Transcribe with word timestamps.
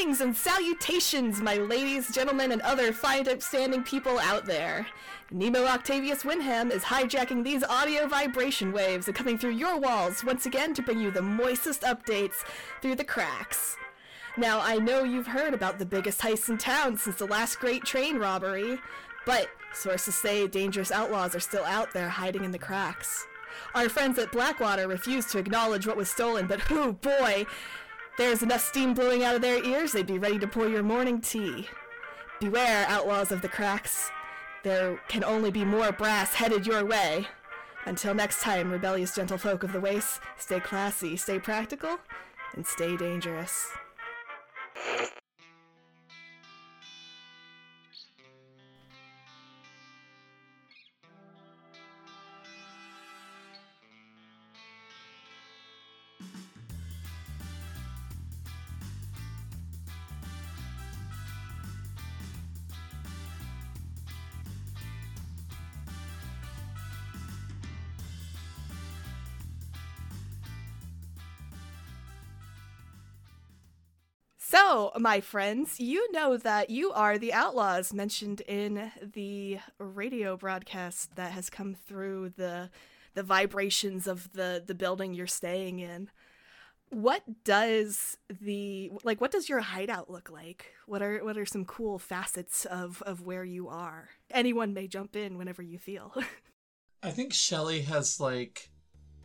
Greetings 0.00 0.22
and 0.22 0.34
salutations, 0.34 1.42
my 1.42 1.56
ladies, 1.56 2.10
gentlemen, 2.10 2.52
and 2.52 2.62
other 2.62 2.90
fine 2.90 3.28
upstanding 3.28 3.82
people 3.82 4.18
out 4.18 4.46
there. 4.46 4.86
Nemo 5.30 5.66
Octavius 5.66 6.22
Winham 6.22 6.70
is 6.70 6.82
hijacking 6.82 7.44
these 7.44 7.62
audio 7.64 8.06
vibration 8.06 8.72
waves 8.72 9.08
and 9.08 9.14
coming 9.14 9.36
through 9.36 9.50
your 9.50 9.78
walls 9.78 10.24
once 10.24 10.46
again 10.46 10.72
to 10.72 10.80
bring 10.80 11.00
you 11.00 11.10
the 11.10 11.20
moistest 11.20 11.82
updates 11.82 12.46
through 12.80 12.94
the 12.94 13.04
cracks. 13.04 13.76
Now, 14.38 14.60
I 14.62 14.78
know 14.78 15.04
you've 15.04 15.26
heard 15.26 15.52
about 15.52 15.78
the 15.78 15.84
biggest 15.84 16.22
heist 16.22 16.48
in 16.48 16.56
town 16.56 16.96
since 16.96 17.16
the 17.16 17.26
last 17.26 17.60
great 17.60 17.84
train 17.84 18.16
robbery, 18.16 18.78
but 19.26 19.48
sources 19.74 20.14
say 20.14 20.46
dangerous 20.46 20.90
outlaws 20.90 21.34
are 21.34 21.40
still 21.40 21.64
out 21.64 21.92
there 21.92 22.08
hiding 22.08 22.44
in 22.44 22.52
the 22.52 22.58
cracks. 22.58 23.26
Our 23.74 23.90
friends 23.90 24.18
at 24.18 24.32
Blackwater 24.32 24.88
refused 24.88 25.28
to 25.32 25.38
acknowledge 25.38 25.86
what 25.86 25.98
was 25.98 26.08
stolen, 26.08 26.46
but 26.46 26.62
oh 26.70 26.92
boy, 26.92 27.44
there's 28.20 28.42
enough 28.42 28.60
steam 28.60 28.92
blowing 28.92 29.24
out 29.24 29.34
of 29.34 29.40
their 29.40 29.64
ears, 29.64 29.92
they'd 29.92 30.06
be 30.06 30.18
ready 30.18 30.38
to 30.38 30.46
pour 30.46 30.68
your 30.68 30.82
morning 30.82 31.22
tea. 31.22 31.66
Beware, 32.38 32.84
outlaws 32.86 33.32
of 33.32 33.40
the 33.40 33.48
cracks. 33.48 34.10
There 34.62 35.00
can 35.08 35.24
only 35.24 35.50
be 35.50 35.64
more 35.64 35.90
brass 35.90 36.34
headed 36.34 36.66
your 36.66 36.84
way. 36.84 37.26
Until 37.86 38.12
next 38.12 38.42
time, 38.42 38.70
rebellious 38.70 39.16
gentlefolk 39.16 39.62
of 39.62 39.72
the 39.72 39.80
waste, 39.80 40.20
stay 40.36 40.60
classy, 40.60 41.16
stay 41.16 41.38
practical, 41.38 41.98
and 42.54 42.66
stay 42.66 42.94
dangerous. 42.94 43.68
So, 74.70 74.92
my 75.00 75.20
friends, 75.20 75.80
you 75.80 76.12
know 76.12 76.36
that 76.36 76.70
you 76.70 76.92
are 76.92 77.18
the 77.18 77.32
outlaws 77.32 77.92
mentioned 77.92 78.40
in 78.42 78.92
the 79.02 79.58
radio 79.78 80.36
broadcast 80.36 81.16
that 81.16 81.32
has 81.32 81.50
come 81.50 81.74
through 81.74 82.34
the 82.36 82.70
the 83.14 83.24
vibrations 83.24 84.06
of 84.06 84.32
the 84.32 84.62
the 84.64 84.76
building 84.76 85.12
you're 85.12 85.26
staying 85.26 85.80
in. 85.80 86.08
What 86.90 87.24
does 87.42 88.16
the 88.28 88.92
like 89.02 89.20
what 89.20 89.32
does 89.32 89.48
your 89.48 89.58
hideout 89.58 90.08
look 90.08 90.30
like? 90.30 90.66
What 90.86 91.02
are 91.02 91.18
what 91.24 91.36
are 91.36 91.46
some 91.46 91.64
cool 91.64 91.98
facets 91.98 92.64
of 92.64 93.02
of 93.02 93.22
where 93.22 93.44
you 93.44 93.68
are? 93.68 94.10
Anyone 94.30 94.72
may 94.72 94.86
jump 94.86 95.16
in 95.16 95.36
whenever 95.36 95.62
you 95.62 95.80
feel. 95.80 96.14
I 97.02 97.10
think 97.10 97.32
Shelly 97.32 97.82
has 97.82 98.20
like 98.20 98.70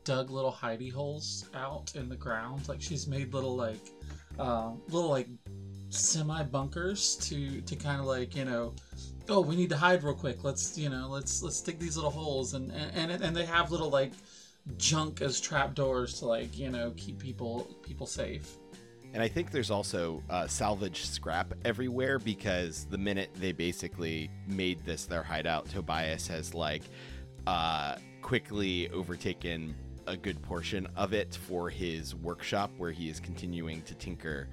dug 0.06 0.32
little 0.32 0.54
hidey 0.54 0.92
holes 0.92 1.48
out 1.54 1.94
in 1.96 2.10
the 2.10 2.16
ground. 2.16 2.68
Like 2.68 2.82
she's 2.82 3.06
made 3.06 3.32
little 3.32 3.56
like 3.56 3.92
uh, 4.40 4.72
little 4.90 5.10
like 5.10 5.28
semi 5.90 6.44
bunkers 6.44 7.16
to 7.18 7.62
to 7.62 7.76
kind 7.76 8.00
of 8.00 8.06
like 8.06 8.36
you 8.36 8.44
know 8.44 8.74
oh 9.30 9.40
we 9.42 9.56
need 9.56 9.70
to 9.70 9.78
hide 9.78 10.04
real 10.04 10.14
quick. 10.14 10.44
Let's 10.44 10.78
you 10.78 10.90
know 10.90 11.08
let's 11.10 11.42
let's 11.42 11.62
dig 11.62 11.80
these 11.80 11.96
little 11.96 12.12
holes. 12.12 12.54
And 12.54 12.72
and 12.72 13.12
and, 13.12 13.24
and 13.24 13.36
they 13.36 13.46
have 13.46 13.72
little 13.72 13.90
like 13.90 14.12
junk 14.78 15.22
as 15.22 15.40
trap 15.40 15.76
doors 15.76 16.20
to 16.20 16.26
like 16.26 16.58
you 16.58 16.70
know 16.70 16.94
keep 16.98 17.20
people 17.20 17.68
people 17.82 18.08
safe. 18.08 18.58
And 19.14 19.24
I 19.24 19.30
think 19.30 19.52
there's 19.52 19.72
also 19.72 20.22
uh, 20.30 20.46
salvage 20.46 21.06
scrap 21.06 21.54
everywhere 21.64 22.20
because 22.20 22.86
the 22.90 22.98
minute 22.98 23.30
they 23.36 23.54
basically 23.54 24.30
made 24.46 24.84
this 24.86 25.06
their 25.06 25.24
hideout, 25.24 25.70
Tobias 25.70 26.28
has 26.28 26.54
like 26.54 26.84
uh, 27.48 27.96
quickly 28.22 28.90
overtaken 28.90 29.74
a 30.08 30.18
good 30.18 30.42
portion 30.42 30.88
of 30.96 31.14
it 31.14 31.38
for 31.48 31.70
his 31.70 32.16
workshop 32.16 32.72
where 32.78 32.92
he 32.92 33.10
is 33.10 33.20
continuing 33.20 33.82
to 33.84 33.96
tinker. 33.96 34.48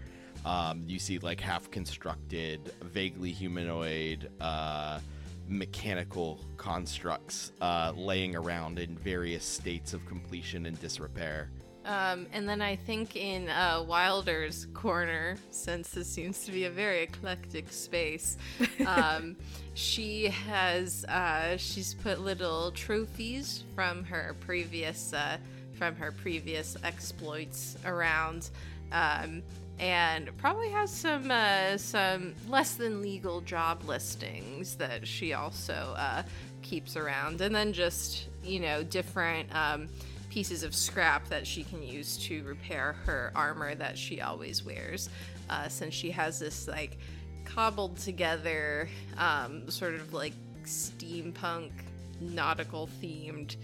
Um, 0.45 0.85
you 0.87 0.99
see 0.99 1.19
like 1.19 1.41
half 1.41 1.71
constructed, 1.71 2.73
vaguely 2.83 3.31
humanoid, 3.31 4.31
uh, 4.41 5.01
mechanical 5.49 6.41
constructs 6.57 7.53
uh, 7.61 7.93
laying 7.97 8.35
around 8.35 8.79
in 8.79 8.97
various 8.99 9.45
states 9.45 9.93
of 9.93 10.05
completion 10.07 10.67
and 10.67 10.81
disrepair. 10.81 11.51
Um, 11.85 12.27
and 12.33 12.49
then 12.49 12.63
I 12.63 12.77
think 12.77 13.17
in 13.17 13.49
uh, 13.49 13.85
Wilder's 13.87 14.67
corner, 14.73 15.37
since 15.51 15.91
this 15.91 16.09
seems 16.09 16.45
to 16.45 16.53
be 16.53 16.65
a 16.65 16.71
very 16.71 17.03
eclectic 17.03 17.73
space, 17.73 18.37
um, 18.87 19.37
she 19.75 20.27
has 20.27 21.05
uh, 21.07 21.57
she's 21.57 21.95
put 21.95 22.21
little 22.21 22.71
trophies 22.73 23.65
from 23.75 24.05
her 24.05 24.37
previous 24.41 25.13
uh, 25.13 25.39
from 25.75 25.97
her 25.97 26.13
previous 26.13 26.77
exploits 26.85 27.77
around. 27.85 28.51
Um, 28.93 29.43
and 29.79 30.31
probably 30.37 30.69
has 30.69 30.93
some 30.93 31.31
uh, 31.31 31.77
some 31.77 32.35
less 32.49 32.75
than 32.75 33.03
legal 33.03 33.41
job 33.41 33.83
listings 33.85 34.77
that 34.77 35.09
she 35.09 35.33
also 35.33 35.95
uh, 35.97 36.23
keeps 36.63 36.97
around, 36.97 37.41
and 37.41 37.55
then 37.55 37.73
just 37.73 38.29
you 38.45 38.61
know 38.61 38.85
different 38.85 39.53
um, 39.55 39.89
pieces 40.33 40.63
of 40.63 40.75
scrap 40.75 41.29
that 41.29 41.47
she 41.47 41.63
can 41.63 41.83
use 41.83 42.17
to 42.17 42.43
repair 42.45 42.95
her 43.05 43.31
armor 43.35 43.75
that 43.75 43.99
she 43.99 44.23
always 44.23 44.65
wears, 44.65 45.11
uh, 45.51 45.69
since 45.69 45.93
she 45.93 46.11
has 46.11 46.39
this 46.39 46.67
like 46.67 46.97
cobbled 47.45 47.99
together, 47.99 48.89
um, 49.19 49.71
sort 49.71 49.95
of 49.95 50.15
like 50.15 50.33
steampunk, 50.65 51.71
nautical 52.19 52.89
themed, 53.03 53.57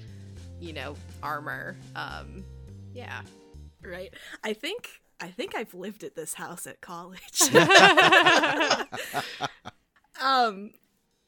you 0.60 0.74
know, 0.74 0.94
armor. 1.22 1.74
Um, 1.96 2.44
yeah. 2.92 3.22
Right. 3.82 4.12
I 4.44 4.52
think 4.52 5.00
I 5.20 5.28
think 5.28 5.56
I've 5.56 5.72
lived 5.72 6.04
at 6.04 6.16
this 6.16 6.34
house 6.34 6.66
at 6.66 6.82
college. 6.82 7.40
um 10.20 10.72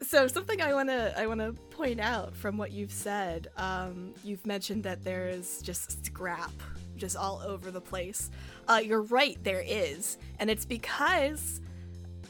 so 0.03 0.27
something 0.27 0.61
I 0.61 0.73
want 0.73 0.89
to 0.89 1.19
I 1.19 1.27
want 1.27 1.41
to 1.41 1.53
point 1.71 2.01
out 2.01 2.35
from 2.35 2.57
what 2.57 2.73
you've 2.73 2.93
said, 2.93 3.49
um, 3.57 4.15
you've 4.25 4.47
mentioned 4.47 4.83
that 4.85 5.05
there 5.05 5.29
is 5.29 5.61
just 5.63 6.05
scrap 6.05 6.53
just 6.97 7.17
all 7.17 7.43
over 7.47 7.71
the 7.71 7.81
place. 7.81 8.31
Uh, 8.69 8.81
you're 8.83 9.03
right, 9.03 9.39
there 9.43 9.65
is, 9.67 10.19
and 10.39 10.51
it's 10.51 10.65
because 10.65 11.61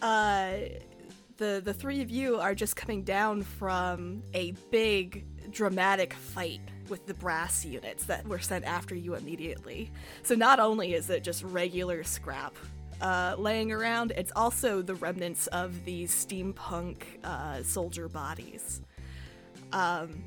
uh, 0.03 0.53
the 1.37 1.61
the 1.65 1.75
three 1.75 2.03
of 2.03 2.11
you 2.11 2.39
are 2.39 2.55
just 2.55 2.77
coming 2.77 3.03
down 3.03 3.43
from 3.43 4.23
a 4.35 4.53
big 4.71 5.25
dramatic 5.51 6.13
fight 6.13 6.61
with 6.89 7.07
the 7.07 7.15
brass 7.15 7.65
units 7.65 8.05
that 8.05 8.27
were 8.27 8.39
sent 8.39 8.65
after 8.65 8.95
you 8.95 9.15
immediately. 9.15 9.91
So 10.23 10.35
not 10.35 10.59
only 10.59 10.95
is 10.95 11.09
it 11.09 11.23
just 11.23 11.43
regular 11.45 12.03
scrap 12.03 12.55
uh, 13.01 13.35
laying 13.39 13.73
around, 13.73 14.13
it's 14.17 14.33
also 14.37 14.83
the 14.83 14.95
remnants 14.95 15.47
of 15.49 15.85
these 15.85 16.13
steampunk 16.13 17.03
uh, 17.25 17.63
soldier 17.63 18.09
bodies. 18.09 18.81
Um, 19.73 20.23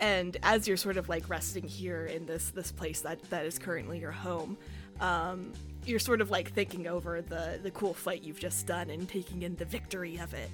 and 0.00 0.36
as 0.42 0.68
you're 0.68 0.76
sort 0.76 0.96
of 0.96 1.08
like 1.08 1.28
resting 1.28 1.66
here 1.66 2.06
in 2.06 2.26
this 2.26 2.50
this 2.50 2.70
place 2.70 3.00
that 3.00 3.22
that 3.30 3.46
is 3.46 3.58
currently 3.58 3.98
your 3.98 4.12
home, 4.12 4.56
um, 5.00 5.52
you're 5.86 5.98
sort 5.98 6.20
of 6.20 6.30
like 6.30 6.52
thinking 6.52 6.86
over 6.86 7.22
the 7.22 7.58
the 7.62 7.70
cool 7.70 7.94
fight 7.94 8.22
you've 8.22 8.40
just 8.40 8.66
done 8.66 8.90
and 8.90 9.08
taking 9.08 9.42
in 9.42 9.56
the 9.56 9.64
victory 9.64 10.18
of 10.18 10.34
it. 10.34 10.50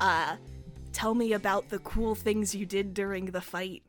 Uh, 0.00 0.36
tell 0.92 1.14
me 1.14 1.32
about 1.32 1.68
the 1.70 1.78
cool 1.80 2.14
things 2.14 2.54
you 2.54 2.66
did 2.66 2.94
during 2.94 3.26
the 3.26 3.40
fight. 3.40 3.82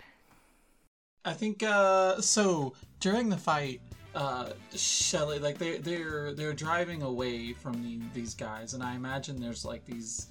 I 1.25 1.33
think 1.33 1.63
uh, 1.63 2.21
so. 2.21 2.74
During 3.01 3.30
the 3.30 3.38
fight, 3.38 3.81
uh, 4.15 4.50
Shelly, 4.73 5.39
like 5.39 5.57
they 5.57 5.77
they're 5.77 6.33
they're 6.33 6.53
driving 6.53 7.01
away 7.01 7.53
from 7.53 7.83
the, 7.83 8.00
these 8.13 8.33
guys, 8.33 8.73
and 8.73 8.81
I 8.81 8.95
imagine 8.95 9.39
there's 9.39 9.65
like 9.65 9.85
these 9.85 10.27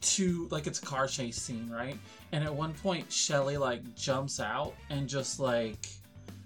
two 0.00 0.48
like 0.50 0.66
it's 0.66 0.78
a 0.78 0.86
car 0.86 1.06
chase 1.06 1.36
scene, 1.36 1.68
right? 1.70 1.98
And 2.32 2.42
at 2.42 2.54
one 2.54 2.72
point, 2.74 3.12
Shelly 3.12 3.56
like 3.56 3.94
jumps 3.94 4.40
out 4.40 4.74
and 4.90 5.08
just 5.08 5.38
like 5.38 5.86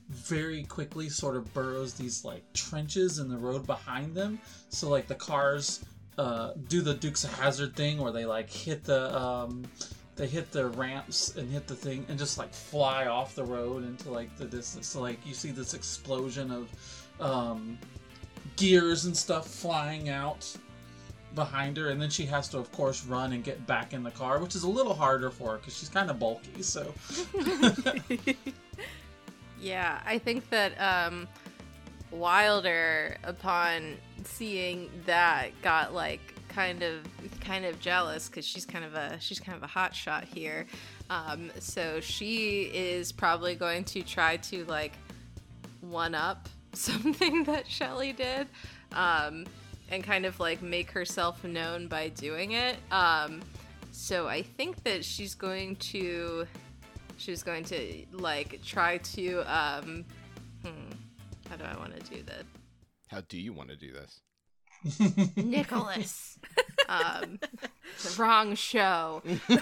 very 0.09 0.65
quickly 0.65 1.09
sort 1.09 1.37
of 1.37 1.53
burrows 1.55 1.95
these 1.95 2.25
like 2.25 2.43
trenches 2.53 3.19
in 3.19 3.29
the 3.29 3.39
road 3.39 3.67
behind 3.67 4.15
them. 4.15 4.39
So 4.69 4.89
like 4.89 5.07
the 5.07 5.15
cars 5.15 5.85
uh, 6.19 6.53
do 6.69 6.83
the 6.83 6.95
Dukes 6.95 7.25
of 7.25 7.33
Hazzard 7.39 7.75
thing 7.75 7.99
where 7.99 8.13
they 8.13 8.27
like 8.27 8.51
hit 8.51 8.85
the 8.85 9.17
um, 9.19 9.65
they 10.17 10.27
hit 10.27 10.53
the 10.53 10.67
ramps 10.67 11.37
and 11.37 11.51
hit 11.51 11.67
the 11.67 11.75
thing 11.75 12.05
and 12.09 12.19
just 12.19 12.37
like 12.37 12.53
fly 12.53 13.07
off 13.07 13.35
the 13.35 13.45
road 13.45 13.85
into 13.85 14.11
like 14.11 14.37
the 14.37 14.45
distance. 14.45 14.87
So 14.87 15.01
like 15.01 15.25
you 15.27 15.35
see 15.35 15.51
this 15.51 15.75
explosion 15.75 16.51
of 16.51 16.69
um, 17.21 17.79
gears 18.57 19.07
and 19.07 19.17
stuff 19.17 19.49
flying 19.49 20.09
out 20.09 20.55
behind 21.35 21.77
her, 21.79 21.89
and 21.89 22.01
then 22.01 22.11
she 22.11 22.27
has 22.27 22.49
to, 22.49 22.59
of 22.59 22.71
course, 22.73 23.05
run 23.07 23.33
and 23.33 23.43
get 23.43 23.67
back 23.67 23.93
in 23.93 24.03
the 24.03 24.11
car, 24.11 24.39
which 24.39 24.55
is 24.55 24.65
a 24.65 24.69
little 24.69 24.95
harder 24.95 25.31
for 25.31 25.53
her 25.53 25.57
because 25.59 25.77
she's 25.77 25.89
kind 25.89 26.11
of 26.11 26.19
bulky. 26.19 26.63
So. 26.63 26.93
yeah, 29.61 30.01
I 30.05 30.19
think 30.19 30.49
that 30.51 30.73
um, 30.79 31.27
Wilder, 32.11 33.17
upon 33.25 33.97
seeing 34.25 34.91
that, 35.07 35.51
got 35.63 35.95
like 35.95 36.21
kind 36.49 36.83
of 36.83 37.07
kind 37.43 37.65
of 37.65 37.79
jealous 37.81 38.29
because 38.29 38.47
she's 38.47 38.65
kind 38.65 38.85
of 38.85 38.95
a 38.95 39.21
she's 39.21 39.41
kind 39.41 39.57
of 39.57 39.63
a 39.63 39.67
hot 39.67 39.95
shot 39.95 40.25
here. 40.25 40.67
Um, 41.11 41.51
so 41.59 42.01
she 42.01 42.63
is 42.73 43.13
probably 43.13 43.55
going 43.55 43.85
to 43.85 44.03
try 44.03 44.39
to 44.39 44.65
like 44.65 44.93
one 45.81 46.15
up 46.15 46.49
something 46.73 47.45
that 47.45 47.67
Shelly 47.67 48.13
did, 48.13 48.47
um, 48.93 49.47
and 49.91 50.03
kind 50.03 50.25
of 50.25 50.41
like 50.41 50.63
make 50.63 50.91
herself 50.91 51.45
known 51.45 51.87
by 51.89 52.09
doing 52.09 52.53
it. 52.53 52.77
Um, 52.91 53.43
so 53.91 54.27
I 54.27 54.43
think 54.43 54.83
that 54.85 55.05
she's 55.05 55.35
going 55.35 55.77
to 55.77 56.47
she's 57.19 57.43
going 57.43 57.65
to 57.65 58.07
like 58.13 58.61
try 58.65 58.99
to 58.99 59.41
um, 59.41 60.05
hmm, 60.65 60.91
how 61.51 61.57
do 61.57 61.65
I 61.65 61.77
want 61.77 61.95
to 61.95 62.15
do 62.15 62.23
this? 62.23 62.45
How 63.09 63.21
do 63.29 63.39
you 63.39 63.53
want 63.53 63.69
to 63.69 63.77
do 63.77 63.93
this? 63.93 64.23
Nicholas. 65.37 66.39
um, 66.89 67.39
the 68.03 68.15
wrong 68.19 68.55
show. 68.55 69.23
Uh, 69.49 69.61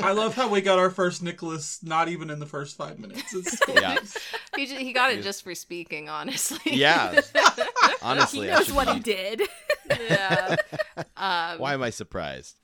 I 0.00 0.12
love 0.16 0.34
how 0.34 0.48
we 0.48 0.60
got 0.60 0.78
our 0.78 0.90
first 0.90 1.22
Nicholas 1.22 1.80
not 1.82 2.08
even 2.08 2.30
in 2.30 2.38
the 2.38 2.46
first 2.46 2.76
five 2.76 2.98
minutes. 2.98 3.34
It's 3.34 3.60
Yeah. 3.74 3.98
he, 4.56 4.66
ju- 4.66 4.76
he 4.78 4.92
got 4.92 5.12
it 5.12 5.22
just 5.22 5.42
for 5.42 5.54
speaking, 5.54 6.08
honestly. 6.08 6.58
Yeah. 6.74 7.20
Honestly, 8.02 8.46
He 8.48 8.52
knows 8.54 8.72
what 8.72 8.86
be- 8.86 8.94
he 8.94 9.00
did. 9.00 9.42
yeah. 9.90 10.56
Um, 11.16 11.58
Why 11.58 11.74
am 11.74 11.82
I 11.82 11.90
surprised? 11.90 12.56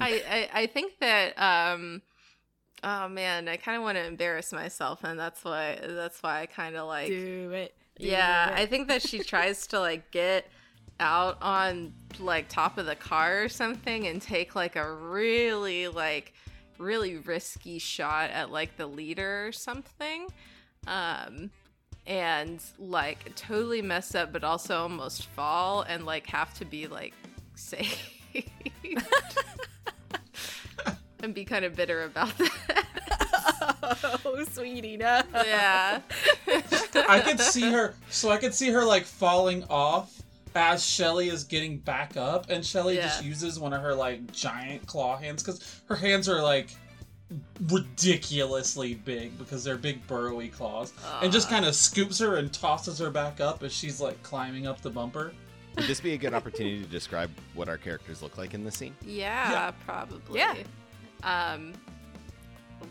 I, 0.00 0.22
I 0.28 0.48
I 0.62 0.66
think 0.66 0.92
that 1.00 1.38
um 1.38 2.02
oh 2.84 3.08
man, 3.08 3.48
I 3.48 3.56
kind 3.56 3.78
of 3.78 3.82
want 3.82 3.96
to 3.98 4.04
embarrass 4.04 4.52
myself 4.52 5.00
and 5.04 5.18
that's 5.18 5.42
why 5.44 5.78
that's 5.82 6.22
why 6.22 6.42
I 6.42 6.46
kind 6.46 6.76
of 6.76 6.86
like 6.86 7.08
Do 7.08 7.50
it. 7.52 7.74
Do 7.98 8.06
Yeah, 8.06 8.50
it. 8.50 8.58
I 8.60 8.66
think 8.66 8.88
that 8.88 9.02
she 9.02 9.20
tries 9.20 9.66
to 9.68 9.80
like 9.80 10.10
get 10.12 10.46
out 11.00 11.38
on 11.42 11.92
like 12.20 12.48
top 12.48 12.78
of 12.78 12.86
the 12.86 12.94
car 12.96 13.42
or 13.42 13.48
something 13.48 14.06
and 14.06 14.22
take 14.22 14.54
like 14.54 14.76
a 14.76 14.92
really 14.92 15.88
like 15.88 16.32
really 16.78 17.16
risky 17.16 17.78
shot 17.78 18.30
at 18.30 18.50
like 18.50 18.76
the 18.76 18.86
leader 18.86 19.46
or 19.46 19.52
something. 19.52 20.28
Um 20.86 21.50
and 22.06 22.62
like 22.78 23.34
totally 23.34 23.80
mess 23.82 24.14
up 24.14 24.32
but 24.32 24.44
also 24.44 24.76
almost 24.82 25.24
fall 25.26 25.82
and 25.82 26.04
like 26.04 26.26
have 26.26 26.52
to 26.58 26.64
be 26.66 26.86
like 26.86 27.14
saved. 27.54 27.98
and 31.24 31.34
be 31.34 31.44
kind 31.44 31.64
of 31.64 31.74
bitter 31.74 32.04
about 32.04 32.36
that. 32.38 32.84
Oh, 34.26 34.42
sweetie, 34.50 34.96
no. 34.96 35.20
yeah. 35.34 36.00
I 37.08 37.20
could 37.20 37.38
see 37.38 37.70
her. 37.70 37.94
So 38.08 38.30
I 38.30 38.38
could 38.38 38.54
see 38.54 38.70
her 38.70 38.84
like 38.84 39.04
falling 39.04 39.62
off 39.64 40.22
as 40.54 40.84
Shelly 40.84 41.28
is 41.28 41.44
getting 41.44 41.78
back 41.78 42.16
up, 42.16 42.48
and 42.48 42.64
Shelly 42.64 42.96
just 42.96 43.22
uses 43.24 43.58
one 43.58 43.72
of 43.72 43.82
her 43.82 43.94
like 43.94 44.30
giant 44.32 44.86
claw 44.86 45.16
hands 45.18 45.42
because 45.42 45.80
her 45.88 45.96
hands 45.96 46.28
are 46.28 46.42
like 46.42 46.68
ridiculously 47.68 48.94
big 48.94 49.36
because 49.38 49.64
they're 49.64 49.76
big 49.76 50.04
burrowy 50.06 50.48
claws, 50.50 50.92
and 51.22 51.32
just 51.32 51.48
kind 51.50 51.64
of 51.64 51.74
scoops 51.74 52.18
her 52.18 52.36
and 52.36 52.52
tosses 52.52 52.98
her 52.98 53.10
back 53.10 53.40
up 53.40 53.62
as 53.62 53.72
she's 53.72 54.00
like 54.00 54.20
climbing 54.22 54.66
up 54.66 54.80
the 54.80 54.90
bumper. 54.90 55.32
Would 55.76 55.86
this 55.86 56.00
be 56.00 56.12
a 56.14 56.16
good 56.18 56.34
opportunity 56.34 56.80
to 56.82 56.88
describe 56.88 57.30
what 57.54 57.68
our 57.68 57.78
characters 57.78 58.22
look 58.22 58.38
like 58.38 58.54
in 58.54 58.64
this 58.64 58.76
scene? 58.76 58.94
Yeah, 59.04 59.50
Yeah. 59.50 59.70
probably. 59.84 60.38
Yeah. 60.38 60.54
Um, 61.24 61.72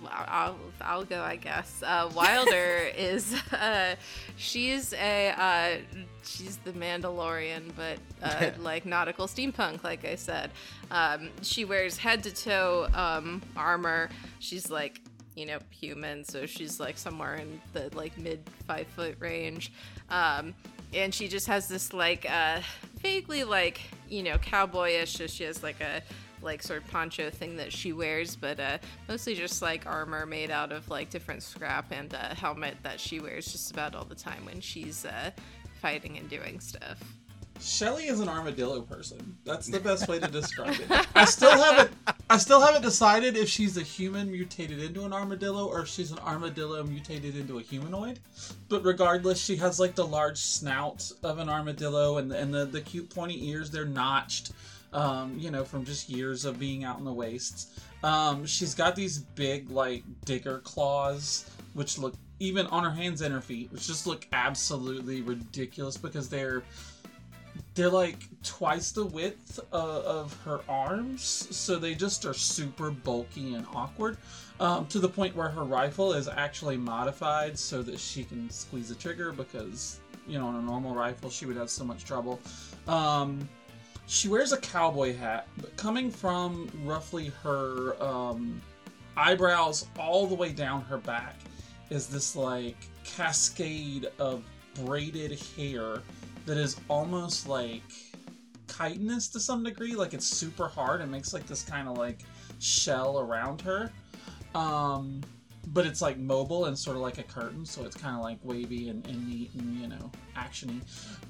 I'll, 0.10 0.58
I'll 0.82 1.04
go, 1.06 1.22
I 1.22 1.36
guess. 1.36 1.84
Uh, 1.86 2.10
Wilder 2.16 2.90
is, 2.98 3.34
uh, 3.52 3.96
she's 4.36 4.94
a, 4.94 5.30
uh, 5.38 6.00
she's 6.24 6.58
the 6.58 6.72
Mandalorian, 6.72 7.72
but, 7.76 8.00
uh, 8.22 8.52
like 8.60 8.86
nautical 8.86 9.28
steampunk, 9.28 9.84
like 9.84 10.06
I 10.06 10.16
said. 10.16 10.52
Um, 10.92 11.30
she 11.42 11.66
wears 11.66 11.98
head 11.98 12.24
to 12.24 12.34
toe, 12.34 12.88
um, 12.94 13.42
armor. 13.56 14.10
She's 14.40 14.70
like, 14.70 15.02
you 15.36 15.46
know, 15.46 15.60
human, 15.70 16.24
so 16.24 16.46
she's 16.46 16.80
like 16.80 16.98
somewhere 16.98 17.36
in 17.36 17.60
the 17.74 17.90
like 17.96 18.18
mid 18.18 18.48
five 18.68 18.88
foot 18.88 19.16
range. 19.20 19.72
Um, 20.10 20.54
and 20.94 21.14
she 21.14 21.28
just 21.28 21.48
has 21.48 21.68
this 21.68 21.94
like 21.94 22.30
uh 22.30 22.60
vaguely 23.00 23.44
like 23.44 23.82
you 24.10 24.24
know 24.24 24.38
cowboyish 24.38 25.18
so 25.18 25.28
she 25.28 25.44
has 25.44 25.64
like 25.64 25.82
a 25.82 26.02
like 26.44 26.62
sort 26.62 26.81
of 26.81 26.90
poncho 26.90 27.30
thing 27.30 27.56
that 27.57 27.72
she 27.72 27.94
wears 27.94 28.36
but 28.36 28.60
uh 28.60 28.78
mostly 29.07 29.36
just 29.36 29.62
like 29.62 29.86
armor 29.86 30.25
made 30.25 30.51
out 30.51 30.72
of 30.72 30.88
like 30.90 31.10
different 31.10 31.42
scrap 31.42 31.92
and 31.92 32.13
a 32.13 32.36
helmet 32.36 32.75
that 32.84 33.00
she 33.00 33.19
wears 33.19 33.51
just 33.51 33.72
about 33.72 33.95
all 33.95 34.06
the 34.06 34.16
time 34.16 34.45
when 34.45 34.60
she's 34.60 35.06
uh 35.06 35.31
fighting 35.81 36.18
and 36.18 36.30
doing 36.30 36.60
stuff 36.60 37.00
Shelly 37.62 38.07
is 38.07 38.19
an 38.19 38.28
armadillo 38.28 38.81
person. 38.81 39.38
That's 39.45 39.68
the 39.68 39.80
best 39.80 40.07
way 40.10 40.19
to 40.19 40.28
describe 40.28 40.75
it. 40.80 41.07
I 41.16 41.24
still 41.24 41.51
haven't 41.51 41.92
I 42.30 42.38
still 42.38 42.60
haven't 42.60 42.81
decided 42.81 43.38
if 43.38 43.48
she's 43.48 43.78
a 43.78 43.81
human 43.81 44.31
mutated 44.31 44.81
into 44.81 45.06
an 45.06 45.13
armadillo 45.13 45.68
or 45.68 45.81
if 45.81 45.88
she's 45.88 46.12
an 46.12 46.19
armadillo 46.19 46.84
mutated 46.84 47.38
into 47.38 47.60
a 47.60 47.62
humanoid. 47.62 48.19
But 48.69 48.84
regardless, 48.84 49.39
she 49.39 49.56
has 49.57 49.80
like 49.80 49.96
the 49.96 50.06
large 50.06 50.39
snout 50.39 51.12
of 51.22 51.38
an 51.39 51.48
armadillo 51.48 52.18
and 52.18 52.31
the, 52.31 52.38
and 52.38 52.54
the, 52.54 52.66
the 52.66 52.81
cute 52.81 53.10
pointy 53.10 53.50
ears, 53.50 53.69
they're 53.69 53.86
notched. 53.86 54.51
Um, 54.94 55.38
you 55.40 55.50
know, 55.50 55.63
from 55.63 55.84
just 55.86 56.07
years 56.07 56.45
of 56.45 56.60
being 56.60 56.84
out 56.84 57.00
in 57.00 57.06
the 57.06 57.13
wastes. 57.13 57.80
Um, 58.04 58.45
she's 58.45 58.75
got 58.75 58.95
these 58.95 59.19
big 59.19 59.72
like 59.72 60.04
digger 60.25 60.60
claws, 60.60 61.50
which 61.74 61.98
look 61.98 62.13
even 62.40 62.68
on 62.68 62.84
her 62.84 62.92
hands 62.92 63.22
and 63.22 63.34
her 63.34 63.42
feet, 63.42 63.72
which 63.72 63.88
just 63.88 64.06
look 64.06 64.28
absolutely 64.34 65.22
ridiculous 65.22 65.98
because 65.98 66.30
they're 66.30 66.63
they're 67.75 67.90
like 67.90 68.18
twice 68.44 68.92
the 68.92 69.06
width 69.06 69.60
uh, 69.72 70.01
of 70.01 70.38
her 70.44 70.62
arms, 70.68 71.24
so 71.24 71.78
they 71.78 71.96
just 71.96 72.25
are 72.25 72.34
super 72.34 72.92
bulky 72.92 73.56
and 73.56 73.66
awkward. 73.74 74.18
Um, 74.60 74.86
to 74.88 75.00
the 75.00 75.10
point 75.10 75.36
where 75.36 75.50
her 75.50 75.63
rifle 75.63 76.13
is 76.13 76.28
actually 76.28 76.78
modified 76.78 77.57
so 77.57 77.81
that 77.84 78.00
she 78.00 78.24
can 78.24 78.50
squeeze 78.50 78.89
the 78.89 78.96
trigger 78.96 79.31
because, 79.31 80.00
you 80.28 80.38
know, 80.38 80.48
on 80.48 80.56
a 80.56 80.62
normal 80.62 80.94
rifle 80.94 81.30
she 81.30 81.46
would 81.46 81.57
have 81.57 81.69
so 81.69 81.84
much 81.84 82.06
trouble. 82.06 82.39
Um, 82.88 83.48
she 84.08 84.28
wears 84.28 84.52
a 84.52 84.58
cowboy 84.58 85.16
hat, 85.16 85.48
but 85.58 85.76
coming 85.78 86.12
from 86.12 86.70
roughly 86.84 87.32
her 87.42 88.01
um, 88.04 88.62
eyebrows 89.16 89.88
all 89.98 90.27
the 90.27 90.36
way 90.36 90.51
down 90.51 90.82
her 90.82 90.98
back 90.98 91.36
is 91.89 92.08
this 92.08 92.36
like 92.36 92.77
cascade 93.04 94.10
of 94.20 94.44
braided 94.84 95.39
hair 95.56 96.01
that 96.46 96.58
is 96.58 96.80
almost 96.89 97.48
like 97.48 97.84
chitinous 98.68 99.27
to 99.30 99.39
some 99.39 99.63
degree. 99.63 99.96
Like 99.96 100.13
it's 100.13 100.27
super 100.27 100.68
hard 100.68 101.01
and 101.01 101.12
makes 101.12 101.34
like 101.34 101.48
this 101.48 101.63
kind 101.63 101.88
of 101.88 101.98
like 101.98 102.20
shell 102.60 103.20
around 103.20 103.62
her. 103.62 103.92
Um, 104.56 105.22
but 105.67 105.86
it's 105.86 106.01
like 106.01 106.17
mobile 106.17 106.65
and 106.65 106.77
sort 106.77 106.96
of 106.96 107.01
like 107.01 107.17
a 107.17 107.24
curtain, 107.24 107.65
so 107.65 107.84
it's 107.84 107.96
kind 107.96 108.15
of 108.15 108.22
like 108.22 108.38
wavy 108.43 108.89
and, 108.89 109.05
and 109.08 109.27
neat 109.27 109.53
and 109.53 109.75
you 109.79 109.88
know 109.88 110.12
actiony. 110.36 110.82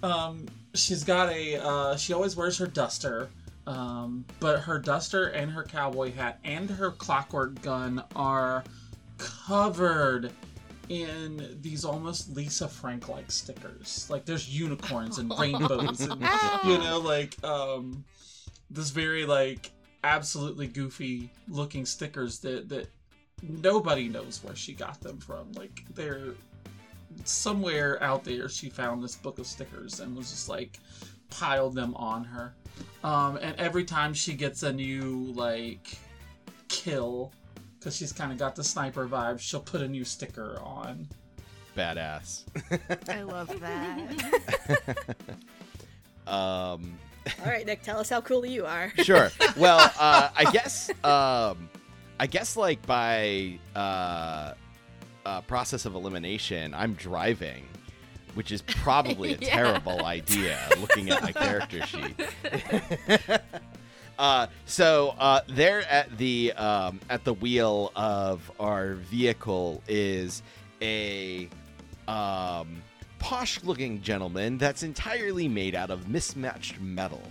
Um, 0.04 0.46
she's 0.74 1.04
got 1.04 1.30
a. 1.32 1.64
Uh, 1.64 1.96
she 1.96 2.14
always 2.14 2.36
wears 2.36 2.58
her 2.58 2.68
duster. 2.68 3.30
Um, 3.66 4.26
but 4.42 4.60
her 4.60 4.78
duster 4.78 5.28
and 5.28 5.50
her 5.50 5.64
cowboy 5.64 6.12
hat 6.12 6.40
and 6.44 6.70
her 6.70 6.92
clockwork 6.92 7.62
gun 7.62 8.04
are 8.14 8.66
covered 9.18 10.34
in 10.90 11.58
these 11.62 11.86
almost 11.86 12.36
Lisa 12.36 12.68
Frank 12.68 13.08
like 13.08 13.32
stickers. 13.32 14.08
Like 14.10 14.26
there's 14.26 14.50
unicorns 14.50 15.18
and 15.18 15.32
rainbows 15.40 16.02
and 16.02 16.22
you 16.66 16.78
know, 16.78 17.00
like 17.00 17.42
um 17.44 18.04
this 18.70 18.90
very 18.90 19.26
like 19.26 19.72
absolutely 20.04 20.68
goofy 20.68 21.32
looking 21.48 21.86
stickers 21.86 22.40
that 22.40 22.68
that 22.70 22.90
nobody 23.48 24.08
knows 24.08 24.40
where 24.44 24.56
she 24.56 24.74
got 24.74 25.02
them 25.02 25.18
from. 25.18 25.52
Like 25.54 25.84
they're 25.94 26.34
somewhere 27.26 28.02
out 28.02 28.24
there 28.24 28.50
she 28.50 28.70
found 28.70 29.04
this 29.04 29.16
book 29.16 29.38
of 29.38 29.46
stickers 29.46 30.00
and 30.00 30.16
was 30.16 30.32
just 30.32 30.50
like 30.50 30.80
piled 31.30 31.76
them 31.76 31.96
on 31.96 32.24
her. 32.24 32.54
Um 33.04 33.38
and 33.38 33.56
every 33.60 33.84
time 33.84 34.14
she 34.14 34.34
gets 34.34 34.64
a 34.64 34.74
new 34.74 35.32
like 35.36 35.98
kill 36.68 37.32
because 37.84 37.96
she's 37.98 38.14
kind 38.14 38.32
of 38.32 38.38
got 38.38 38.56
the 38.56 38.64
sniper 38.64 39.08
vibe. 39.08 39.40
She'll 39.40 39.60
put 39.60 39.82
a 39.82 39.88
new 39.88 40.06
sticker 40.06 40.58
on. 40.64 41.08
Badass. 41.76 42.44
I 43.10 43.24
love 43.24 43.60
that. 43.60 45.16
um, 46.28 46.98
All 47.40 47.46
right, 47.46 47.66
Nick, 47.66 47.82
tell 47.82 48.00
us 48.00 48.10
how 48.10 48.22
cool 48.22 48.46
you 48.46 48.66
are. 48.66 48.94
sure. 48.98 49.32
Well, 49.58 49.80
uh, 50.00 50.30
I 50.36 50.50
guess, 50.52 50.90
um, 51.04 51.70
I 52.20 52.28
guess, 52.28 52.56
like 52.56 52.86
by 52.86 53.60
uh, 53.76 54.54
uh, 55.26 55.42
process 55.42 55.86
of 55.86 55.96
elimination, 55.96 56.74
I'm 56.74 56.94
driving, 56.94 57.66
which 58.36 58.52
is 58.52 58.62
probably 58.62 59.34
a 59.34 59.38
Yeah. 59.42 59.56
terrible 59.56 60.06
idea. 60.06 60.60
Looking 60.80 61.10
at 61.10 61.22
my 61.22 61.32
character 61.46 61.86
sheet. 61.86 62.16
Uh, 64.20 64.46
so 64.68 65.16
uh, 65.18 65.42
there 65.50 65.82
at 65.92 66.16
the 66.20 66.54
um, 66.54 67.00
at 67.10 67.24
the 67.24 67.34
wheel 67.34 67.92
of 67.96 68.50
our 68.60 68.94
vehicle 68.94 69.82
is 69.88 70.44
a 70.84 71.50
um, 72.08 72.84
posh 73.18 73.64
looking 73.64 74.00
gentleman 74.04 74.60
that's 74.60 74.84
entirely 74.84 75.48
made 75.48 75.74
out 75.74 75.90
of 75.90 76.10
mismatched 76.10 76.80
metal. 76.80 77.24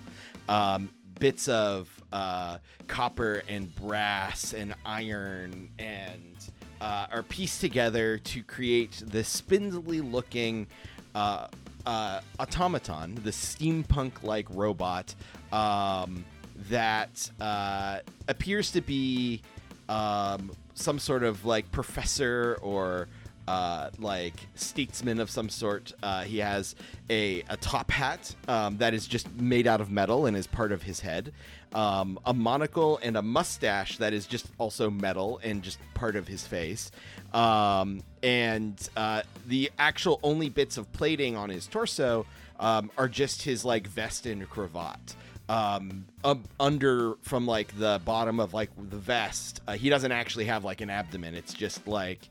Um, 0.48 0.90
bits 1.20 1.46
of 1.46 1.88
uh, 2.12 2.58
copper 2.88 3.42
and 3.48 3.74
brass 3.76 4.52
and 4.52 4.74
iron 4.84 5.68
and 5.78 6.50
uh, 6.80 7.06
are 7.12 7.22
pieced 7.22 7.60
together 7.60 8.18
to 8.18 8.42
create 8.42 9.02
this 9.06 9.28
spindly 9.28 10.00
looking 10.00 10.66
uh, 11.14 11.46
uh, 11.86 12.20
automaton, 12.38 13.14
the 13.22 13.30
steampunk 13.30 14.22
like 14.22 14.46
robot 14.50 15.14
um, 15.52 16.24
that 16.68 17.30
uh, 17.40 17.98
appears 18.28 18.70
to 18.72 18.80
be 18.80 19.42
um, 19.88 20.50
some 20.74 20.98
sort 20.98 21.22
of 21.22 21.44
like 21.44 21.70
professor 21.72 22.58
or 22.62 23.08
uh, 23.48 23.90
like 23.98 24.34
statesman 24.54 25.20
of 25.20 25.30
some 25.30 25.48
sort. 25.48 25.92
Uh, 26.02 26.22
he 26.22 26.38
has 26.38 26.74
a, 27.10 27.42
a 27.48 27.56
top 27.56 27.90
hat 27.90 28.34
um, 28.48 28.78
that 28.78 28.94
is 28.94 29.06
just 29.06 29.32
made 29.34 29.66
out 29.66 29.80
of 29.80 29.90
metal 29.90 30.26
and 30.26 30.36
is 30.36 30.46
part 30.46 30.72
of 30.72 30.82
his 30.82 31.00
head, 31.00 31.32
um, 31.74 32.18
a 32.24 32.34
monocle 32.34 32.98
and 33.02 33.16
a 33.16 33.22
mustache 33.22 33.98
that 33.98 34.12
is 34.12 34.26
just 34.26 34.46
also 34.58 34.90
metal 34.90 35.40
and 35.42 35.62
just 35.62 35.78
part 35.94 36.16
of 36.16 36.28
his 36.28 36.46
face. 36.46 36.90
Um, 37.32 38.02
and 38.22 38.76
uh, 38.96 39.22
the 39.46 39.70
actual 39.78 40.20
only 40.22 40.48
bits 40.48 40.76
of 40.76 40.92
plating 40.92 41.36
on 41.36 41.50
his 41.50 41.66
torso 41.66 42.26
um, 42.60 42.90
are 42.96 43.08
just 43.08 43.42
his 43.42 43.64
like 43.64 43.86
vest 43.86 44.26
and 44.26 44.48
cravat 44.48 45.14
um 45.48 46.04
up 46.22 46.38
under 46.60 47.14
from 47.22 47.46
like 47.48 47.76
the 47.76 48.00
bottom 48.04 48.38
of 48.38 48.54
like 48.54 48.70
the 48.90 48.96
vest 48.96 49.60
uh, 49.66 49.72
he 49.72 49.88
doesn't 49.88 50.12
actually 50.12 50.44
have 50.44 50.64
like 50.64 50.80
an 50.80 50.88
abdomen 50.88 51.34
it's 51.34 51.52
just 51.52 51.88
like 51.88 52.28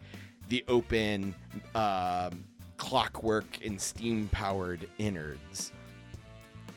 the 0.51 0.63
open 0.67 1.33
um, 1.75 2.43
clockwork 2.75 3.45
and 3.65 3.79
steam 3.79 4.27
powered 4.33 4.85
innards 4.97 5.71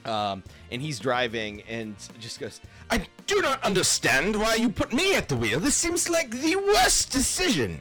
um 0.05 0.45
and 0.71 0.81
he's 0.81 1.01
driving 1.01 1.61
and 1.63 1.97
just 2.21 2.39
goes 2.39 2.61
I 2.91 3.05
do 3.27 3.41
not 3.43 3.61
understand 3.65 4.37
why 4.37 4.55
you 4.55 4.69
put 4.69 4.93
me 4.93 5.17
at 5.17 5.29
the 5.29 5.37
wheel. 5.37 5.59
This 5.59 5.75
seems 5.75 6.11
like 6.11 6.31
the 6.31 6.57
worst 6.57 7.11
decision. 7.11 7.81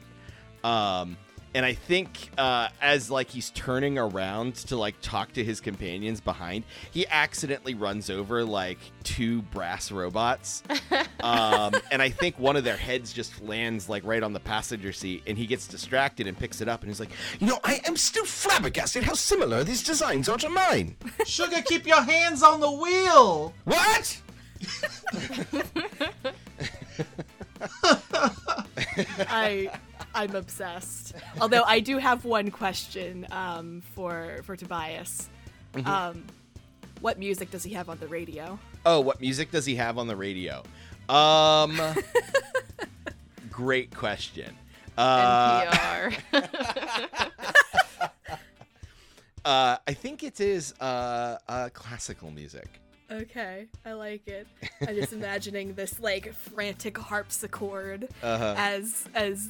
um 0.64 1.18
and 1.55 1.65
i 1.65 1.74
think 1.74 2.29
uh 2.38 2.67
as 2.81 3.12
like 3.12 3.29
he's 3.29 3.50
turning 3.51 3.98
around 3.98 4.55
to 4.55 4.75
like 4.75 4.95
talk 5.01 5.31
to 5.33 5.43
his 5.43 5.62
companions 5.62 6.19
behind 6.22 6.63
he 6.91 7.05
accidentally 7.07 7.74
runs 7.74 8.10
over 8.10 8.43
like 8.43 8.79
two 9.03 9.41
brass 9.43 9.91
robots 9.91 10.63
um 11.22 11.74
and 11.91 12.01
i 12.01 12.10
think 12.10 12.38
one 12.39 12.55
of 12.55 12.63
their 12.63 12.77
heads 12.77 13.13
just 13.13 13.41
lands 13.41 13.89
like 13.89 14.03
right 14.05 14.24
on 14.24 14.33
the 14.33 14.39
passenger 14.39 14.91
seat 14.91 15.22
and 15.27 15.38
he 15.38 15.45
gets 15.45 15.67
distracted 15.67 16.27
and 16.27 16.38
picks 16.38 16.62
it 16.62 16.67
up 16.67 16.81
and 16.81 16.89
he's 16.89 17.00
like 17.00 17.10
You 17.39 17.48
know, 17.48 17.60
I 17.63 17.81
am 17.86 17.98
still 17.98 18.25
flabbergasted 18.25 19.03
how 19.03 19.13
similar 19.13 19.63
these 19.63 19.83
designs 19.83 20.29
are 20.29 20.38
to 20.38 20.50
mine. 20.50 20.95
Sugar, 21.25 21.62
keep 21.65 21.86
your 21.86 22.01
hands 22.01 22.43
on 22.43 22.60
the 22.60 22.72
wheel. 22.72 23.53
What? 23.65 24.22
I 29.29 29.69
I'm 30.15 30.36
obsessed. 30.36 31.13
Although 31.41 31.63
I 31.63 31.79
do 31.79 31.98
have 31.98 32.25
one 32.25 32.51
question 32.51 33.25
um, 33.32 33.82
for 33.96 34.41
for 34.43 34.55
Tobias. 34.55 35.29
Um, 35.86 36.25
what 37.01 37.17
music 37.20 37.51
does 37.51 37.63
he 37.63 37.74
have 37.74 37.89
on 37.89 37.98
the 38.00 38.08
radio? 38.08 38.60
oh 38.86 39.00
what 39.00 39.22
music 39.22 39.50
does 39.51 39.65
he 39.65 39.75
have 39.75 39.98
on 39.98 40.08
the 40.08 40.15
radio 40.15 40.62
um 41.08 41.79
great 43.50 43.96
question 43.96 44.53
uh 44.98 45.62
NPR. 45.72 46.17
uh 49.46 49.77
i 49.88 49.93
think 49.93 50.24
it 50.24 50.39
is 50.41 50.74
uh 50.82 51.38
uh 51.48 51.70
classical 51.74 52.29
music 52.32 52.82
Okay, 53.12 53.67
I 53.86 53.93
like 53.93 54.27
it. 54.27 54.48
I'm 54.88 54.95
just 54.95 55.13
imagining 55.19 55.74
this 55.75 56.00
like 56.00 56.33
frantic 56.33 56.98
harpsichord 56.98 58.07
Uh-huh. 58.24 58.55
as 58.57 59.05
as 59.13 59.50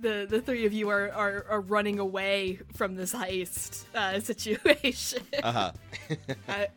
the 0.00 0.26
the 0.28 0.40
three 0.40 0.66
of 0.66 0.72
you 0.72 0.88
are 0.88 1.10
are, 1.12 1.44
are 1.48 1.60
running 1.60 1.98
away 1.98 2.58
from 2.74 2.94
this 2.96 3.12
heist 3.14 3.84
uh, 3.94 4.18
situation. 4.32 5.22
uh-huh 5.42 5.72
I, 6.48 6.68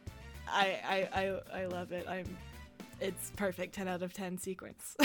I 0.48 0.80
I 0.84 1.10
I 1.22 1.62
I 1.62 1.66
love 1.66 1.92
it. 1.92 2.06
I'm 2.08 2.38
it's 3.00 3.32
perfect 3.36 3.76
10 3.76 3.88
out 3.88 4.02
of 4.02 4.14
10 4.14 4.38
sequence. 4.38 4.96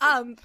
um 0.00 0.36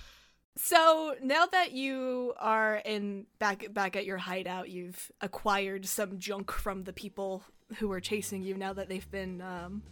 so 0.55 1.15
now 1.21 1.45
that 1.45 1.71
you 1.71 2.33
are 2.39 2.77
in 2.77 3.25
back 3.39 3.71
back 3.74 3.95
at 3.95 4.05
your 4.05 4.17
hideout, 4.17 4.69
you've 4.69 5.12
acquired 5.21 5.86
some 5.86 6.17
junk 6.17 6.51
from 6.51 6.83
the 6.83 6.93
people 6.93 7.43
who 7.77 7.88
were 7.88 8.00
chasing 8.00 8.43
you 8.43 8.55
now 8.55 8.74
that 8.74 8.89
they've 8.89 9.09
been 9.12 9.41
um 9.41 9.83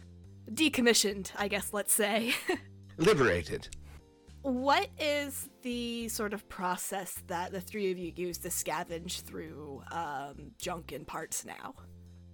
decommissioned, 0.50 1.30
I 1.36 1.48
guess 1.48 1.72
let's 1.72 1.92
say. 1.92 2.34
Liberated. 2.98 3.68
what 4.42 4.88
is 4.98 5.48
the 5.62 6.08
sort 6.08 6.32
of 6.32 6.48
process 6.48 7.22
that 7.26 7.52
the 7.52 7.60
three 7.60 7.90
of 7.90 7.98
you 7.98 8.12
use 8.14 8.38
to 8.38 8.48
scavenge 8.48 9.22
through 9.22 9.82
um, 9.90 10.52
junk 10.58 10.92
and 10.92 11.06
parts 11.06 11.44
now? 11.44 11.74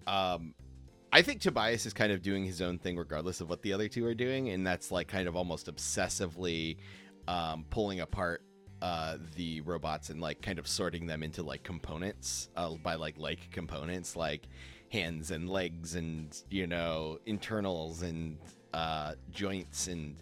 um 0.07 0.55
I 1.15 1.21
think 1.21 1.43
Tobias 1.43 1.85
is 1.85 1.93
kind 1.93 2.11
of 2.11 2.23
doing 2.23 2.43
his 2.47 2.63
own 2.63 2.79
thing 2.79 2.97
regardless 2.97 3.43
of 3.43 3.51
what 3.51 3.61
the 3.61 3.75
other 3.75 3.87
two 3.87 4.07
are 4.07 4.15
doing, 4.15 4.49
and 4.49 4.67
that's 4.67 4.91
like 4.91 5.09
kind 5.09 5.29
of 5.29 5.37
almost 5.37 5.67
obsessively 5.67 6.79
um, 7.29 7.67
pulling 7.69 8.01
apart 8.01 8.43
uh, 8.81 9.19
the 9.37 9.61
robots 9.61 10.09
and 10.09 10.23
like 10.23 10.41
kind 10.41 10.59
of 10.59 10.67
sorting 10.67 11.07
them 11.07 11.23
into 11.23 11.43
like 11.43 11.63
components 11.65 12.49
uh, 12.57 12.75
by 12.83 12.95
like 12.95 13.19
like 13.19 13.51
components 13.51 14.17
like 14.17 14.49
hands 14.93 15.31
and 15.31 15.49
legs 15.49 15.95
and 15.95 16.43
you 16.51 16.67
know 16.67 17.19
internals 17.25 18.03
and 18.03 18.37
uh, 18.75 19.15
joints 19.31 19.89
and 19.89 20.17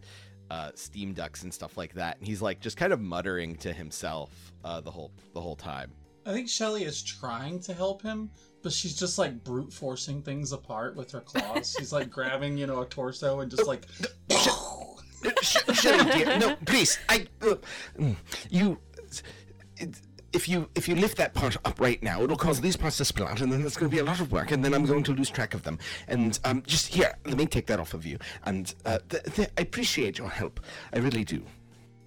uh, 0.51 0.71
steam 0.75 1.13
ducts 1.13 1.43
and 1.43 1.53
stuff 1.53 1.77
like 1.77 1.93
that. 1.95 2.19
And 2.19 2.27
he's 2.27 2.41
like 2.41 2.61
just 2.61 2.77
kind 2.77 2.93
of 2.93 3.01
muttering 3.01 3.57
to 3.57 3.73
himself 3.73 4.53
uh, 4.65 4.81
the 4.81 4.91
whole 4.91 5.11
the 5.35 5.41
whole 5.41 5.57
time. 5.57 5.93
I 6.27 6.33
think 6.33 6.49
Shelly 6.49 6.85
is 6.85 7.03
trying 7.03 7.61
to 7.61 7.73
help 7.73 8.03
him, 8.03 8.31
but 8.63 8.73
she's 8.73 8.95
just 8.95 9.19
like 9.19 9.43
brute 9.43 9.73
forcing 9.73 10.23
things 10.23 10.53
apart 10.53 10.95
with 10.95 11.11
her 11.13 11.21
claws. 11.21 11.75
she's 11.79 11.93
like 11.93 12.11
grabbing, 12.11 12.57
you 12.59 12.67
know, 12.67 12.83
a 12.83 12.87
torso 12.87 13.41
and 13.41 13.51
just 13.51 13.67
like. 13.67 13.87
Sh- 14.31 15.57
Shelley, 15.75 16.11
dear, 16.13 16.39
no, 16.39 16.57
please. 16.67 16.99
I, 17.09 17.27
uh, 17.43 17.57
you, 18.51 18.79
it- 19.77 20.01
if 20.33 20.49
you 20.49 20.69
if 20.75 20.89
you 20.89 20.95
lift 20.95 21.17
that 21.19 21.35
part 21.35 21.57
up 21.65 21.81
right 21.81 22.03
now, 22.03 22.23
it'll 22.23 22.37
cause 22.37 22.61
these 22.61 22.77
parts 22.77 22.97
to 22.99 23.05
spill 23.05 23.27
out, 23.27 23.41
and 23.41 23.53
then 23.53 23.63
that's 23.63 23.77
going 23.77 23.91
to 23.91 23.95
be 23.95 24.01
a 24.01 24.05
lot 24.05 24.21
of 24.21 24.33
work, 24.33 24.51
and 24.51 24.65
then 24.65 24.75
I'm 24.75 24.87
going 24.87 25.03
to 25.05 25.13
lose 25.13 25.31
track 25.31 25.55
of 25.55 25.63
them. 25.63 25.79
And 26.09 26.39
um, 26.45 26.63
just 26.67 26.89
here, 26.89 27.17
let 27.27 27.37
me 27.37 27.47
take 27.47 27.67
that 27.67 27.81
off 27.81 27.95
of 27.95 28.07
you. 28.07 28.19
And 28.45 28.73
uh, 28.85 28.99
th- 29.09 29.25
th- 29.35 29.51
I 29.59 29.63
appreciate 29.63 30.19
your 30.19 30.31
help. 30.31 30.61
I 30.93 30.99
really 30.99 31.25
do. 31.25 31.43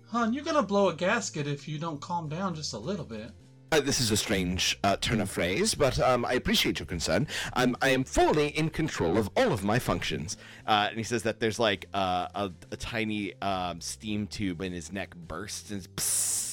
Hon, 0.08 0.34
you're 0.34 0.44
gonna 0.44 0.64
blow 0.64 0.90
a 0.90 0.94
gasket 0.94 1.48
if 1.48 1.68
you 1.68 1.80
don't 1.80 2.00
calm 2.00 2.30
down 2.30 2.56
just 2.56 2.74
a 2.74 2.78
little 2.78 3.06
bit. 3.06 3.32
Uh, 3.72 3.80
this 3.80 4.00
is 4.00 4.12
a 4.12 4.18
strange 4.18 4.78
uh, 4.84 4.96
turn 4.98 5.20
of 5.20 5.32
phrase, 5.32 5.74
but 5.74 6.00
um, 6.00 6.24
I 6.26 6.34
appreciate 6.34 6.78
your 6.80 6.86
concern. 6.86 7.26
Um, 7.54 7.76
I 7.82 7.90
am 7.90 8.04
fully 8.04 8.50
in 8.50 8.70
control 8.70 9.18
of 9.18 9.32
all 9.36 9.52
of 9.52 9.64
my 9.64 9.80
functions. 9.80 10.38
Uh, 10.68 10.86
and 10.90 10.98
he 11.00 11.04
says 11.04 11.24
that 11.24 11.40
there's 11.40 11.58
like 11.58 11.88
uh, 11.96 12.28
a, 12.36 12.52
a 12.70 12.78
tiny 12.78 13.34
um, 13.42 13.82
steam 13.82 14.28
tube 14.28 14.62
in 14.62 14.72
his 14.72 14.92
neck 14.92 15.16
bursts 15.16 15.72
and, 15.72 15.82
psst, 15.96 16.53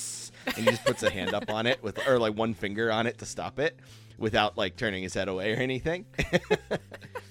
and 0.57 0.65
he 0.65 0.71
just 0.71 0.85
puts 0.85 1.03
a 1.03 1.11
hand 1.11 1.35
up 1.35 1.51
on 1.51 1.67
it 1.67 1.83
with 1.83 2.07
or 2.07 2.19
like 2.19 2.37
one 2.37 2.55
finger 2.55 2.91
on 2.93 3.07
it 3.07 3.19
to 3.19 3.27
stop 3.27 3.59
it 3.59 3.79
without 4.19 4.57
like 4.59 4.77
turning 4.77 5.03
his 5.03 5.15
head 5.15 5.29
away 5.29 5.53
or 5.53 5.57
anything. 5.57 6.07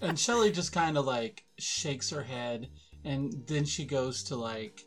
And 0.02 0.18
Shelly 0.18 0.52
just 0.52 0.72
kind 0.72 0.98
of 0.98 1.06
like 1.06 1.44
shakes 1.58 2.10
her 2.10 2.24
head, 2.24 2.70
and 3.04 3.34
then 3.48 3.66
she 3.66 3.86
goes 3.86 4.24
to 4.24 4.36
like 4.36 4.86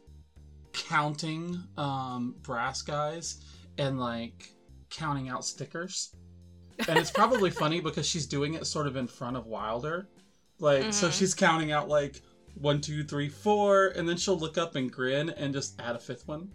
counting 0.72 1.62
um, 1.76 2.34
brass 2.42 2.82
guys 2.82 3.44
and 3.78 4.00
like 4.00 4.50
counting 4.90 5.28
out 5.28 5.44
stickers. 5.44 6.14
And 6.88 6.98
it's 6.98 7.10
probably 7.10 7.50
funny 7.62 7.80
because 7.80 8.06
she's 8.06 8.26
doing 8.26 8.54
it 8.54 8.66
sort 8.66 8.86
of 8.86 8.96
in 8.96 9.06
front 9.06 9.36
of 9.36 9.46
Wilder. 9.46 10.08
Like, 10.58 10.92
so 10.92 11.10
she's 11.10 11.34
counting 11.34 11.72
out 11.72 11.88
like 11.88 12.22
one, 12.54 12.80
two, 12.80 13.04
three, 13.04 13.28
four, 13.28 13.88
and 13.88 14.08
then 14.08 14.16
she'll 14.16 14.38
look 14.38 14.56
up 14.56 14.76
and 14.76 14.90
grin 14.90 15.30
and 15.30 15.52
just 15.52 15.80
add 15.80 15.96
a 15.96 15.98
fifth 15.98 16.26
one. 16.28 16.50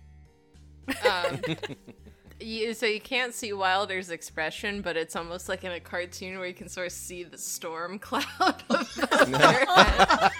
Um, 1.06 1.42
you, 2.40 2.74
so 2.74 2.86
you 2.86 3.02
can't 3.02 3.34
see 3.34 3.54
Wilder's 3.54 4.10
expression, 4.10 4.82
but 4.82 4.98
it's 4.98 5.16
almost 5.16 5.50
like 5.50 5.64
in 5.64 5.72
a 5.72 5.80
cartoon 5.80 6.38
where 6.38 6.48
you 6.48 6.54
can 6.54 6.70
sort 6.70 6.88
of 6.88 6.94
see 6.94 7.24
the 7.24 7.38
storm 7.38 8.00
cloud 8.08 8.64
above 8.70 8.96
their 9.28 9.66
head. 9.66 10.32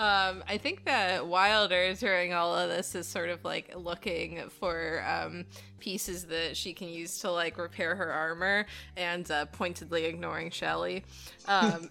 Um, 0.00 0.42
I 0.48 0.56
think 0.56 0.86
that 0.86 1.26
Wilder 1.26 1.92
during 1.92 2.32
all 2.32 2.56
of 2.56 2.70
this 2.70 2.94
is 2.94 3.06
sort 3.06 3.28
of 3.28 3.44
like 3.44 3.74
looking 3.76 4.48
for 4.48 5.04
um, 5.06 5.44
pieces 5.78 6.24
that 6.24 6.56
she 6.56 6.72
can 6.72 6.88
use 6.88 7.18
to 7.18 7.30
like 7.30 7.58
repair 7.58 7.94
her 7.94 8.10
armor 8.10 8.64
and 8.96 9.30
uh, 9.30 9.44
pointedly 9.44 10.06
ignoring 10.06 10.50
Shelly. 10.50 11.04
Um, 11.46 11.90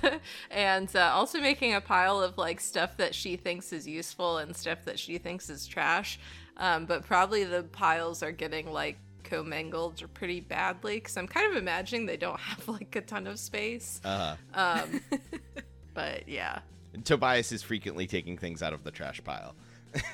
and 0.50 0.94
uh, 0.96 1.12
also 1.14 1.40
making 1.40 1.74
a 1.74 1.80
pile 1.80 2.20
of 2.20 2.36
like 2.38 2.60
stuff 2.60 2.96
that 2.96 3.14
she 3.14 3.36
thinks 3.36 3.72
is 3.72 3.86
useful 3.86 4.38
and 4.38 4.56
stuff 4.56 4.84
that 4.86 4.98
she 4.98 5.18
thinks 5.18 5.48
is 5.48 5.64
trash. 5.64 6.18
Um, 6.56 6.86
but 6.86 7.06
probably 7.06 7.44
the 7.44 7.62
piles 7.62 8.24
are 8.24 8.32
getting 8.32 8.72
like 8.72 8.98
commingled 9.22 10.02
pretty 10.12 10.40
badly 10.40 10.96
because 10.96 11.16
I'm 11.16 11.28
kind 11.28 11.48
of 11.52 11.56
imagining 11.56 12.06
they 12.06 12.16
don't 12.16 12.40
have 12.40 12.66
like 12.66 12.96
a 12.96 13.00
ton 13.00 13.28
of 13.28 13.38
space. 13.38 14.00
Uh, 14.04 14.34
Um, 14.54 15.00
but 15.94 16.28
yeah. 16.28 16.58
Tobias 17.02 17.52
is 17.52 17.62
frequently 17.62 18.06
taking 18.06 18.36
things 18.36 18.62
out 18.62 18.72
of 18.72 18.84
the 18.84 18.90
trash 18.90 19.20
pile. 19.24 19.54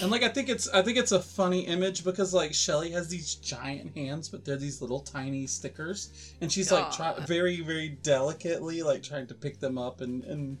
And 0.00 0.10
like 0.10 0.22
I 0.22 0.28
think 0.28 0.48
it's 0.48 0.68
I 0.68 0.82
think 0.82 0.98
it's 0.98 1.12
a 1.12 1.20
funny 1.20 1.60
image 1.66 2.04
because 2.04 2.32
like 2.34 2.54
Shelly 2.54 2.90
has 2.92 3.08
these 3.08 3.34
giant 3.36 3.96
hands, 3.96 4.28
but 4.28 4.44
they're 4.44 4.56
these 4.56 4.80
little 4.80 5.00
tiny 5.00 5.46
stickers, 5.46 6.34
and 6.40 6.50
she's 6.50 6.72
like 6.72 6.90
try, 6.92 7.14
very 7.20 7.60
very 7.60 7.90
delicately 8.02 8.82
like 8.82 9.02
trying 9.02 9.26
to 9.28 9.34
pick 9.34 9.60
them 9.60 9.78
up 9.78 10.00
and 10.00 10.24
and 10.24 10.58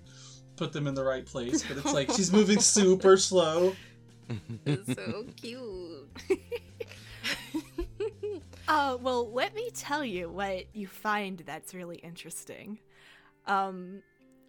put 0.56 0.72
them 0.72 0.86
in 0.86 0.94
the 0.94 1.04
right 1.04 1.26
place. 1.26 1.64
But 1.66 1.78
it's 1.78 1.92
like 1.92 2.10
she's 2.10 2.32
moving 2.32 2.60
super 2.78 3.16
slow. 3.16 3.74
It's 4.64 4.94
so 4.94 5.26
cute. 5.36 6.08
Uh, 8.66 8.96
well, 9.02 9.30
let 9.30 9.54
me 9.54 9.70
tell 9.74 10.02
you 10.02 10.30
what 10.30 10.64
you 10.72 10.86
find 10.86 11.42
that's 11.44 11.74
really 11.74 11.96
interesting. 11.96 12.78
Um, 13.46 14.02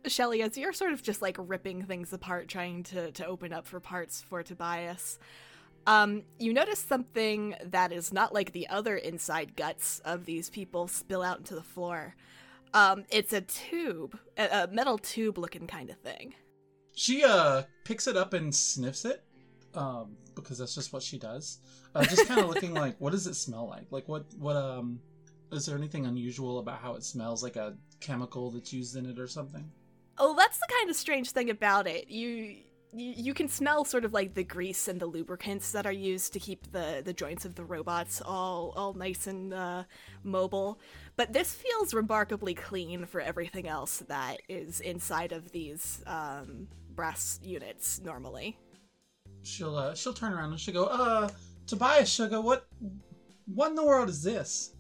Shelly, 0.08 0.42
as 0.42 0.58
you're 0.58 0.74
sort 0.74 0.94
of 0.94 1.02
just 1.02 1.22
like 1.22 1.36
ripping 1.40 1.84
things 1.84 2.14
apart, 2.14 2.48
trying 2.48 2.84
to, 2.84 3.12
to 3.12 3.25
open 3.25 3.54
up 3.54 3.66
for 3.66 3.80
parts 3.80 4.22
for 4.22 4.44
Tobias, 4.44 5.18
um, 5.88 6.24
you 6.40 6.54
notice 6.54 6.80
something 6.80 7.56
that 7.64 7.92
is 7.92 8.12
not 8.12 8.34
like 8.34 8.52
the 8.52 8.68
other 8.70 8.96
inside 8.96 9.56
guts 9.56 10.00
of 10.00 10.25
these 10.25 10.50
people 10.50 10.88
spill 10.88 11.22
out 11.22 11.40
into 11.40 11.56
the 11.56 11.64
floor. 11.64 12.16
Um, 12.74 13.06
it's 13.10 13.34
a 13.34 13.42
tube, 13.42 14.18
a, 14.38 14.64
a 14.64 14.68
metal 14.68 14.98
tube 14.98 15.38
looking 15.38 15.68
kind 15.68 15.90
of 15.90 15.98
thing. 15.98 16.34
She 16.98 17.24
uh 17.24 17.64
picks 17.84 18.08
it 18.08 18.16
up 18.16 18.34
and 18.34 18.56
sniffs 18.56 19.06
it, 19.06 19.24
um, 19.75 20.16
because 20.36 20.58
that's 20.58 20.75
just 20.75 20.94
what 20.94 21.04
she 21.04 21.18
does. 21.18 21.60
Uh, 21.94 22.04
just 22.06 22.28
kind 22.28 22.40
of 22.40 22.48
looking 22.48 22.74
like, 22.84 22.96
what 23.00 23.12
does 23.12 23.28
it 23.28 23.36
smell 23.36 23.68
like? 23.68 23.92
Like 23.92 24.08
what 24.08 24.25
what 24.38 24.56
um, 24.56 25.00
is 25.52 25.66
there 25.66 25.78
anything 25.78 26.06
unusual 26.06 26.60
about 26.60 26.80
how 26.80 26.96
it 26.96 27.04
smells? 27.04 27.44
Like 27.44 27.56
a 27.56 27.75
chemical 28.00 28.52
that's 28.52 28.74
used 28.74 28.96
in 28.96 29.06
it 29.06 29.20
or 29.20 29.28
something? 29.28 29.70
Oh, 30.18 30.36
that's 30.36 30.58
the 30.58 30.68
kind 30.70 30.90
of 30.90 30.96
strange 30.96 31.32
thing 31.32 31.50
about 31.50 31.88
it. 31.88 32.10
You, 32.10 32.56
you 32.94 33.14
you 33.18 33.34
can 33.34 33.50
smell 33.50 33.84
sort 33.84 34.06
of 34.06 34.14
like 34.14 34.34
the 34.34 34.44
grease 34.44 34.88
and 34.88 35.00
the 35.00 35.06
lubricants 35.06 35.72
that 35.74 35.86
are 35.86 35.92
used 35.92 36.32
to 36.34 36.40
keep 36.40 36.72
the 36.72 37.02
the 37.04 37.14
joints 37.14 37.44
of 37.44 37.56
the 37.56 37.66
robots 37.66 38.22
all 38.25 38.74
all 38.78 38.94
nice 38.94 39.28
and 39.28 39.54
uh, 39.54 39.84
mobile. 40.24 40.80
But 41.18 41.34
this 41.34 41.54
feels 41.54 41.94
remarkably 41.94 42.54
clean 42.54 43.06
for 43.06 43.20
everything 43.20 43.68
else 43.68 44.04
that 44.08 44.42
is 44.48 44.80
inside 44.80 45.32
of 45.32 45.52
these 45.52 46.02
um, 46.08 46.68
brass 46.96 47.40
units 47.44 48.00
normally. 48.02 48.58
She'll 49.44 49.75
uh, 49.75 49.96
she'll 49.96 50.14
turn 50.14 50.34
around 50.34 50.52
and 50.52 50.60
she'll 50.60 50.74
go, 50.74 50.86
uh, 50.86 51.30
Tobias, 51.68 52.10
she'll 52.10 52.30
go, 52.30 52.42
what 52.42 52.68
what 53.46 53.70
in 53.70 53.75
the 53.75 53.86
world 53.86 54.10
is 54.10 54.24
this? 54.24 54.75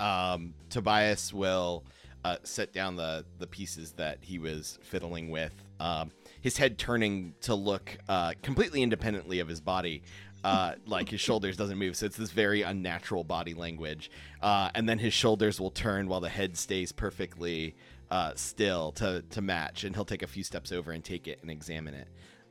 Um, 0.00 0.54
Tobias 0.70 1.32
will 1.32 1.84
uh, 2.24 2.38
set 2.42 2.72
down 2.72 2.96
the 2.96 3.24
the 3.38 3.46
pieces 3.46 3.92
that 3.92 4.18
he 4.20 4.38
was 4.38 4.78
fiddling 4.82 5.30
with. 5.30 5.54
Um, 5.78 6.10
his 6.40 6.56
head 6.56 6.78
turning 6.78 7.34
to 7.42 7.54
look 7.54 7.96
uh, 8.08 8.32
completely 8.42 8.82
independently 8.82 9.40
of 9.40 9.48
his 9.48 9.60
body. 9.60 10.02
Uh, 10.42 10.74
like 10.86 11.08
his 11.08 11.20
shoulders 11.20 11.56
doesn't 11.56 11.78
move, 11.78 11.96
so 11.96 12.06
it's 12.06 12.16
this 12.16 12.30
very 12.30 12.62
unnatural 12.62 13.24
body 13.24 13.54
language. 13.54 14.10
Uh, 14.42 14.70
and 14.74 14.88
then 14.88 14.98
his 14.98 15.12
shoulders 15.12 15.60
will 15.60 15.70
turn 15.70 16.08
while 16.08 16.20
the 16.20 16.28
head 16.28 16.56
stays 16.56 16.92
perfectly 16.92 17.74
uh, 18.10 18.32
still 18.34 18.92
to 18.92 19.22
to 19.30 19.40
match, 19.40 19.84
and 19.84 19.94
he'll 19.94 20.04
take 20.04 20.22
a 20.22 20.26
few 20.26 20.42
steps 20.42 20.72
over 20.72 20.92
and 20.92 21.04
take 21.04 21.28
it 21.28 21.38
and 21.42 21.50
examine 21.50 21.94
it. 21.94 22.08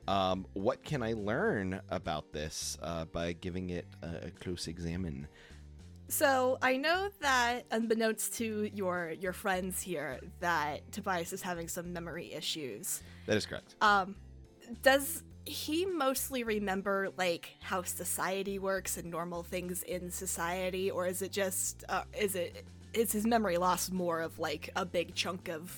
Um, 0.08 0.46
what 0.52 0.84
can 0.84 1.02
I 1.02 1.14
learn 1.14 1.80
about 1.90 2.32
this 2.32 2.78
uh, 2.80 3.06
by 3.06 3.32
giving 3.32 3.70
it 3.70 3.86
a, 4.02 4.26
a 4.26 4.30
close 4.30 4.68
examine? 4.68 5.26
So 6.08 6.58
I 6.62 6.76
know 6.76 7.08
that, 7.20 7.64
unbeknownst 7.70 8.34
to 8.34 8.70
your 8.72 9.14
your 9.18 9.32
friends 9.32 9.82
here, 9.82 10.20
that 10.40 10.92
Tobias 10.92 11.32
is 11.32 11.42
having 11.42 11.68
some 11.68 11.92
memory 11.92 12.32
issues. 12.32 13.02
That 13.26 13.36
is 13.36 13.46
correct. 13.46 13.74
Um, 13.80 14.14
does 14.82 15.22
he 15.44 15.84
mostly 15.84 16.42
remember 16.42 17.10
like 17.16 17.56
how 17.60 17.82
society 17.82 18.58
works 18.58 18.96
and 18.96 19.10
normal 19.10 19.42
things 19.42 19.82
in 19.82 20.10
society, 20.10 20.90
or 20.90 21.06
is 21.06 21.22
it 21.22 21.32
just 21.32 21.84
uh, 21.88 22.02
is 22.18 22.34
it 22.34 22.64
is 22.92 23.12
his 23.12 23.26
memory 23.26 23.56
loss 23.58 23.90
more 23.90 24.20
of 24.20 24.38
like 24.38 24.70
a 24.76 24.86
big 24.86 25.14
chunk 25.14 25.48
of 25.48 25.76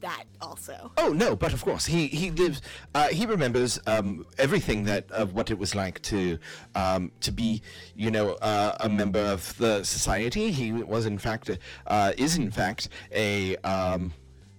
that 0.00 0.24
also? 0.40 0.92
Oh 0.96 1.12
no, 1.12 1.36
but 1.36 1.52
of 1.52 1.64
course 1.64 1.86
he 1.86 2.06
he 2.08 2.30
lives. 2.30 2.62
Uh, 2.94 3.08
he 3.08 3.26
remembers 3.26 3.80
um, 3.86 4.26
everything 4.38 4.84
that 4.84 5.10
of 5.10 5.34
what 5.34 5.50
it 5.50 5.58
was 5.58 5.74
like 5.74 6.00
to 6.02 6.38
um, 6.74 7.12
to 7.20 7.32
be, 7.32 7.62
you 7.94 8.10
know, 8.10 8.32
uh, 8.42 8.76
a 8.80 8.88
member 8.88 9.20
of 9.20 9.56
the 9.58 9.84
society. 9.84 10.50
He 10.50 10.72
was 10.72 11.06
in 11.06 11.18
fact 11.18 11.50
uh, 11.86 12.12
is 12.16 12.36
in 12.36 12.50
fact 12.50 12.88
a 13.12 13.56
um, 13.58 14.12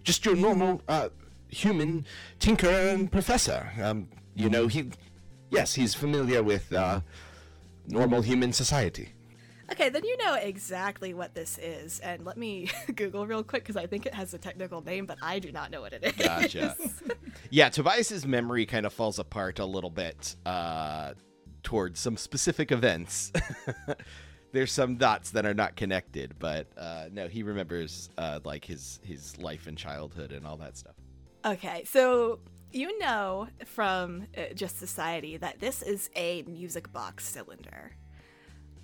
just 0.04 0.26
your 0.26 0.36
normal 0.36 0.82
uh, 0.88 1.10
human 1.50 2.06
tinker 2.40 2.70
and 2.70 3.12
professor. 3.12 3.72
Um, 3.82 4.10
you 4.36 4.50
know 4.50 4.68
he, 4.68 4.90
yes, 5.50 5.74
he's 5.74 5.94
familiar 5.94 6.44
with 6.44 6.72
uh, 6.74 7.02
normal 7.88 8.22
human 8.22 8.54
society. 8.54 9.14
Okay, 9.72 9.90
then 9.90 10.04
you 10.04 10.18
know 10.18 10.36
exactly 10.36 11.14
what 11.14 11.36
this 11.36 11.58
is, 11.62 12.00
and 12.00 12.26
let 12.26 12.38
me 12.38 12.70
Google 12.96 13.28
real 13.28 13.44
quick 13.44 13.64
because 13.64 13.78
I 13.78 13.86
think 13.86 14.06
it 14.06 14.14
has 14.14 14.34
a 14.34 14.38
technical 14.38 14.82
name, 14.82 15.06
but 15.06 15.18
I 15.22 15.40
do 15.40 15.52
not 15.52 15.72
know 15.72 15.82
what 15.82 15.94
it 15.94 16.04
is. 16.04 16.14
Gotcha. 16.14 16.76
yeah, 17.50 17.70
Tobias's 17.70 18.26
memory 18.26 18.66
kind 18.66 18.86
of 18.86 18.94
falls 18.94 19.20
apart 19.20 19.60
a 19.60 19.66
little 19.66 19.90
bit 19.90 20.36
uh, 20.46 21.14
towards 21.64 22.00
some 22.00 22.18
specific 22.18 22.72
events. 22.72 23.32
There's 24.52 24.72
some 24.72 24.96
dots 24.96 25.30
that 25.32 25.46
are 25.46 25.54
not 25.54 25.76
connected, 25.76 26.34
but 26.40 26.68
uh, 26.76 27.06
no, 27.12 27.28
he 27.28 27.44
remembers 27.44 28.10
uh, 28.18 28.40
like 28.44 28.66
his 28.66 29.00
his 29.04 29.38
life 29.38 29.68
and 29.68 29.78
childhood 29.78 30.32
and 30.32 30.48
all 30.48 30.58
that 30.58 30.78
stuff. 30.78 30.96
Okay, 31.46 31.84
so 31.86 32.40
you 32.72 32.98
know 33.00 33.48
from 33.66 34.26
uh, 34.36 34.54
just 34.56 34.80
society 34.80 35.38
that 35.38 35.60
this 35.60 35.84
is 35.84 36.10
a 36.16 36.44
music 36.44 36.92
box 36.92 37.28
cylinder. 37.28 37.96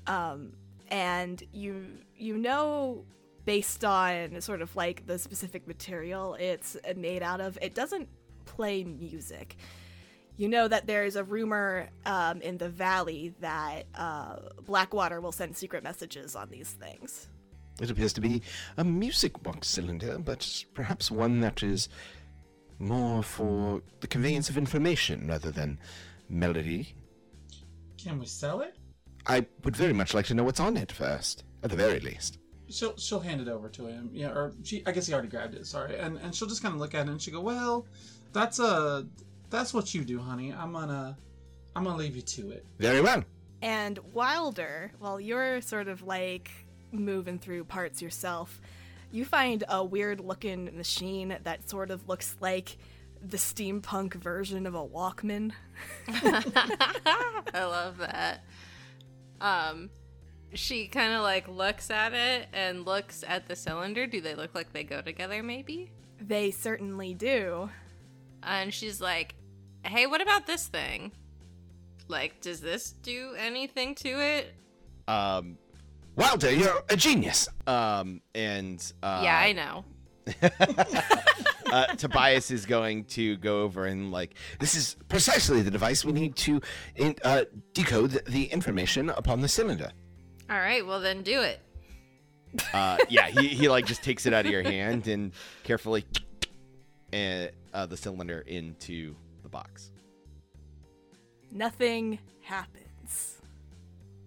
Um, 0.08 0.54
and 0.90 1.42
you 1.52 1.86
you 2.16 2.38
know 2.38 3.06
based 3.46 3.86
on 3.86 4.42
sort 4.42 4.62
of 4.62 4.76
like 4.76 5.06
the 5.06 5.20
specific 5.20 5.68
material 5.68 6.36
it's 6.40 6.76
made 6.98 7.22
out 7.22 7.40
of, 7.40 7.58
it 7.62 7.76
doesn't 7.76 8.10
play 8.46 8.84
music. 8.84 9.58
You 10.38 10.50
know 10.50 10.68
that 10.68 10.86
there 10.86 11.06
is 11.06 11.16
a 11.16 11.24
rumor 11.24 11.90
um, 12.06 12.42
in 12.42 12.58
the 12.58 12.68
valley 12.68 13.34
that 13.40 13.84
uh, 13.96 14.38
Blackwater 14.66 15.22
will 15.22 15.32
send 15.32 15.56
secret 15.56 15.84
messages 15.84 16.36
on 16.36 16.50
these 16.50 16.72
things. 16.72 17.30
It 17.82 17.90
appears 17.90 18.14
to 18.14 18.22
be 18.22 18.42
a 18.78 18.84
music 18.84 19.42
box 19.44 19.68
cylinder, 19.68 20.18
but 20.18 20.66
perhaps 20.74 21.12
one 21.12 21.40
that 21.42 21.64
is 21.64 21.88
more 22.80 23.24
for 23.24 23.82
the 24.02 24.08
conveyance 24.08 24.50
of 24.50 24.58
information 24.58 25.28
rather 25.28 25.52
than 25.52 25.80
melody. 26.30 26.96
Can 27.98 28.20
we 28.20 28.26
sell 28.26 28.62
it? 28.62 28.76
I 29.28 29.46
would 29.64 29.76
very 29.76 29.94
much 29.94 30.14
like 30.14 30.26
to 30.28 30.34
know 30.34 30.44
what's 30.44 30.60
on 30.60 30.78
it 30.78 30.92
first, 30.92 31.44
at 31.64 31.70
the 31.70 31.76
very 31.76 32.00
least. 32.00 32.38
She'll 32.70 32.98
she'll 32.98 33.20
hand 33.20 33.42
it 33.42 33.48
over 33.48 33.70
to 33.70 33.88
him. 33.88 34.10
Yeah, 34.14 34.30
or 34.30 34.54
she 34.64 34.84
I 34.86 34.92
guess 34.92 35.08
he 35.08 35.14
already 35.14 35.30
grabbed 35.30 35.56
it. 35.56 35.66
Sorry, 35.68 35.98
and 35.98 36.18
and 36.18 36.34
she'll 36.34 36.48
just 36.48 36.62
kind 36.62 36.74
of 36.74 36.80
look 36.80 36.94
at 36.96 37.08
it 37.08 37.12
and 37.12 37.22
she'll 37.22 37.34
go, 37.34 37.42
well, 37.42 37.86
that's 38.34 38.60
a 38.60 39.06
that's 39.50 39.74
what 39.74 39.94
you 39.94 40.04
do, 40.04 40.20
honey. 40.20 40.54
I'm 40.54 40.74
gonna 40.74 41.18
I'm 41.76 41.84
gonna 41.84 41.98
leave 41.98 42.16
you 42.16 42.22
to 42.22 42.52
it. 42.52 42.66
Very 42.80 43.02
well. 43.02 43.24
And 43.62 44.00
Wilder, 44.14 44.92
while 45.00 45.20
you're 45.20 45.62
sort 45.62 45.88
of 45.88 46.04
like 46.04 46.52
moving 46.92 47.40
through 47.40 47.66
parts 47.66 48.02
yourself, 48.02 48.60
you 49.12 49.26
find 49.26 49.64
a 49.70 49.84
weird 49.84 50.20
looking 50.20 50.76
machine 50.76 51.38
that 51.44 51.70
sort 51.70 51.92
of 51.92 52.08
looks 52.08 52.36
like 52.40 52.78
the 53.22 53.38
steampunk 53.38 54.14
version 54.16 54.68
of 54.68 54.76
a 54.76 54.86
Walkman. 54.86 55.52
I 56.08 57.36
love 57.54 57.98
that. 57.98 58.44
Um, 59.46 59.92
she 60.54 60.88
kind 60.88 61.14
of 61.14 61.22
like 61.22 61.48
looks 61.48 61.92
at 61.92 62.14
it 62.14 62.48
and 62.52 62.84
looks 62.84 63.24
at 63.28 63.48
the 63.48 63.56
cylinder. 63.56 64.08
Do 64.08 64.22
they 64.22 64.34
look 64.34 64.56
like 64.56 64.74
they 64.74 64.84
go 64.84 65.02
together? 65.02 65.44
Maybe. 65.44 65.92
They 66.20 66.50
certainly 66.50 67.14
do. 67.14 67.70
And 68.42 68.74
she's 68.74 69.00
like, 69.00 69.36
"Hey, 69.84 70.08
what 70.08 70.22
about 70.22 70.48
this 70.48 70.68
thing? 70.68 71.12
Like, 72.08 72.42
does 72.42 72.60
this 72.62 72.92
do 72.92 73.36
anything 73.38 73.94
to 73.96 74.10
it?" 74.10 74.56
Um, 75.08 75.58
Wilder, 76.16 76.52
you're 76.52 76.84
a 76.90 76.96
genius. 76.96 77.48
um, 77.68 78.22
and 78.34 78.92
uh, 79.04 79.22
yeah, 79.24 79.38
I 79.38 79.52
know. 79.52 79.86
uh, 81.76 81.88
Tobias 81.88 82.52
is 82.52 82.66
going 82.66 83.04
to 83.04 83.36
go 83.38 83.62
over 83.64 83.86
and 83.86 84.10
like 84.12 84.36
This 84.60 84.76
is 84.76 84.96
precisely 85.10 85.62
the 85.62 85.72
device 85.72 86.06
we 86.06 86.14
need 86.14 86.36
to 86.38 86.62
in, 86.96 87.16
uh, 87.24 87.44
decode 87.74 88.12
the 88.28 88.46
information 88.46 89.10
upon 89.10 89.42
the 89.42 89.48
cylinder. 89.50 89.92
All 90.50 90.58
right, 90.58 90.86
well 90.86 91.02
then 91.02 91.22
do 91.22 91.42
it. 91.42 91.60
uh, 92.74 92.98
yeah, 93.10 93.28
he, 93.28 93.50
he 93.50 93.68
like 93.68 93.86
just 93.86 94.04
takes 94.04 94.26
it 94.26 94.34
out 94.34 94.46
of 94.46 94.52
your 94.52 94.64
hand 94.64 95.08
and 95.08 95.34
carefully 95.64 96.06
and 97.12 97.52
uh, 97.74 97.86
the 97.86 97.98
cylinder 97.98 98.40
into 98.48 99.16
the 99.44 99.50
box. 99.50 99.92
nothing 101.52 102.20
happens. 102.42 103.42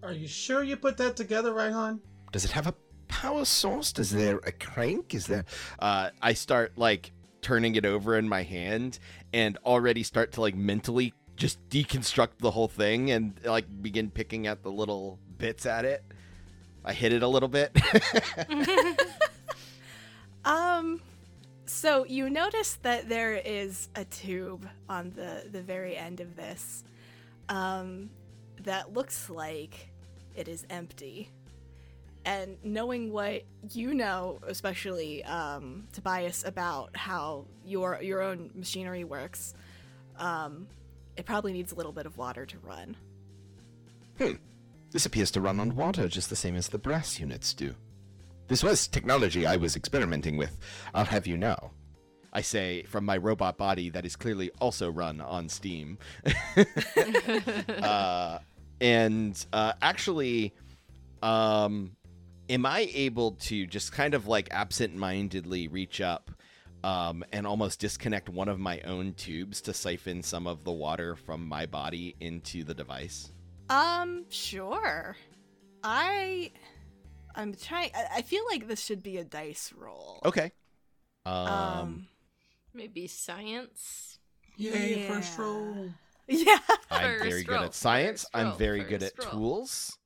Are 0.02 0.12
you 0.12 0.28
sure 0.28 0.62
you 0.62 0.76
put 0.76 0.98
that 0.98 1.16
together, 1.16 1.52
Raihan? 1.52 2.00
Does 2.30 2.44
it 2.44 2.50
have 2.50 2.66
a 2.66 2.74
power 3.08 3.44
source? 3.44 3.92
Is 3.98 4.10
there 4.10 4.36
a 4.44 4.52
crank? 4.52 5.14
Is 5.14 5.26
there? 5.26 5.44
Uh, 5.78 6.10
I 6.20 6.34
start 6.34 6.72
like 6.76 7.12
turning 7.40 7.74
it 7.74 7.84
over 7.84 8.16
in 8.18 8.28
my 8.28 8.42
hand 8.42 8.98
and 9.32 9.56
already 9.64 10.02
start 10.02 10.32
to 10.32 10.40
like 10.40 10.54
mentally 10.54 11.14
just 11.36 11.58
deconstruct 11.68 12.38
the 12.38 12.50
whole 12.50 12.68
thing 12.68 13.10
and 13.10 13.40
like 13.44 13.66
begin 13.82 14.10
picking 14.10 14.46
at 14.46 14.62
the 14.62 14.70
little 14.70 15.18
bits 15.38 15.66
at 15.66 15.84
it. 15.84 16.02
I 16.84 16.92
hit 16.92 17.12
it 17.12 17.22
a 17.22 17.28
little 17.28 17.48
bit. 17.48 17.76
Um, 20.48 21.02
so 21.66 22.06
you 22.06 22.30
notice 22.30 22.78
that 22.82 23.08
there 23.08 23.34
is 23.34 23.90
a 23.94 24.04
tube 24.06 24.66
on 24.88 25.12
the 25.14 25.44
the 25.50 25.62
very 25.62 25.94
end 25.94 26.20
of 26.20 26.36
this, 26.36 26.84
um, 27.50 28.10
that 28.62 28.94
looks 28.94 29.28
like 29.28 29.90
it 30.34 30.48
is 30.48 30.64
empty. 30.70 31.30
And 32.28 32.58
knowing 32.62 33.10
what 33.10 33.44
you 33.72 33.94
know, 33.94 34.38
especially 34.46 35.24
um, 35.24 35.88
Tobias, 35.94 36.44
about 36.44 36.94
how 36.94 37.46
your 37.64 37.98
your 38.02 38.20
own 38.20 38.50
machinery 38.54 39.02
works, 39.02 39.54
um, 40.18 40.66
it 41.16 41.24
probably 41.24 41.54
needs 41.54 41.72
a 41.72 41.74
little 41.74 41.90
bit 41.90 42.04
of 42.04 42.18
water 42.18 42.44
to 42.44 42.58
run. 42.58 42.98
Hmm. 44.18 44.32
This 44.90 45.06
appears 45.06 45.30
to 45.32 45.40
run 45.40 45.58
on 45.58 45.74
water 45.74 46.06
just 46.06 46.28
the 46.28 46.36
same 46.36 46.54
as 46.54 46.68
the 46.68 46.76
brass 46.76 47.18
units 47.18 47.54
do. 47.54 47.74
This 48.46 48.62
was 48.62 48.86
technology 48.86 49.46
I 49.46 49.56
was 49.56 49.74
experimenting 49.74 50.36
with. 50.36 50.58
I'll 50.92 51.06
have 51.06 51.26
you 51.26 51.38
know. 51.38 51.70
I 52.34 52.42
say 52.42 52.82
from 52.82 53.06
my 53.06 53.16
robot 53.16 53.56
body 53.56 53.88
that 53.88 54.04
is 54.04 54.16
clearly 54.16 54.50
also 54.60 54.90
run 54.90 55.22
on 55.22 55.48
Steam. 55.48 55.96
uh, 57.82 58.40
and 58.82 59.46
uh, 59.54 59.72
actually, 59.80 60.52
um, 61.22 61.92
am 62.48 62.66
I 62.66 62.90
able 62.94 63.32
to 63.32 63.66
just 63.66 63.92
kind 63.92 64.14
of 64.14 64.26
like 64.26 64.48
absent-mindedly 64.50 65.68
reach 65.68 66.00
up 66.00 66.30
um, 66.84 67.24
and 67.32 67.46
almost 67.46 67.80
disconnect 67.80 68.28
one 68.28 68.48
of 68.48 68.58
my 68.58 68.80
own 68.82 69.14
tubes 69.14 69.60
to 69.62 69.74
siphon 69.74 70.22
some 70.22 70.46
of 70.46 70.64
the 70.64 70.72
water 70.72 71.16
from 71.16 71.46
my 71.46 71.66
body 71.66 72.14
into 72.20 72.64
the 72.64 72.74
device? 72.74 73.32
Um, 73.68 74.24
sure. 74.30 75.16
I 75.84 76.50
I'm 77.34 77.54
trying 77.54 77.90
I, 77.94 78.06
I 78.16 78.22
feel 78.22 78.42
like 78.50 78.66
this 78.66 78.80
should 78.84 79.02
be 79.02 79.18
a 79.18 79.24
dice 79.24 79.72
roll. 79.76 80.20
Okay. 80.24 80.52
Um, 81.26 81.34
Um 81.48 82.08
Maybe 82.74 83.06
science. 83.08 84.18
Yay, 84.56 85.06
first 85.08 85.36
roll. 85.38 85.90
yeah. 86.28 86.58
I'm 86.90 87.18
very 87.18 87.30
First 87.30 87.46
good 87.46 87.62
at 87.62 87.74
science. 87.74 88.22
first 88.22 88.30
I'm 88.34 88.56
very 88.56 88.84
good 88.84 89.02
at 89.02 89.12
roll. 89.18 89.30
tools. 89.30 89.98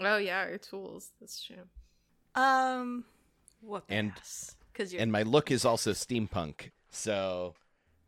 Oh 0.00 0.16
yeah, 0.16 0.48
your 0.48 0.58
tools. 0.58 1.10
That's 1.20 1.42
true. 1.42 1.64
Um 2.34 3.04
What? 3.60 3.84
And- 3.88 4.12
because 4.72 4.92
And 4.92 5.12
my 5.12 5.22
look 5.22 5.50
is 5.52 5.64
also 5.64 5.92
steampunk. 5.92 6.70
So 6.90 7.54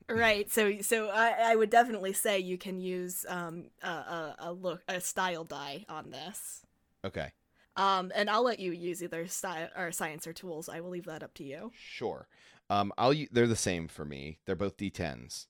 right. 0.08 0.50
So 0.50 0.80
so 0.82 1.08
I, 1.10 1.52
I 1.52 1.56
would 1.56 1.70
definitely 1.70 2.12
say 2.12 2.38
you 2.40 2.58
can 2.58 2.80
use 2.80 3.24
um 3.28 3.66
a, 3.82 3.88
a, 3.88 4.36
a 4.38 4.52
look 4.52 4.82
a 4.88 5.00
style 5.00 5.44
die 5.44 5.84
on 5.88 6.10
this. 6.10 6.62
okay, 7.04 7.32
Um 7.76 8.10
and 8.14 8.28
I'll 8.28 8.42
let 8.44 8.58
you 8.58 8.72
use 8.72 9.02
either 9.02 9.26
style 9.28 9.68
or 9.76 9.92
science 9.92 10.26
or 10.26 10.32
tools. 10.32 10.68
I 10.68 10.80
will 10.80 10.90
leave 10.90 11.04
that 11.06 11.22
up 11.22 11.34
to 11.34 11.44
you. 11.44 11.70
sure. 11.74 12.26
Um, 12.68 12.92
I'll. 12.98 13.14
They're 13.30 13.46
the 13.46 13.54
same 13.54 13.86
for 13.86 14.04
me. 14.04 14.40
They're 14.44 14.56
both 14.56 14.76
D10s, 14.76 15.46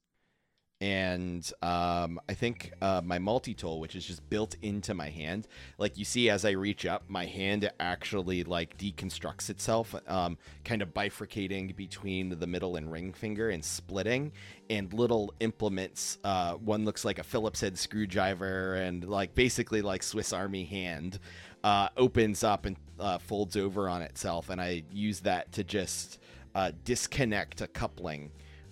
and 0.80 1.50
um, 1.62 2.20
I 2.28 2.34
think 2.34 2.72
uh, 2.82 3.00
my 3.02 3.18
multi 3.18 3.54
tool, 3.54 3.80
which 3.80 3.96
is 3.96 4.04
just 4.04 4.28
built 4.28 4.56
into 4.60 4.92
my 4.92 5.08
hand, 5.08 5.48
like 5.78 5.96
you 5.96 6.04
see 6.04 6.28
as 6.28 6.44
I 6.44 6.50
reach 6.50 6.84
up, 6.84 7.04
my 7.08 7.24
hand 7.24 7.70
actually 7.80 8.44
like 8.44 8.76
deconstructs 8.76 9.48
itself, 9.48 9.94
um, 10.06 10.36
kind 10.64 10.82
of 10.82 10.92
bifurcating 10.92 11.74
between 11.74 12.38
the 12.38 12.46
middle 12.46 12.76
and 12.76 12.92
ring 12.92 13.14
finger 13.14 13.48
and 13.48 13.64
splitting, 13.64 14.32
and 14.68 14.92
little 14.92 15.32
implements. 15.40 16.18
Uh, 16.22 16.54
one 16.54 16.84
looks 16.84 17.06
like 17.06 17.18
a 17.18 17.24
Phillips 17.24 17.62
head 17.62 17.78
screwdriver, 17.78 18.74
and 18.74 19.08
like 19.08 19.34
basically 19.34 19.80
like 19.80 20.02
Swiss 20.02 20.30
Army 20.30 20.64
hand, 20.64 21.18
uh, 21.64 21.88
opens 21.96 22.44
up 22.44 22.66
and 22.66 22.76
uh, 23.00 23.16
folds 23.16 23.56
over 23.56 23.88
on 23.88 24.02
itself, 24.02 24.50
and 24.50 24.60
I 24.60 24.82
use 24.92 25.20
that 25.20 25.52
to 25.52 25.64
just 25.64 26.18
uh, 26.54 26.72
disconnect 26.84 27.62
a 27.62 27.66
coupling 27.66 28.30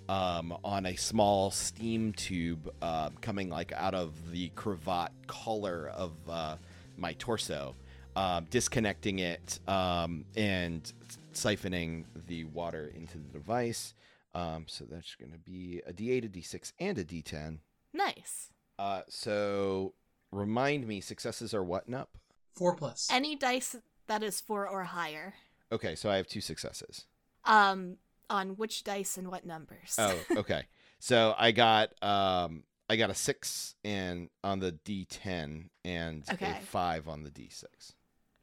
um, 0.09 0.57
on 0.65 0.87
a 0.87 0.97
small 0.97 1.51
steam 1.51 2.13
tube 2.13 2.71
uh, 2.83 3.11
coming 3.21 3.49
like 3.49 3.73
out 3.73 3.95
of 3.95 4.31
the 4.31 4.49
cravat 4.51 5.11
collar 5.27 5.89
of 5.89 6.13
uh, 6.29 6.57
my 6.97 7.15
torso, 7.15 7.75
um, 8.17 8.47
disconnecting 8.51 9.21
it 9.21 9.59
um, 9.69 10.25
and 10.37 10.93
siphoning 11.33 12.05
the 12.27 12.45
water 12.45 12.93
into 12.95 13.19
the 13.19 13.39
device. 13.39 13.95
Um, 14.35 14.65
so 14.67 14.85
that's 14.91 15.15
going 15.15 15.33
to 15.33 15.39
be 15.39 15.81
a 15.87 15.93
D8, 15.93 16.25
a 16.25 16.29
D6, 16.29 16.73
and 16.81 16.99
a 16.99 17.05
D10. 17.05 17.59
Nice. 17.93 18.51
Uh, 18.79 19.03
so 19.09 19.95
remind 20.33 20.87
me, 20.87 21.01
successes 21.01 21.55
are 21.55 21.63
what 21.63 21.87
and 21.87 21.95
up? 21.95 22.11
Four 22.53 22.75
plus. 22.75 23.09
Any 23.11 23.37
dice 23.37 23.77
that 24.07 24.23
is 24.23 24.41
4 24.41 24.69
or 24.69 24.85
higher. 24.85 25.35
Okay, 25.73 25.95
so 25.95 26.11
I 26.11 26.17
have 26.17 26.27
two 26.27 26.41
successes. 26.41 27.07
Um 27.45 27.97
on 28.31 28.51
which 28.57 28.85
dice 28.85 29.17
and 29.17 29.29
what 29.29 29.47
numbers? 29.47 29.97
Oh, 29.99 30.27
okay. 30.37 30.65
so 30.99 31.35
I 31.39 31.53
got 31.53 31.91
um 32.03 32.65
I 32.89 32.97
got 32.97 33.11
a 33.11 33.15
six 33.15 33.75
and 33.85 34.29
on 34.43 34.61
the 34.61 34.73
D10 34.73 35.71
and 35.85 36.25
Okay. 36.33 36.51
a 36.51 36.55
five 36.55 37.09
on 37.09 37.23
the 37.23 37.31
D6. 37.31 37.95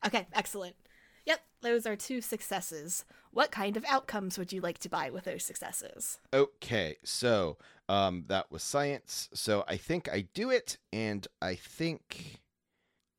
Okay, 0.05 0.27
excellent. 0.33 0.75
Yep, 1.25 1.41
those 1.61 1.85
are 1.85 1.95
two 1.95 2.21
successes. 2.21 3.05
What 3.31 3.51
kind 3.51 3.77
of 3.77 3.85
outcomes 3.85 4.37
would 4.37 4.51
you 4.51 4.61
like 4.61 4.79
to 4.79 4.89
buy 4.89 5.09
with 5.09 5.25
those 5.25 5.45
successes? 5.45 6.19
Okay, 6.33 6.97
so 7.03 7.57
um 7.89 8.25
that 8.27 8.51
was 8.51 8.63
science. 8.63 9.29
So 9.33 9.63
I 9.67 9.77
think 9.77 10.09
I 10.09 10.21
do 10.33 10.49
it, 10.49 10.77
and 10.93 11.27
I 11.41 11.55
think 11.55 12.39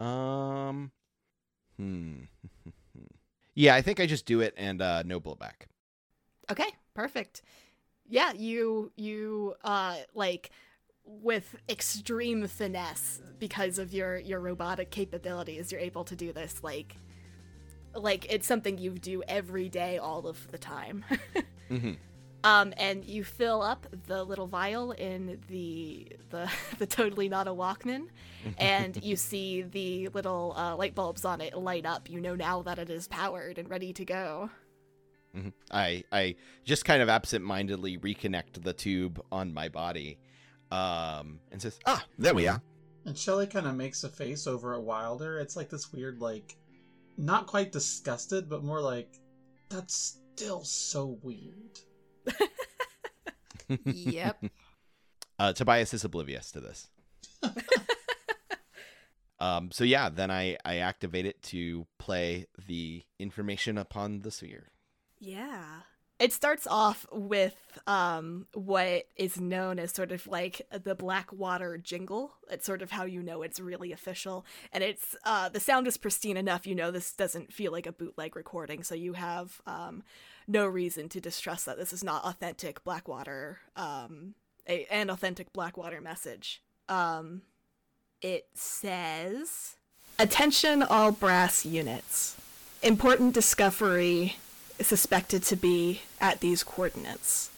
um 0.01 0.93
hmm 1.79 2.23
yeah, 3.55 3.75
I 3.75 3.83
think 3.83 4.01
I 4.01 4.07
just 4.07 4.27
do 4.27 4.41
it 4.41 4.55
and 4.57 4.81
uh 4.81 5.03
no 5.05 5.21
blowback. 5.21 5.69
Okay, 6.51 6.69
perfect. 6.95 7.43
Yeah, 8.09 8.33
you 8.33 8.93
you 8.97 9.55
uh 9.65 9.99
like 10.15 10.51
with 11.05 11.57
extreme 11.69 12.47
finesse 12.49 13.23
because 13.39 13.79
of 13.79 13.93
your 13.95 14.19
your 14.19 14.41
robotic 14.41 14.91
capabilities, 14.91 15.73
you're 15.73 15.81
able 15.81 16.05
to 16.05 16.17
do 16.17 16.33
this 16.33 16.63
like 16.63 17.01
like 17.95 18.27
it's 18.31 18.47
something 18.47 18.79
you 18.79 18.93
do 18.99 19.23
every 19.29 19.69
day 19.69 19.99
all 19.99 20.27
of 20.27 20.49
the 20.51 20.59
time. 20.59 21.05
hmm 21.69 21.95
Um, 22.45 22.75
and 22.77 23.05
you 23.05 23.23
fill 23.23 23.63
up 23.63 23.87
the 24.07 24.25
little 24.25 24.49
vial 24.49 24.91
in 24.93 25.41
the 25.49 26.09
the 26.31 26.51
the 26.79 26.87
totally 26.87 27.29
not 27.29 27.47
a 27.47 27.53
Walkman, 27.53 28.09
and 28.59 28.99
you 29.01 29.15
see 29.17 29.63
the 29.63 30.09
little 30.09 30.55
uh, 30.57 30.75
light 30.77 30.95
bulbs 30.95 31.25
on 31.25 31.41
it 31.41 31.57
light 31.57 31.87
up. 31.87 32.11
You 32.11 32.21
know 32.21 32.35
now 32.35 32.63
that 32.63 32.79
it 32.79 32.91
is 32.91 33.07
powered 33.07 33.59
and 33.59 33.71
ready 33.71 33.93
to 33.93 34.05
go. 34.05 34.51
Hmm 35.35 35.49
I 35.71 36.05
I 36.13 36.37
just 36.65 36.85
kind 36.85 37.03
of 37.03 37.09
absent-mindedly 37.09 37.99
reconnect 37.99 38.63
the 38.63 38.73
tube 38.73 39.23
on 39.31 39.53
my 39.53 39.69
body, 39.69 40.19
um, 40.71 41.41
and 41.51 41.61
says, 41.61 41.79
Ah, 41.87 42.05
there 42.19 42.35
we 42.35 42.49
are. 42.49 42.63
And 43.05 43.19
Shelly 43.19 43.47
kind 43.47 43.67
of 43.67 43.75
makes 43.75 44.05
a 44.05 44.09
face 44.09 44.47
over 44.47 44.75
at 44.75 44.83
Wilder. 44.83 45.39
It's 45.41 45.57
like 45.57 45.69
this 45.69 45.93
weird, 45.93 46.21
like, 46.21 46.57
not 47.17 47.47
quite 47.47 47.73
disgusted, 47.73 48.49
but 48.49 48.63
more 48.63 48.81
like, 48.81 49.19
that's 49.69 50.19
still 50.35 50.65
so 50.65 51.19
weird. 51.23 51.81
yep. 53.85 54.43
Uh, 55.39 55.53
Tobias 55.53 55.93
is 55.93 56.05
oblivious 56.05 56.53
to 56.53 56.61
this. 56.61 56.89
um, 59.41 59.73
so 59.73 59.83
yeah, 59.83 60.09
then 60.09 60.31
I 60.31 60.57
I 60.65 60.77
activate 60.77 61.27
it 61.27 61.43
to 61.45 61.87
play 61.99 62.47
the 62.69 63.03
information 63.19 63.77
upon 63.77 64.21
the 64.21 64.31
sphere. 64.31 64.72
Yeah. 65.23 65.65
It 66.19 66.33
starts 66.33 66.67
off 66.67 67.07
with 67.13 67.57
um, 67.87 68.47
what 68.55 69.07
is 69.17 69.41
known 69.41 69.79
as 69.79 69.93
sort 69.93 70.13
of 70.13 70.27
like 70.27 70.63
the 70.71 70.95
Blackwater 70.95 71.79
jingle. 71.79 72.35
It's 72.51 72.67
sort 72.67 72.83
of 72.83 72.91
how 72.91 73.05
you 73.05 73.23
know 73.23 73.43
it's 73.43 73.59
really 73.59 73.93
official, 73.93 74.45
and 74.73 74.85
it's 74.85 75.17
uh, 75.25 75.49
the 75.49 75.59
sound 75.59 75.87
is 75.87 75.97
pristine 75.97 76.37
enough. 76.37 76.67
You 76.67 76.75
know 76.75 76.91
this 76.91 77.13
doesn't 77.13 77.53
feel 77.53 77.73
like 77.73 77.87
a 77.87 77.93
bootleg 77.93 78.37
recording, 78.37 78.83
so 78.85 78.95
you 78.95 79.15
have 79.15 79.61
um, 79.67 80.03
no 80.47 80.67
reason 80.67 81.09
to 81.09 81.21
distrust 81.21 81.67
that 81.67 81.77
this 81.77 81.93
is 81.93 82.05
not 82.05 82.25
authentic 82.25 82.85
Blackwater, 82.85 83.59
um, 83.75 84.35
a, 84.69 84.87
an 84.93 85.11
authentic 85.11 85.53
Blackwater 85.53 86.01
message. 86.01 86.63
Um, 86.89 87.43
it 88.21 88.47
says, 88.55 89.77
"Attention, 90.21 90.83
all 90.85 91.11
brass 91.11 91.65
units. 91.67 92.37
Important 92.81 93.35
discovery 93.35 94.37
suspected 94.87 95.43
to 95.43 95.57
be 95.57 96.03
at 96.21 96.41
these 96.41 96.63
coordinates 96.63 97.51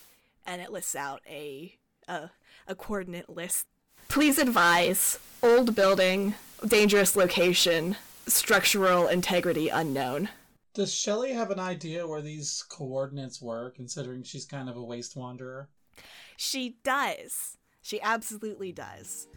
and 0.46 0.60
it 0.60 0.70
lists 0.72 0.94
out 0.94 1.20
a 1.28 1.74
a, 2.06 2.30
a 2.66 2.74
coordinate 2.74 3.28
list 3.28 3.66
Please 4.08 4.38
advise. 4.38 5.18
Old 5.42 5.74
building, 5.74 6.34
dangerous 6.66 7.16
location, 7.16 7.96
structural 8.26 9.08
integrity 9.08 9.68
unknown. 9.68 10.28
Does 10.72 10.94
Shelly 10.94 11.32
have 11.32 11.50
an 11.50 11.60
idea 11.60 12.06
where 12.06 12.22
these 12.22 12.64
coordinates 12.68 13.40
were, 13.42 13.70
considering 13.70 14.22
she's 14.22 14.44
kind 14.44 14.68
of 14.68 14.76
a 14.76 14.82
waste 14.82 15.16
wanderer? 15.16 15.68
She 16.37 16.76
does. 16.84 17.56
She 17.82 18.00
absolutely 18.00 18.72
does. 18.72 19.28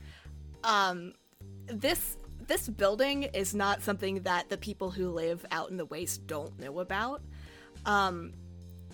Um, 0.63 1.13
this 1.65 2.17
this 2.47 2.69
building 2.69 3.23
is 3.23 3.53
not 3.53 3.81
something 3.81 4.21
that 4.21 4.49
the 4.49 4.57
people 4.57 4.91
who 4.91 5.09
live 5.09 5.45
out 5.51 5.69
in 5.69 5.77
the 5.77 5.85
waste 5.85 6.27
don't 6.27 6.57
know 6.59 6.79
about. 6.79 7.21
Um, 7.85 8.33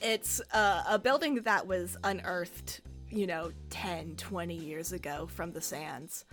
it's 0.02 0.42
a, 0.54 0.84
a 0.92 1.00
building 1.00 1.36
that 1.36 1.66
was 1.66 1.98
unearthed, 2.04 2.82
you 3.10 3.26
know, 3.28 3.52
10, 3.70 4.16
20 4.18 4.56
years 4.56 4.92
ago 4.92 5.28
from 5.28 5.52
the 5.52 5.62
sands, 5.62 6.26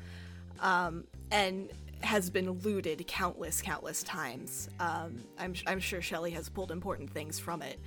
um, 0.61 1.05
and 1.31 1.71
has 2.03 2.31
been 2.31 2.51
looted 2.51 3.07
countless, 3.07 3.63
countless 3.63 4.03
times. 4.03 4.69
Um, 4.81 5.23
I'm, 5.39 5.55
I'm 5.67 5.81
sure 5.81 6.01
Shelley 6.01 6.31
has 6.33 6.49
pulled 6.49 6.71
important 6.71 7.11
things 7.11 7.39
from 7.39 7.63
it. 7.63 7.79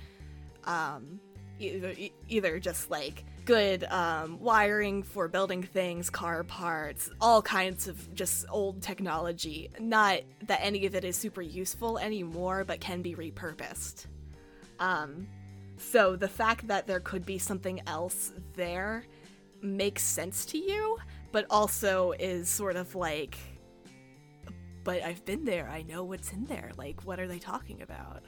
Um, 0.64 1.20
either, 1.58 1.94
either 2.28 2.58
just 2.58 2.90
like 2.90 3.24
good 3.44 3.84
um, 3.84 4.40
wiring 4.40 5.02
for 5.02 5.28
building 5.28 5.62
things, 5.62 6.08
car 6.08 6.44
parts, 6.44 7.10
all 7.20 7.42
kinds 7.42 7.88
of 7.88 8.14
just 8.14 8.46
old 8.48 8.82
technology. 8.82 9.70
Not 9.78 10.20
that 10.46 10.60
any 10.62 10.86
of 10.86 10.94
it 10.94 11.04
is 11.04 11.16
super 11.16 11.42
useful 11.42 11.98
anymore, 11.98 12.64
but 12.64 12.80
can 12.80 13.02
be 13.02 13.14
repurposed. 13.14 14.06
Um, 14.78 15.26
so 15.76 16.16
the 16.16 16.28
fact 16.28 16.66
that 16.68 16.86
there 16.86 17.00
could 17.00 17.26
be 17.26 17.38
something 17.38 17.80
else 17.86 18.32
there 18.54 19.04
makes 19.62 20.02
sense 20.02 20.44
to 20.46 20.58
you, 20.58 20.98
but 21.32 21.46
also 21.50 22.12
is 22.12 22.48
sort 22.48 22.76
of 22.76 22.94
like, 22.94 23.36
but 24.84 25.02
I've 25.02 25.24
been 25.24 25.44
there. 25.44 25.68
I 25.68 25.82
know 25.82 26.04
what's 26.04 26.32
in 26.32 26.44
there. 26.44 26.70
Like, 26.76 27.00
what 27.04 27.18
are 27.18 27.26
they 27.26 27.38
talking 27.38 27.82
about? 27.82 28.22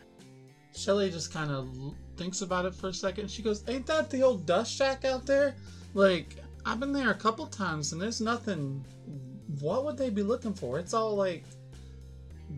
Shelly 0.74 1.10
just 1.10 1.32
kind 1.32 1.50
of 1.50 1.74
thinks 2.16 2.42
about 2.42 2.64
it 2.64 2.74
for 2.74 2.88
a 2.88 2.94
second. 2.94 3.30
She 3.30 3.42
goes, 3.42 3.64
Ain't 3.68 3.86
that 3.86 4.10
the 4.10 4.22
old 4.22 4.46
dust 4.46 4.74
shack 4.74 5.04
out 5.04 5.26
there? 5.26 5.54
Like, 5.94 6.36
I've 6.64 6.80
been 6.80 6.92
there 6.92 7.10
a 7.10 7.14
couple 7.14 7.46
times 7.46 7.92
and 7.92 8.00
there's 8.00 8.20
nothing. 8.20 8.84
What 9.60 9.84
would 9.84 9.96
they 9.96 10.10
be 10.10 10.22
looking 10.22 10.52
for? 10.52 10.78
It's 10.78 10.92
all 10.92 11.14
like 11.14 11.44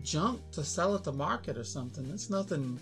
junk 0.03 0.41
to 0.51 0.63
sell 0.63 0.95
at 0.95 1.03
the 1.03 1.11
market 1.11 1.57
or 1.57 1.63
something. 1.63 2.09
It's 2.11 2.29
nothing 2.29 2.79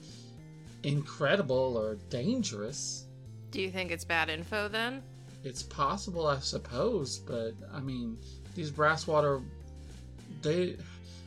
incredible 0.88 1.78
or 1.78 1.96
dangerous. 2.10 3.06
Do 3.52 3.62
you 3.62 3.70
think 3.70 3.92
it's 3.92 4.06
bad 4.06 4.30
info 4.30 4.68
then? 4.68 5.04
It's 5.44 5.62
possible, 5.64 6.28
I 6.28 6.40
suppose, 6.40 7.20
but 7.20 7.52
I 7.74 7.80
mean, 7.80 8.18
these 8.56 8.72
Brasswater, 8.72 9.44
they, 10.42 10.78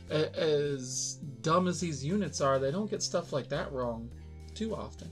a- 0.09 0.35
as 0.39 1.19
dumb 1.41 1.67
as 1.67 1.79
these 1.79 2.03
units 2.03 2.41
are, 2.41 2.59
they 2.59 2.71
don't 2.71 2.89
get 2.89 3.01
stuff 3.03 3.31
like 3.33 3.47
that 3.49 3.71
wrong 3.71 4.09
too 4.55 4.75
often. 4.75 5.09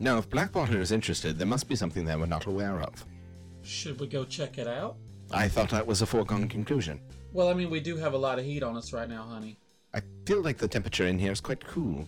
Now, 0.00 0.18
if 0.18 0.28
Blackwater 0.28 0.80
is 0.80 0.90
interested, 0.92 1.38
there 1.38 1.46
must 1.46 1.68
be 1.68 1.76
something 1.76 2.04
there 2.04 2.18
we're 2.18 2.26
not 2.26 2.46
aware 2.46 2.80
of. 2.80 3.04
Should 3.62 4.00
we 4.00 4.08
go 4.08 4.24
check 4.24 4.58
it 4.58 4.66
out? 4.66 4.96
I 5.30 5.48
thought 5.48 5.70
that 5.70 5.86
was 5.86 6.02
a 6.02 6.06
foregone 6.06 6.48
conclusion. 6.48 7.00
Well, 7.32 7.48
I 7.48 7.54
mean, 7.54 7.70
we 7.70 7.80
do 7.80 7.96
have 7.96 8.12
a 8.12 8.18
lot 8.18 8.38
of 8.38 8.44
heat 8.44 8.62
on 8.62 8.76
us 8.76 8.92
right 8.92 9.08
now, 9.08 9.22
honey. 9.22 9.56
I 9.94 10.02
feel 10.26 10.42
like 10.42 10.58
the 10.58 10.68
temperature 10.68 11.06
in 11.06 11.18
here 11.18 11.32
is 11.32 11.40
quite 11.40 11.64
cool. 11.64 12.06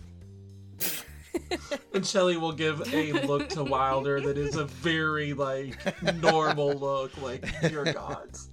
And 1.95 2.07
Shelly 2.07 2.37
will 2.37 2.53
give 2.53 2.93
a 2.93 3.13
look 3.27 3.49
to 3.51 3.65
Wilder 3.65 4.21
that 4.21 4.37
is 4.37 4.57
a 4.57 4.65
very, 4.67 5.33
like, 5.33 5.79
normal 6.21 6.75
look, 6.75 7.21
like, 7.23 7.45
your 7.71 7.85
gods. 7.85 8.51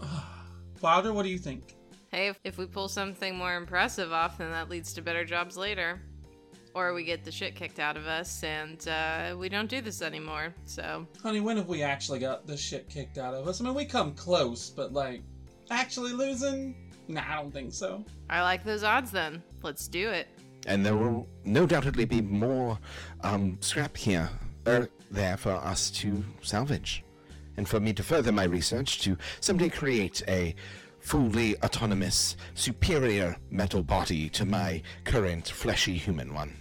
Wilder, 0.80 1.12
what 1.12 1.24
do 1.24 1.28
you 1.28 1.38
think? 1.38 1.74
Hey, 2.10 2.28
if, 2.28 2.38
if 2.44 2.58
we 2.58 2.66
pull 2.66 2.88
something 2.88 3.36
more 3.36 3.56
impressive 3.56 4.12
off, 4.12 4.38
then 4.38 4.50
that 4.50 4.68
leads 4.68 4.92
to 4.94 5.02
better 5.02 5.24
jobs 5.24 5.56
later. 5.56 6.00
Or 6.74 6.94
we 6.94 7.04
get 7.04 7.24
the 7.24 7.32
shit 7.32 7.56
kicked 7.56 7.80
out 7.80 7.96
of 7.96 8.06
us 8.06 8.44
and 8.44 8.86
uh, 8.86 9.34
we 9.36 9.48
don't 9.48 9.68
do 9.68 9.80
this 9.80 10.02
anymore. 10.02 10.54
So, 10.66 11.06
Honey, 11.22 11.40
when 11.40 11.56
have 11.56 11.68
we 11.68 11.82
actually 11.82 12.20
got 12.20 12.46
the 12.46 12.56
shit 12.56 12.88
kicked 12.88 13.18
out 13.18 13.34
of 13.34 13.48
us? 13.48 13.60
I 13.60 13.64
mean, 13.64 13.74
we 13.74 13.84
come 13.84 14.14
close, 14.14 14.70
but, 14.70 14.92
like, 14.92 15.22
actually 15.70 16.12
losing? 16.12 16.76
Nah, 17.08 17.22
I 17.28 17.34
don't 17.34 17.52
think 17.52 17.72
so. 17.72 18.04
I 18.28 18.42
like 18.42 18.64
those 18.64 18.84
odds 18.84 19.10
then. 19.10 19.42
Let's 19.62 19.88
do 19.88 20.10
it. 20.10 20.28
And 20.66 20.84
there 20.84 20.96
will 20.96 21.28
no 21.44 21.66
doubtedly 21.66 22.04
be 22.04 22.20
more 22.20 22.78
um, 23.22 23.58
scrap 23.60 23.96
here, 23.96 24.28
er, 24.66 24.88
there 25.10 25.36
for 25.36 25.52
us 25.52 25.90
to 25.90 26.24
salvage. 26.42 27.04
And 27.56 27.68
for 27.68 27.80
me 27.80 27.92
to 27.94 28.02
further 28.02 28.32
my 28.32 28.44
research 28.44 29.00
to 29.02 29.16
someday 29.40 29.68
create 29.68 30.22
a 30.28 30.54
fully 31.00 31.56
autonomous, 31.62 32.36
superior 32.54 33.36
metal 33.50 33.82
body 33.82 34.28
to 34.30 34.44
my 34.44 34.82
current 35.04 35.48
fleshy 35.48 35.96
human 35.96 36.34
one. 36.34 36.56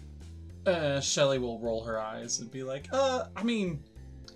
Uh, 0.66 1.00
Shelly 1.00 1.40
will 1.40 1.60
roll 1.60 1.84
her 1.84 2.00
eyes 2.00 2.40
and 2.40 2.52
be 2.52 2.64
like, 2.64 2.88
uh, 2.92 3.26
I 3.36 3.44
mean, 3.44 3.84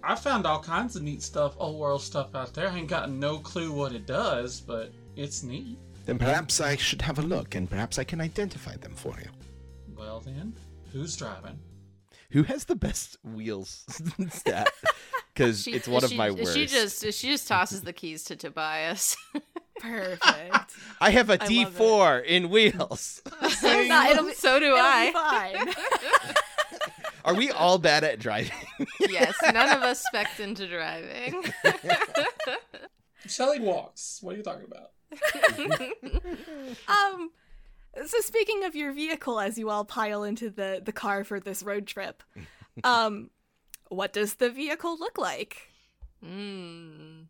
I 0.03 0.15
found 0.15 0.45
all 0.45 0.61
kinds 0.61 0.95
of 0.95 1.03
neat 1.03 1.23
stuff, 1.23 1.55
old 1.57 1.79
world 1.79 2.01
stuff 2.01 2.35
out 2.35 2.53
there. 2.53 2.69
I 2.69 2.77
ain't 2.77 2.89
got 2.89 3.09
no 3.09 3.39
clue 3.39 3.71
what 3.71 3.93
it 3.93 4.05
does, 4.05 4.59
but 4.59 4.91
it's 5.15 5.43
neat. 5.43 5.77
Then 6.05 6.17
perhaps 6.17 6.59
I 6.59 6.75
should 6.75 7.01
have 7.01 7.19
a 7.19 7.21
look, 7.21 7.55
and 7.55 7.69
perhaps 7.69 7.97
I 7.97 8.03
can 8.03 8.19
identify 8.19 8.75
them 8.75 8.93
for 8.95 9.15
you. 9.21 9.29
Well 10.03 10.19
then, 10.19 10.53
who's 10.91 11.15
driving? 11.15 11.57
Who 12.31 12.43
has 12.43 12.65
the 12.65 12.75
best 12.75 13.15
wheels 13.23 13.85
stat? 14.29 14.69
Because 15.33 15.65
it's 15.65 15.87
one 15.87 16.03
of 16.03 16.11
she- 16.11 16.15
my 16.17 16.29
worst. 16.29 16.53
She 16.53 16.67
just 16.67 17.01
she 17.11 17.29
just 17.29 17.47
tosses 17.47 17.81
the 17.81 17.91
keys 17.91 18.23
to 18.25 18.35
Tobias. 18.35 19.17
Perfect. 19.79 20.75
I 21.01 21.09
have 21.09 21.31
a 21.31 21.41
I 21.41 21.47
love 21.47 21.73
D4 21.75 22.23
in 22.25 22.49
wheels. 22.51 23.19
Nah, 23.63 24.09
it'll 24.11 24.25
be, 24.25 24.33
so 24.35 24.59
do 24.59 24.65
it'll 24.65 24.77
I. 24.77 25.07
be 25.07 25.71
fine. 25.71 25.73
Are 27.25 27.33
we 27.33 27.49
all 27.49 27.79
bad 27.79 28.03
at 28.03 28.19
driving? 28.19 28.51
yes, 28.99 29.33
none 29.41 29.69
of 29.75 29.81
us 29.81 30.03
spec 30.05 30.39
into 30.39 30.67
driving. 30.67 31.43
Shelly 33.25 33.59
walks. 33.59 34.19
What 34.21 34.35
are 34.35 34.37
you 34.37 34.43
talking 34.43 34.67
about? 34.67 34.91
Um, 36.87 37.31
so 38.05 38.19
speaking 38.21 38.63
of 38.63 38.75
your 38.75 38.91
vehicle, 38.91 39.39
as 39.39 39.57
you 39.57 39.69
all 39.69 39.85
pile 39.85 40.23
into 40.23 40.49
the 40.49 40.81
the 40.83 40.91
car 40.91 41.23
for 41.23 41.39
this 41.39 41.63
road 41.63 41.87
trip, 41.87 42.23
um, 42.83 43.29
what 43.89 44.13
does 44.13 44.35
the 44.35 44.49
vehicle 44.49 44.97
look 44.97 45.17
like? 45.17 45.69
Mm. 46.23 47.27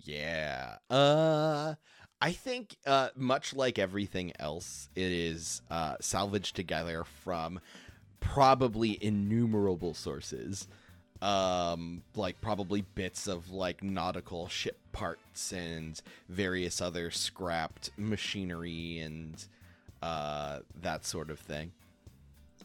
Yeah. 0.00 0.76
Uh 0.90 1.74
I 2.20 2.32
think 2.32 2.76
uh 2.86 3.08
much 3.16 3.54
like 3.54 3.78
everything 3.78 4.32
else, 4.38 4.88
it 4.94 5.10
is 5.10 5.62
uh 5.70 5.96
salvaged 6.00 6.54
together 6.54 7.04
from 7.24 7.60
probably 8.20 9.02
innumerable 9.02 9.94
sources. 9.94 10.68
Um 11.22 12.02
like 12.14 12.40
probably 12.40 12.82
bits 12.82 13.26
of 13.26 13.50
like 13.50 13.82
nautical 13.82 14.48
ship 14.48 14.78
parts 14.92 15.52
and 15.52 16.00
various 16.28 16.80
other 16.80 17.10
scrapped 17.10 17.90
machinery 17.96 18.98
and 18.98 19.44
uh 20.04 20.60
that 20.82 21.04
sort 21.06 21.30
of 21.30 21.38
thing. 21.38 21.72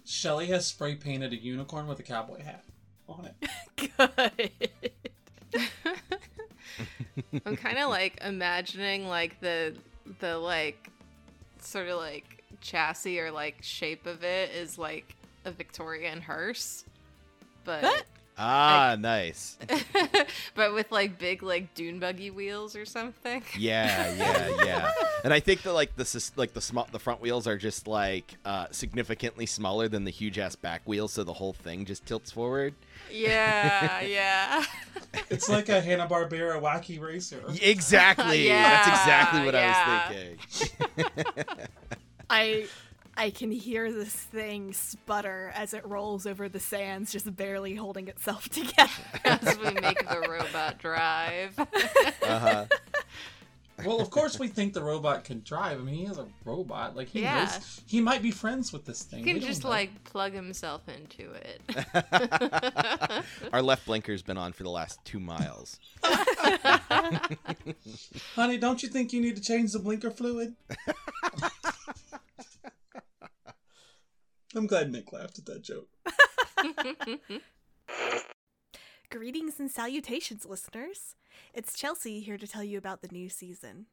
Shelly 0.06 0.48
has 0.48 0.66
spray 0.66 0.96
painted 0.96 1.34
a 1.34 1.38
unicorn 1.38 1.88
with 1.88 2.00
a 2.00 2.04
cowboy 2.04 2.42
hat 2.44 2.64
on 3.08 3.26
it. 3.26 3.50
Good. 3.98 4.52
I'm 7.46 7.56
kind 7.56 7.78
of 7.78 7.90
like 7.90 8.20
imagining 8.24 9.08
like 9.08 9.40
the 9.40 9.76
the 10.20 10.38
like 10.38 10.90
sort 11.62 11.88
of 11.88 11.98
like 11.98 12.44
chassis 12.62 13.20
or 13.20 13.32
like 13.32 13.58
shape 13.62 14.06
of 14.06 14.24
it 14.24 14.52
is 14.52 14.78
like 14.78 15.16
a 15.46 15.52
Victorian 15.52 16.22
hearse, 16.22 16.84
but 17.64 18.04
Ah, 18.42 18.96
nice. 18.98 19.58
but 20.56 20.74
with 20.74 20.92
like 20.94 21.20
big 21.20 21.44
like 21.44 21.74
dune 21.76 22.00
buggy 22.00 22.32
wheels 22.32 22.76
or 22.76 22.86
something. 22.86 23.44
Yeah, 23.58 24.14
yeah, 24.16 24.64
yeah. 24.66 24.92
and 25.26 25.34
I 25.34 25.42
think 25.42 25.64
that 25.64 25.74
like 25.74 25.96
the 25.98 26.06
sus- 26.06 26.32
like 26.38 26.54
the 26.54 26.62
small 26.62 26.88
the 26.92 27.00
front 27.00 27.20
wheels 27.22 27.46
are 27.48 27.58
just 27.58 27.88
like 27.88 28.36
uh, 28.46 28.68
significantly 28.72 29.46
smaller 29.46 29.90
than 29.90 30.06
the 30.06 30.12
huge 30.12 30.40
ass 30.40 30.56
back 30.56 30.82
wheels, 30.86 31.12
so 31.14 31.24
the 31.26 31.34
whole 31.34 31.52
thing 31.54 31.84
just 31.86 32.06
tilts 32.06 32.32
forward. 32.32 32.74
Yeah, 33.12 34.00
yeah. 34.04 34.64
It's 35.30 35.50
like 35.50 35.68
a 35.68 35.82
Hanna 35.82 36.08
Barbera 36.08 36.62
wacky 36.62 37.00
racer. 37.02 37.44
Y- 37.50 37.60
Exactly. 37.62 38.48
That's 38.48 38.88
exactly 38.88 39.44
what 39.46 39.54
Yeah, 39.54 40.08
I 40.08 40.14
was 40.48 40.70
thinking. 40.96 41.66
I 42.30 42.66
I 43.20 43.32
can 43.32 43.52
hear 43.52 43.92
this 43.92 44.14
thing 44.14 44.72
sputter 44.72 45.52
as 45.54 45.74
it 45.74 45.86
rolls 45.86 46.26
over 46.26 46.48
the 46.48 46.60
sands, 46.62 47.12
just 47.12 47.36
barely 47.36 47.76
holding 47.76 48.08
itself 48.08 48.48
together. 48.50 48.90
As 49.26 49.58
we 49.58 49.72
make 49.72 50.08
the 50.08 50.26
robot 50.30 50.78
drive. 50.80 51.60
Uh-huh. 51.60 52.66
Well, 53.86 54.00
of 54.02 54.10
course 54.10 54.40
we 54.40 54.48
think 54.48 54.74
the 54.74 54.82
robot 54.84 55.24
can 55.26 55.42
drive. 55.42 55.80
I 55.80 55.84
mean, 55.84 55.96
he 55.96 56.04
is 56.06 56.18
a 56.18 56.28
robot. 56.46 56.96
Like 56.96 57.10
he 57.10 57.22
Yeah. 57.22 57.44
knows 57.46 57.82
he 57.86 58.00
might 58.00 58.22
be 58.22 58.32
friends 58.32 58.72
with 58.72 58.86
this 58.86 59.04
thing. 59.04 59.20
He 59.20 59.26
can 59.34 59.40
don't 59.42 59.48
just 59.50 59.64
know. 59.64 59.70
like 59.70 60.04
plug 60.06 60.32
himself 60.34 60.82
into 60.88 61.32
it. 61.34 61.62
Our 63.54 63.62
left 63.62 63.86
blinker's 63.86 64.22
been 64.22 64.38
on 64.38 64.54
for 64.54 64.64
the 64.64 64.70
last 64.70 65.04
two 65.06 65.20
miles. 65.20 65.78
honey, 68.36 68.58
don't 68.58 68.82
you 68.84 68.90
think 68.90 69.12
you 69.14 69.20
need 69.22 69.36
to 69.36 69.42
change 69.42 69.72
the 69.74 69.80
blinker 69.80 70.12
fluid? 70.12 70.56
I'm 74.56 74.66
glad 74.66 74.92
Nick 74.92 75.14
laughed 75.14 75.38
at 75.38 75.46
that 75.46 75.62
joke. 75.62 75.90
Greetings 79.12 79.60
and 79.60 79.70
salutations, 79.70 80.46
listeners. 80.46 81.16
It's 81.54 81.74
Chelsea 81.74 82.20
here 82.22 82.38
to 82.38 82.48
tell 82.48 82.64
you 82.64 82.78
about 82.78 83.02
the 83.02 83.10
new 83.12 83.30
season. 83.30 83.86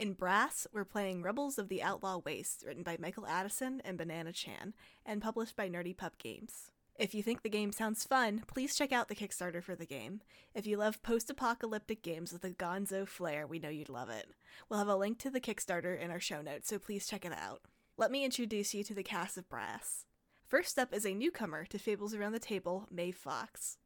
In 0.00 0.14
Brass, 0.14 0.66
we're 0.72 0.84
playing 0.84 1.22
Rebels 1.22 1.58
of 1.58 1.68
the 1.68 1.82
Outlaw 1.82 2.18
Waste, 2.18 2.64
written 2.66 2.82
by 2.82 2.96
Michael 2.98 3.26
Addison 3.26 3.82
and 3.84 3.96
Banana 3.96 4.32
Chan, 4.32 4.74
and 5.06 5.22
published 5.22 5.54
by 5.54 5.68
Nerdy 5.68 5.96
Pup 5.96 6.18
Games. 6.18 6.72
If 6.98 7.14
you 7.14 7.22
think 7.22 7.42
the 7.42 7.48
game 7.48 7.70
sounds 7.70 8.04
fun, 8.04 8.42
please 8.46 8.74
check 8.74 8.92
out 8.92 9.08
the 9.08 9.14
Kickstarter 9.14 9.62
for 9.62 9.76
the 9.76 9.86
game. 9.86 10.22
If 10.54 10.66
you 10.66 10.76
love 10.76 11.02
post 11.02 11.30
apocalyptic 11.30 12.02
games 12.02 12.32
with 12.32 12.44
a 12.44 12.50
gonzo 12.50 13.06
flair, 13.06 13.46
we 13.46 13.58
know 13.58 13.68
you'd 13.68 13.88
love 13.88 14.10
it. 14.10 14.30
We'll 14.68 14.80
have 14.80 14.88
a 14.88 14.96
link 14.96 15.18
to 15.20 15.30
the 15.30 15.40
Kickstarter 15.40 15.98
in 15.98 16.10
our 16.10 16.20
show 16.20 16.42
notes, 16.42 16.68
so 16.68 16.78
please 16.78 17.06
check 17.06 17.24
it 17.24 17.32
out. 17.32 17.60
Let 18.00 18.10
me 18.10 18.24
introduce 18.24 18.72
you 18.72 18.82
to 18.84 18.94
the 18.94 19.02
cast 19.02 19.36
of 19.36 19.46
Brass. 19.50 20.06
First 20.48 20.78
up 20.78 20.94
is 20.94 21.04
a 21.04 21.12
newcomer 21.12 21.66
to 21.66 21.78
Fables 21.78 22.14
Around 22.14 22.32
the 22.32 22.38
Table, 22.38 22.86
Maeve 22.90 23.14
Fox. 23.14 23.76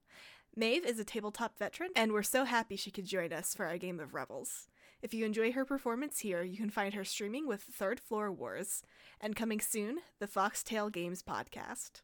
Maeve 0.55 0.87
is 0.87 1.01
a 1.01 1.05
tabletop 1.05 1.59
veteran, 1.59 1.91
and 1.97 2.13
we're 2.13 2.23
so 2.23 2.45
happy 2.45 2.77
she 2.77 2.93
could 2.93 3.07
join 3.07 3.33
us 3.33 3.55
for 3.55 3.67
our 3.67 3.77
game 3.77 3.99
of 3.99 4.15
Rebels. 4.15 4.69
If 5.03 5.15
you 5.15 5.27
enjoy 5.27 5.51
her 5.51 5.65
performance 5.65 6.21
here, 6.21 6.45
you 6.45 6.57
can 6.57 6.71
find 6.71 6.95
her 6.95 7.05
streaming 7.05 7.49
with 7.49 7.63
Third 7.63 7.99
Floor 7.99 8.31
Wars, 8.31 8.85
and 9.21 9.35
coming 9.35 9.61
soon, 9.61 9.99
the 10.21 10.29
Foxtail 10.29 10.91
Games 10.91 11.21
podcast. 11.21 12.03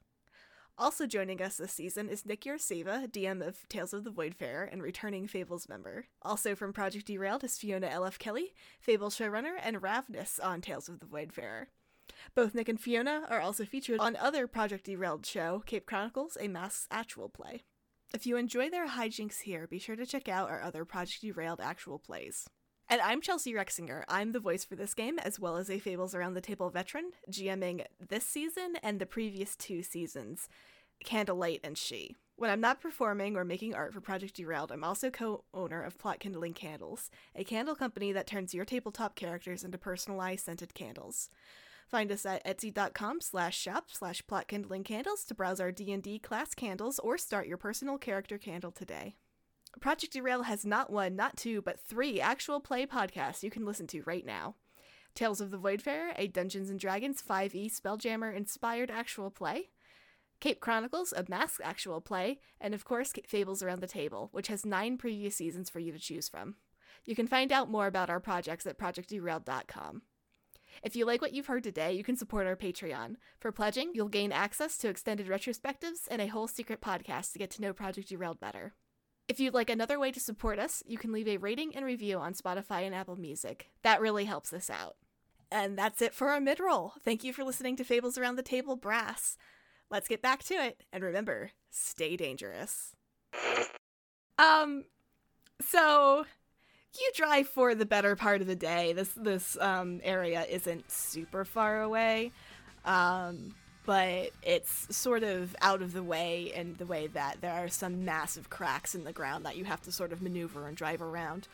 Also 0.76 1.06
joining 1.06 1.40
us 1.40 1.58
this 1.58 1.72
season 1.72 2.08
is 2.08 2.26
Nick 2.26 2.42
DM 2.42 3.46
of 3.46 3.68
Tales 3.68 3.94
of 3.94 4.02
the 4.02 4.10
Voidfarer 4.10 4.68
and 4.68 4.82
returning 4.82 5.28
Fables 5.28 5.68
member. 5.68 6.06
Also 6.22 6.56
from 6.56 6.72
Project 6.72 7.06
Derailed 7.06 7.44
is 7.44 7.56
Fiona 7.56 7.86
L.F. 7.86 8.18
Kelly, 8.18 8.52
Fable 8.80 9.10
showrunner, 9.10 9.54
and 9.62 9.80
Ravnus 9.80 10.44
on 10.44 10.60
Tales 10.60 10.88
of 10.88 10.98
the 10.98 11.06
Voidfarer. 11.06 11.66
Both 12.34 12.54
Nick 12.54 12.68
and 12.68 12.80
Fiona 12.80 13.26
are 13.28 13.40
also 13.40 13.64
featured 13.64 14.00
on 14.00 14.16
other 14.16 14.46
Project 14.46 14.86
Derailed 14.86 15.26
show, 15.26 15.62
Cape 15.66 15.86
Chronicles, 15.86 16.36
a 16.40 16.48
Masks 16.48 16.86
actual 16.90 17.28
play. 17.28 17.62
If 18.12 18.26
you 18.26 18.36
enjoy 18.36 18.70
their 18.70 18.88
hijinks 18.88 19.42
here, 19.42 19.66
be 19.66 19.78
sure 19.78 19.96
to 19.96 20.06
check 20.06 20.28
out 20.28 20.50
our 20.50 20.60
other 20.60 20.84
Project 20.84 21.22
Derailed 21.22 21.60
actual 21.60 21.98
plays. 21.98 22.48
And 22.88 23.00
I'm 23.00 23.20
Chelsea 23.20 23.52
Rexinger. 23.52 24.02
I'm 24.08 24.32
the 24.32 24.40
voice 24.40 24.64
for 24.64 24.74
this 24.74 24.94
game, 24.94 25.20
as 25.20 25.38
well 25.38 25.56
as 25.56 25.70
a 25.70 25.78
Fables 25.78 26.12
Around 26.12 26.34
the 26.34 26.40
Table 26.40 26.70
veteran, 26.70 27.12
GMing 27.30 27.84
this 28.08 28.24
season 28.24 28.74
and 28.82 28.98
the 28.98 29.06
previous 29.06 29.54
two 29.54 29.84
seasons, 29.84 30.48
Candlelight 31.04 31.60
and 31.62 31.78
She. 31.78 32.16
When 32.34 32.50
I'm 32.50 32.60
not 32.60 32.80
performing 32.80 33.36
or 33.36 33.44
making 33.44 33.74
art 33.74 33.92
for 33.94 34.00
Project 34.00 34.34
Derailed, 34.34 34.72
I'm 34.72 34.82
also 34.82 35.08
co 35.10 35.44
owner 35.54 35.82
of 35.82 35.98
Plot 35.98 36.18
Kindling 36.18 36.54
Candles, 36.54 37.10
a 37.36 37.44
candle 37.44 37.76
company 37.76 38.10
that 38.12 38.26
turns 38.26 38.54
your 38.54 38.64
tabletop 38.64 39.14
characters 39.14 39.62
into 39.62 39.78
personalized 39.78 40.46
scented 40.46 40.74
candles. 40.74 41.30
Find 41.90 42.12
us 42.12 42.24
at 42.24 42.44
etsy.com 42.44 43.20
slash 43.20 43.59
shop 43.59 43.87
slash 43.90 44.24
plot 44.29 44.46
kindling 44.46 44.85
candles 44.85 45.24
to 45.24 45.35
browse 45.35 45.61
our 45.61 45.72
D&D 45.72 46.20
class 46.20 46.55
candles 46.55 47.00
or 47.00 47.18
start 47.18 47.48
your 47.48 47.57
personal 47.57 47.98
character 47.98 48.38
candle 48.38 48.70
today. 48.70 49.16
Project 49.81 50.12
Derail 50.12 50.44
has 50.44 50.64
not 50.64 50.90
one, 50.90 51.16
not 51.16 51.37
two, 51.37 51.62
but 51.62 51.81
three 51.81 52.20
actual 52.20 52.61
play 52.61 52.87
podcasts 52.87 53.42
you 53.42 53.50
can 53.50 53.64
listen 53.64 53.88
to 53.88 54.03
right 54.03 54.24
now. 54.24 54.55
Tales 55.16 55.40
of 55.40 55.50
the 55.50 55.59
Voidfarer, 55.59 56.12
a 56.14 56.29
Dungeons 56.29 56.70
& 56.74 56.76
Dragons 56.81 57.22
5e 57.29 57.72
Spelljammer 57.72 58.35
inspired 58.35 58.90
actual 58.90 59.31
play. 59.31 59.70
Cape 60.38 60.61
Chronicles, 60.61 61.12
a 61.12 61.24
Mask 61.29 61.61
actual 61.64 62.00
play. 62.00 62.38
And 62.61 62.72
of 62.72 62.85
course, 62.85 63.12
Fables 63.26 63.64
Around 63.64 63.81
the 63.81 63.88
Table, 63.88 64.29
which 64.31 64.46
has 64.46 64.64
nine 64.64 64.96
previous 64.96 65.37
seasons 65.37 65.68
for 65.68 65.81
you 65.81 65.90
to 65.90 65.98
choose 65.98 66.29
from. 66.29 66.55
You 67.05 67.16
can 67.16 67.26
find 67.26 67.50
out 67.50 67.70
more 67.70 67.88
about 67.88 68.11
our 68.11 68.20
projects 68.20 68.66
at 68.66 68.79
projectderailed.com. 68.79 70.03
If 70.82 70.96
you 70.96 71.04
like 71.04 71.20
what 71.20 71.34
you've 71.34 71.46
heard 71.46 71.62
today, 71.62 71.92
you 71.92 72.02
can 72.02 72.16
support 72.16 72.46
our 72.46 72.56
Patreon. 72.56 73.16
For 73.38 73.52
pledging, 73.52 73.90
you'll 73.92 74.08
gain 74.08 74.32
access 74.32 74.78
to 74.78 74.88
extended 74.88 75.28
retrospectives 75.28 76.08
and 76.10 76.22
a 76.22 76.26
whole 76.26 76.48
secret 76.48 76.80
podcast 76.80 77.32
to 77.32 77.38
get 77.38 77.50
to 77.52 77.62
know 77.62 77.72
Project 77.74 78.08
Derailed 78.08 78.40
better. 78.40 78.72
If 79.28 79.38
you'd 79.38 79.54
like 79.54 79.68
another 79.68 80.00
way 80.00 80.10
to 80.10 80.18
support 80.18 80.58
us, 80.58 80.82
you 80.86 80.96
can 80.96 81.12
leave 81.12 81.28
a 81.28 81.36
rating 81.36 81.76
and 81.76 81.84
review 81.84 82.18
on 82.18 82.32
Spotify 82.32 82.86
and 82.86 82.94
Apple 82.94 83.16
Music. 83.16 83.70
That 83.82 84.00
really 84.00 84.24
helps 84.24 84.52
us 84.52 84.70
out. 84.70 84.96
And 85.52 85.76
that's 85.76 86.00
it 86.00 86.14
for 86.14 86.30
our 86.30 86.40
mid 86.40 86.60
roll. 86.60 86.94
Thank 87.04 87.24
you 87.24 87.32
for 87.32 87.44
listening 87.44 87.76
to 87.76 87.84
Fables 87.84 88.16
Around 88.16 88.36
the 88.36 88.42
Table 88.42 88.76
Brass. 88.76 89.36
Let's 89.90 90.08
get 90.08 90.22
back 90.22 90.42
to 90.44 90.54
it. 90.54 90.84
And 90.92 91.04
remember, 91.04 91.50
stay 91.70 92.16
dangerous. 92.16 92.96
Um, 94.38 94.84
so 95.60 96.24
you 96.98 97.11
drive 97.14 97.48
for 97.48 97.74
the 97.74 97.87
better 97.87 98.16
part 98.16 98.40
of 98.40 98.46
the 98.46 98.57
day. 98.57 98.92
This 98.92 99.11
this 99.16 99.57
um, 99.61 100.00
area 100.03 100.44
isn't 100.48 100.90
super 100.90 101.44
far 101.44 101.83
away, 101.83 102.33
um, 102.85 103.55
but 103.87 104.31
it's 104.42 104.94
sort 104.96 105.22
of 105.22 105.55
out 105.61 105.83
of 105.83 105.92
the 105.92 106.03
way 106.03 106.53
in 106.55 106.74
the 106.79 106.87
way 106.87 107.07
that 107.09 107.40
there 107.40 107.53
are 107.53 107.68
some 107.68 108.05
massive 108.05 108.50
cracks 108.50 108.94
in 108.94 109.05
the 109.05 109.12
ground 109.12 109.46
that 109.46 109.57
you 109.57 109.64
have 109.64 109.81
to 109.83 109.92
sort 109.92 110.12
of 110.12 110.20
maneuver 110.20 110.66
and 110.66 110.76
drive 110.76 111.03
around. 111.03 111.48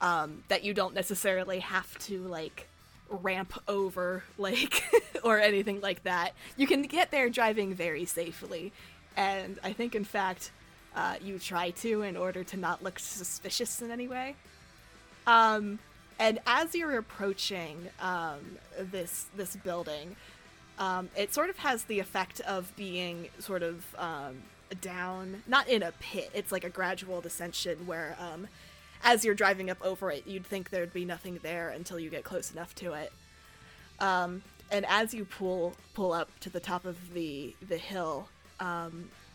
Um, 0.00 0.42
that 0.48 0.64
you 0.64 0.74
don't 0.74 0.92
necessarily 0.92 1.60
have 1.60 1.98
to 2.00 2.18
like 2.24 2.68
ramp 3.08 3.54
over 3.68 4.24
like 4.38 4.82
or 5.22 5.38
anything 5.40 5.80
like 5.80 6.02
that. 6.02 6.32
You 6.56 6.66
can 6.66 6.82
get 6.82 7.10
there 7.10 7.30
driving 7.30 7.74
very 7.74 8.04
safely, 8.04 8.72
and 9.16 9.58
I 9.62 9.72
think 9.72 9.94
in 9.94 10.04
fact 10.04 10.50
uh, 10.94 11.16
you 11.22 11.38
try 11.38 11.70
to 11.70 12.02
in 12.02 12.16
order 12.16 12.44
to 12.44 12.56
not 12.56 12.82
look 12.82 12.98
suspicious 12.98 13.80
in 13.80 13.90
any 13.90 14.08
way. 14.08 14.36
Um, 15.26 15.78
and 16.18 16.38
as 16.46 16.74
you're 16.74 16.98
approaching 16.98 17.88
um, 18.00 18.58
this 18.78 19.26
this 19.36 19.56
building, 19.56 20.16
um, 20.78 21.10
it 21.16 21.34
sort 21.34 21.50
of 21.50 21.58
has 21.58 21.84
the 21.84 21.98
effect 21.98 22.40
of 22.40 22.74
being 22.76 23.28
sort 23.38 23.62
of 23.62 23.84
um, 23.98 24.42
down, 24.80 25.42
not 25.46 25.68
in 25.68 25.82
a 25.82 25.92
pit. 25.92 26.30
It's 26.34 26.52
like 26.52 26.64
a 26.64 26.70
gradual 26.70 27.22
descension 27.22 27.86
where, 27.86 28.16
um, 28.20 28.48
as 29.02 29.24
you're 29.24 29.34
driving 29.34 29.70
up 29.70 29.78
over 29.84 30.10
it, 30.10 30.26
you'd 30.26 30.46
think 30.46 30.70
there'd 30.70 30.92
be 30.92 31.04
nothing 31.04 31.40
there 31.42 31.70
until 31.70 31.98
you 31.98 32.10
get 32.10 32.24
close 32.24 32.52
enough 32.52 32.74
to 32.76 32.92
it. 32.94 33.12
Um, 34.00 34.42
and 34.70 34.86
as 34.86 35.14
you 35.14 35.24
pull 35.24 35.74
pull 35.94 36.12
up 36.12 36.28
to 36.40 36.50
the 36.50 36.60
top 36.60 36.84
of 36.84 37.14
the 37.14 37.54
the 37.66 37.78
hill, 37.78 38.28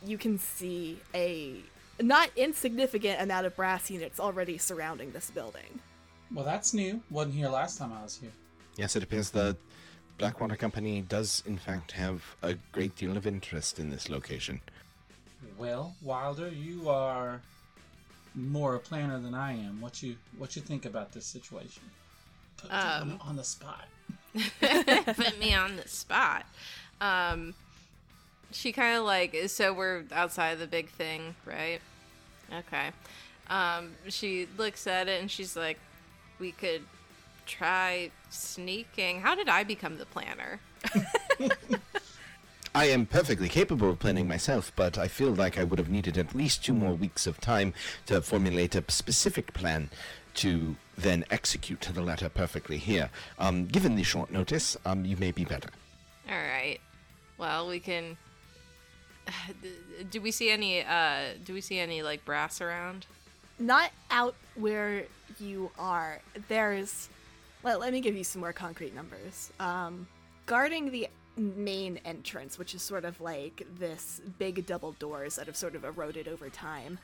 you 0.05 0.17
can 0.17 0.39
see 0.39 0.99
a 1.13 1.57
not 2.01 2.29
insignificant 2.35 3.21
amount 3.21 3.45
of 3.45 3.55
brass 3.55 3.89
units 3.89 4.19
already 4.19 4.57
surrounding 4.57 5.11
this 5.11 5.31
building. 5.31 5.79
Well, 6.33 6.45
that's 6.45 6.73
new. 6.73 7.01
Wasn't 7.09 7.33
here 7.35 7.49
last 7.49 7.77
time 7.77 7.91
I 7.93 8.03
was 8.03 8.17
here. 8.17 8.31
Yes, 8.75 8.95
it 8.95 9.03
appears 9.03 9.29
the 9.31 9.57
Blackwater 10.17 10.55
Company 10.55 11.01
does, 11.01 11.43
in 11.45 11.57
fact, 11.57 11.91
have 11.93 12.23
a 12.43 12.55
great 12.71 12.95
deal 12.95 13.17
of 13.17 13.25
interest 13.25 13.79
in 13.79 13.89
this 13.89 14.09
location. 14.09 14.61
Well, 15.57 15.95
Wilder, 16.01 16.49
you 16.49 16.89
are 16.89 17.41
more 18.35 18.75
a 18.75 18.79
planner 18.79 19.19
than 19.19 19.33
I 19.33 19.53
am. 19.53 19.81
What 19.81 20.03
you 20.03 20.15
what 20.37 20.55
you 20.55 20.61
think 20.61 20.85
about 20.85 21.11
this 21.11 21.25
situation? 21.25 21.83
Put 22.57 22.69
you 22.69 22.77
on, 22.77 23.01
Um, 23.01 23.19
on 23.21 23.35
the 23.35 23.43
spot. 23.43 23.85
Put 24.61 25.39
me 25.39 25.53
on 25.53 25.75
the 25.77 25.87
spot. 25.87 26.45
Um, 27.01 27.53
she 28.51 28.71
kind 28.71 28.97
of 28.97 29.05
like 29.05 29.35
so 29.47 29.73
we're 29.73 30.03
outside 30.11 30.49
of 30.51 30.59
the 30.59 30.67
big 30.67 30.89
thing, 30.89 31.35
right? 31.45 31.79
Okay. 32.53 32.91
Um, 33.49 33.91
she 34.07 34.47
looks 34.57 34.87
at 34.87 35.07
it 35.07 35.21
and 35.21 35.29
she's 35.29 35.55
like, 35.55 35.79
"We 36.39 36.51
could 36.51 36.81
try 37.45 38.11
sneaking." 38.29 39.21
How 39.21 39.35
did 39.35 39.49
I 39.49 39.63
become 39.63 39.97
the 39.97 40.05
planner? 40.05 40.59
I 42.75 42.85
am 42.85 43.07
perfectly 43.07 43.49
capable 43.49 43.89
of 43.89 43.99
planning 43.99 44.27
myself, 44.27 44.71
but 44.75 44.97
I 44.97 45.07
feel 45.07 45.31
like 45.31 45.57
I 45.57 45.63
would 45.63 45.79
have 45.79 45.89
needed 45.89 46.17
at 46.17 46.35
least 46.35 46.63
two 46.63 46.73
more 46.73 46.93
weeks 46.93 47.25
of 47.25 47.41
time 47.41 47.73
to 48.05 48.21
formulate 48.21 48.75
a 48.75 48.83
specific 48.89 49.53
plan 49.53 49.89
to 50.35 50.75
then 50.95 51.25
execute 51.31 51.81
to 51.81 51.91
the 51.91 52.01
letter 52.01 52.29
perfectly 52.29 52.77
here. 52.77 53.09
Um, 53.39 53.65
given 53.65 53.95
the 53.95 54.03
short 54.03 54.31
notice, 54.31 54.77
um, 54.85 55.03
you 55.03 55.17
may 55.17 55.31
be 55.31 55.43
better. 55.43 55.69
All 56.29 56.37
right. 56.37 56.79
Well, 57.37 57.67
we 57.67 57.79
can. 57.79 58.17
Do 60.11 60.21
we 60.21 60.31
see 60.31 60.49
any? 60.49 60.83
Uh, 60.83 61.33
do 61.43 61.53
we 61.53 61.61
see 61.61 61.77
any 61.79 62.01
like 62.01 62.23
brass 62.25 62.61
around? 62.61 63.05
Not 63.59 63.91
out 64.09 64.35
where 64.55 65.05
you 65.39 65.71
are. 65.77 66.19
There's. 66.47 67.09
Let, 67.63 67.79
let 67.81 67.91
me 67.91 67.99
give 67.99 68.15
you 68.15 68.23
some 68.23 68.39
more 68.41 68.53
concrete 68.53 68.95
numbers. 68.95 69.51
Um, 69.59 70.07
guarding 70.45 70.91
the 70.91 71.09
main 71.35 71.99
entrance, 72.05 72.57
which 72.57 72.73
is 72.73 72.81
sort 72.81 73.05
of 73.05 73.19
like 73.21 73.65
this 73.77 74.21
big 74.37 74.65
double 74.65 74.93
doors 74.93 75.35
that 75.35 75.47
have 75.47 75.55
sort 75.55 75.75
of 75.75 75.83
eroded 75.83 76.27
over 76.27 76.49
time. 76.49 76.99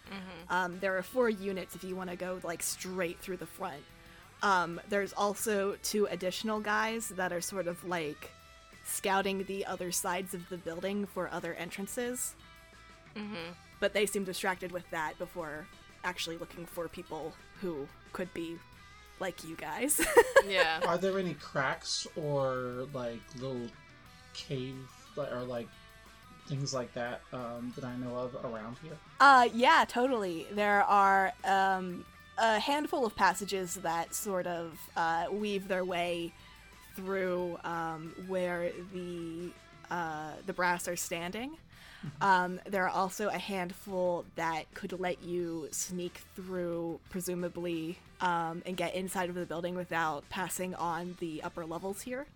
Um, 0.49 0.77
there 0.79 0.97
are 0.97 1.03
four 1.03 1.29
units 1.29 1.75
if 1.75 1.83
you 1.83 1.95
want 1.95 2.09
to 2.09 2.15
go 2.15 2.39
like 2.43 2.63
straight 2.63 3.19
through 3.19 3.37
the 3.37 3.45
front. 3.45 3.83
Um, 4.43 4.79
there's 4.89 5.13
also 5.13 5.75
two 5.83 6.05
additional 6.07 6.59
guys 6.59 7.09
that 7.09 7.31
are 7.33 7.41
sort 7.41 7.67
of 7.67 7.83
like 7.87 8.31
scouting 8.85 9.43
the 9.43 9.65
other 9.65 9.91
sides 9.91 10.33
of 10.33 10.47
the 10.49 10.57
building 10.57 11.05
for 11.05 11.29
other 11.31 11.53
entrances. 11.55 12.35
Mm-hmm. 13.15 13.51
But 13.79 13.93
they 13.93 14.05
seem 14.05 14.23
distracted 14.23 14.71
with 14.71 14.89
that 14.91 15.17
before 15.17 15.67
actually 16.03 16.37
looking 16.37 16.65
for 16.65 16.87
people 16.87 17.33
who 17.61 17.87
could 18.13 18.33
be 18.33 18.57
like 19.19 19.43
you 19.43 19.55
guys. 19.55 20.05
Yeah. 20.47 20.79
Are 20.85 20.99
there 20.99 21.17
any 21.17 21.33
cracks 21.33 22.05
or 22.15 22.85
like 22.93 23.19
little 23.39 23.67
cave 24.35 24.77
or 25.17 25.41
like 25.41 25.67
things 26.47 26.71
like 26.71 26.93
that 26.93 27.21
um, 27.33 27.73
that 27.75 27.83
I 27.83 27.95
know 27.95 28.15
of 28.15 28.35
around 28.45 28.77
here? 28.83 28.95
Uh, 29.19 29.49
yeah, 29.51 29.85
totally. 29.87 30.45
There 30.51 30.83
are 30.83 31.33
um, 31.43 32.05
a 32.37 32.59
handful 32.59 33.07
of 33.07 33.15
passages 33.15 33.73
that 33.75 34.13
sort 34.13 34.45
of 34.45 34.77
uh, 34.95 35.25
weave 35.31 35.67
their 35.67 35.83
way 35.83 36.31
through 36.95 37.57
um, 37.63 38.13
where 38.27 38.71
the 38.93 39.49
uh, 39.91 40.31
the 40.45 40.53
brass 40.53 40.87
are 40.87 40.95
standing. 40.95 41.57
Um, 42.21 42.59
there 42.65 42.83
are 42.83 42.89
also 42.89 43.29
a 43.29 43.37
handful 43.37 44.25
that 44.35 44.71
could 44.75 44.99
let 44.99 45.23
you 45.23 45.67
sneak 45.71 46.21
through, 46.35 46.99
presumably, 47.09 47.97
um, 48.21 48.61
and 48.65 48.77
get 48.77 48.93
inside 48.93 49.29
of 49.29 49.35
the 49.35 49.45
building 49.45 49.73
without 49.75 50.23
passing 50.29 50.75
on 50.75 51.15
the 51.19 51.41
upper 51.41 51.65
levels 51.65 52.01
here. 52.01 52.27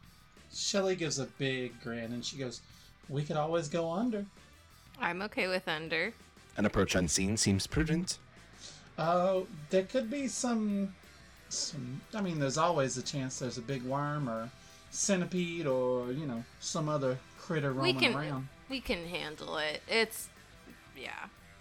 Shelly 0.51 0.95
gives 0.95 1.19
a 1.19 1.25
big 1.25 1.79
grin 1.83 2.11
and 2.11 2.25
she 2.25 2.37
goes, 2.37 2.61
"We 3.09 3.23
could 3.23 3.37
always 3.37 3.67
go 3.67 3.91
under." 3.91 4.25
I'm 4.99 5.21
okay 5.23 5.47
with 5.47 5.67
under. 5.67 6.13
An 6.57 6.65
approach 6.65 6.95
unseen 6.95 7.37
seems 7.37 7.67
prudent. 7.67 8.17
Uh, 8.97 9.41
there 9.69 9.83
could 9.83 10.09
be 10.09 10.27
some, 10.27 10.93
some. 11.49 12.01
I 12.13 12.21
mean, 12.21 12.39
there's 12.39 12.57
always 12.57 12.97
a 12.97 13.01
chance 13.03 13.39
there's 13.39 13.57
a 13.57 13.61
big 13.61 13.83
worm 13.83 14.29
or 14.29 14.49
centipede 14.91 15.67
or 15.67 16.11
you 16.11 16.25
know 16.25 16.43
some 16.59 16.89
other 16.89 17.17
critter 17.39 17.71
We 17.73 17.77
roaming 17.93 17.99
can 17.99 18.15
around. 18.15 18.47
we 18.69 18.81
can 18.81 19.05
handle 19.05 19.57
it. 19.57 19.81
It's 19.87 20.29
yeah. 20.97 21.11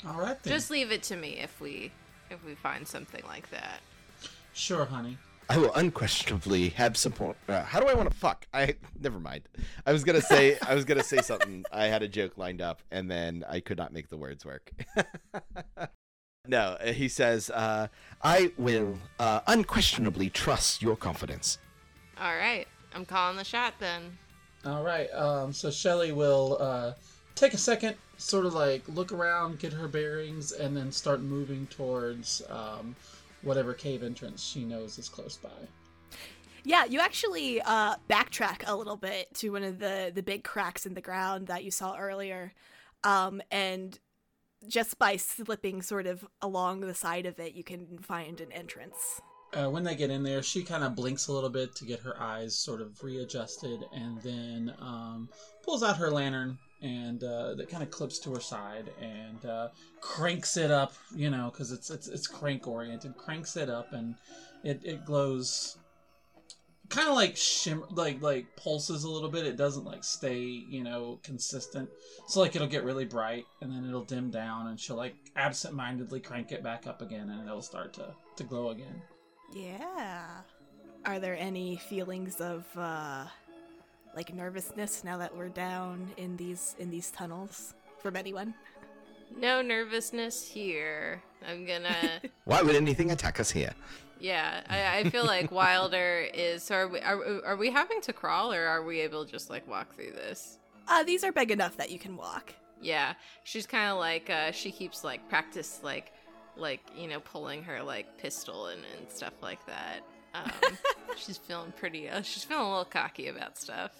All 0.06 0.18
right 0.20 0.40
then. 0.42 0.52
Just 0.52 0.70
leave 0.70 0.90
it 0.92 1.02
to 1.04 1.16
me 1.16 1.38
if 1.40 1.60
we 1.60 1.92
if 2.30 2.44
we 2.44 2.54
find 2.54 2.86
something 2.86 3.22
like 3.26 3.50
that. 3.50 3.80
sure, 4.52 4.84
honey. 4.84 5.18
I 5.50 5.56
will 5.56 5.72
unquestionably 5.72 6.68
have 6.70 6.94
support. 6.94 7.38
Uh, 7.48 7.62
How 7.62 7.80
do 7.80 7.86
I 7.86 7.94
want 7.94 8.10
to 8.10 8.14
fuck? 8.14 8.46
I 8.52 8.74
never 9.00 9.18
mind. 9.18 9.48
I 9.86 9.92
was 9.92 10.04
gonna 10.04 10.20
say 10.20 10.58
I 10.60 10.74
was 10.74 10.84
gonna 10.84 11.02
say 11.02 11.18
something. 11.22 11.64
I 11.72 11.86
had 11.86 12.02
a 12.02 12.08
joke 12.08 12.36
lined 12.36 12.60
up, 12.60 12.82
and 12.90 13.10
then 13.10 13.44
I 13.48 13.60
could 13.60 13.78
not 13.78 13.90
make 13.92 14.08
the 14.08 14.18
words 14.18 14.44
work. 14.44 14.70
no, 16.48 16.76
uh, 16.80 16.92
he 16.92 17.08
says, 17.08 17.50
uh, 17.50 17.88
I 18.22 18.52
will 18.56 18.98
uh, 19.18 19.40
unquestionably 19.46 20.30
trust 20.30 20.82
your 20.82 20.96
confidence. 20.96 21.58
All 22.20 22.36
right. 22.36 22.66
I'm 22.94 23.04
calling 23.04 23.36
the 23.36 23.44
shot 23.44 23.74
then. 23.78 24.18
All 24.64 24.82
right. 24.82 25.08
Um, 25.12 25.52
so 25.52 25.70
Shelly 25.70 26.10
will 26.12 26.56
uh, 26.58 26.92
take 27.34 27.54
a 27.54 27.58
second, 27.58 27.96
sort 28.16 28.46
of 28.46 28.54
like 28.54 28.82
look 28.88 29.12
around, 29.12 29.60
get 29.60 29.72
her 29.72 29.86
bearings, 29.86 30.52
and 30.52 30.76
then 30.76 30.90
start 30.90 31.20
moving 31.20 31.66
towards 31.68 32.42
um, 32.48 32.96
whatever 33.42 33.74
cave 33.74 34.02
entrance 34.02 34.42
she 34.42 34.64
knows 34.64 34.98
is 34.98 35.08
close 35.08 35.36
by. 35.36 35.50
Yeah, 36.64 36.84
you 36.86 36.98
actually 36.98 37.60
uh, 37.62 37.94
backtrack 38.10 38.62
a 38.66 38.74
little 38.74 38.96
bit 38.96 39.32
to 39.34 39.50
one 39.50 39.62
of 39.62 39.78
the 39.78 40.10
the 40.14 40.22
big 40.22 40.44
cracks 40.44 40.86
in 40.86 40.94
the 40.94 41.00
ground 41.00 41.46
that 41.46 41.62
you 41.62 41.70
saw 41.70 41.96
earlier, 41.96 42.52
um, 43.04 43.40
and 43.50 43.98
just 44.66 44.98
by 44.98 45.16
slipping 45.16 45.82
sort 45.82 46.06
of 46.06 46.26
along 46.42 46.80
the 46.80 46.94
side 46.94 47.26
of 47.26 47.38
it, 47.38 47.54
you 47.54 47.64
can 47.64 47.98
find 47.98 48.40
an 48.40 48.52
entrance. 48.52 49.20
Uh, 49.54 49.70
when 49.70 49.82
they 49.82 49.94
get 49.94 50.10
in 50.10 50.22
there, 50.22 50.42
she 50.42 50.62
kind 50.62 50.84
of 50.84 50.94
blinks 50.94 51.28
a 51.28 51.32
little 51.32 51.48
bit 51.48 51.74
to 51.74 51.86
get 51.86 52.00
her 52.00 52.20
eyes 52.20 52.54
sort 52.54 52.82
of 52.82 53.02
readjusted, 53.02 53.80
and 53.94 54.20
then 54.20 54.74
um, 54.78 55.28
pulls 55.62 55.82
out 55.82 55.96
her 55.96 56.10
lantern 56.10 56.58
and 56.82 57.24
uh, 57.24 57.54
that 57.54 57.68
kind 57.68 57.82
of 57.82 57.90
clips 57.90 58.18
to 58.20 58.32
her 58.32 58.40
side 58.40 58.90
and 59.00 59.44
uh, 59.46 59.68
cranks 60.00 60.56
it 60.56 60.70
up. 60.70 60.92
You 61.14 61.30
know, 61.30 61.50
because 61.50 61.72
it's 61.72 61.88
it's 61.90 62.08
it's 62.08 62.26
crank 62.26 62.66
oriented. 62.66 63.16
Cranks 63.16 63.56
it 63.56 63.70
up, 63.70 63.92
and 63.94 64.16
it 64.64 64.80
it 64.84 65.06
glows. 65.06 65.78
Kind 66.88 67.08
of 67.08 67.14
like 67.14 67.36
shimmer, 67.36 67.86
like 67.90 68.22
like 68.22 68.46
pulses 68.56 69.04
a 69.04 69.10
little 69.10 69.28
bit. 69.28 69.46
It 69.46 69.56
doesn't 69.56 69.84
like 69.84 70.02
stay, 70.02 70.38
you 70.38 70.82
know, 70.82 71.18
consistent. 71.22 71.88
So 72.26 72.40
like 72.40 72.56
it'll 72.56 72.68
get 72.68 72.84
really 72.84 73.04
bright, 73.04 73.44
and 73.60 73.70
then 73.70 73.84
it'll 73.86 74.04
dim 74.04 74.30
down, 74.30 74.68
and 74.68 74.80
she'll 74.80 74.96
like 74.96 75.14
absent-mindedly 75.36 76.20
crank 76.20 76.50
it 76.50 76.62
back 76.62 76.86
up 76.86 77.02
again, 77.02 77.28
and 77.28 77.46
it'll 77.46 77.60
start 77.60 77.92
to 77.94 78.14
to 78.36 78.44
glow 78.44 78.70
again. 78.70 79.02
Yeah. 79.52 80.26
Are 81.04 81.18
there 81.18 81.36
any 81.38 81.76
feelings 81.76 82.40
of 82.40 82.66
uh, 82.76 83.26
like 84.16 84.34
nervousness 84.34 85.04
now 85.04 85.18
that 85.18 85.36
we're 85.36 85.48
down 85.48 86.10
in 86.16 86.36
these 86.36 86.74
in 86.78 86.90
these 86.90 87.10
tunnels 87.10 87.74
from 87.98 88.16
anyone? 88.16 88.54
No 89.36 89.62
nervousness 89.62 90.46
here. 90.46 91.22
I'm 91.46 91.66
gonna. 91.66 92.20
Why 92.44 92.62
would 92.62 92.74
anything 92.74 93.10
attack 93.10 93.40
us 93.40 93.50
here? 93.50 93.72
Yeah, 94.20 94.62
I, 94.68 94.98
I 94.98 95.10
feel 95.10 95.24
like 95.24 95.50
Wilder 95.50 96.26
is. 96.32 96.62
So 96.62 96.74
are 96.74 96.88
we? 96.88 97.00
Are, 97.00 97.44
are 97.44 97.56
we 97.56 97.70
having 97.70 98.00
to 98.02 98.12
crawl, 98.12 98.52
or 98.52 98.66
are 98.66 98.84
we 98.84 99.00
able 99.00 99.24
to 99.24 99.30
just 99.30 99.50
like 99.50 99.66
walk 99.68 99.94
through 99.94 100.12
this? 100.12 100.58
Uh, 100.86 101.02
these 101.02 101.24
are 101.24 101.32
big 101.32 101.50
enough 101.50 101.76
that 101.76 101.90
you 101.90 101.98
can 101.98 102.16
walk. 102.16 102.54
Yeah, 102.80 103.14
she's 103.44 103.66
kind 103.66 103.90
of 103.90 103.98
like 103.98 104.30
uh, 104.30 104.52
she 104.52 104.70
keeps 104.70 105.04
like 105.04 105.28
practice 105.28 105.80
like 105.82 106.12
like 106.56 106.80
you 106.96 107.08
know 107.08 107.20
pulling 107.20 107.62
her 107.64 107.82
like 107.82 108.18
pistol 108.18 108.66
and, 108.66 108.82
and 108.98 109.10
stuff 109.10 109.34
like 109.42 109.64
that. 109.66 110.00
Um, 110.34 110.50
she's 111.16 111.38
feeling 111.38 111.72
pretty. 111.76 112.08
Uh, 112.08 112.22
she's 112.22 112.44
feeling 112.44 112.64
a 112.64 112.68
little 112.68 112.84
cocky 112.84 113.28
about 113.28 113.58
stuff. 113.58 113.92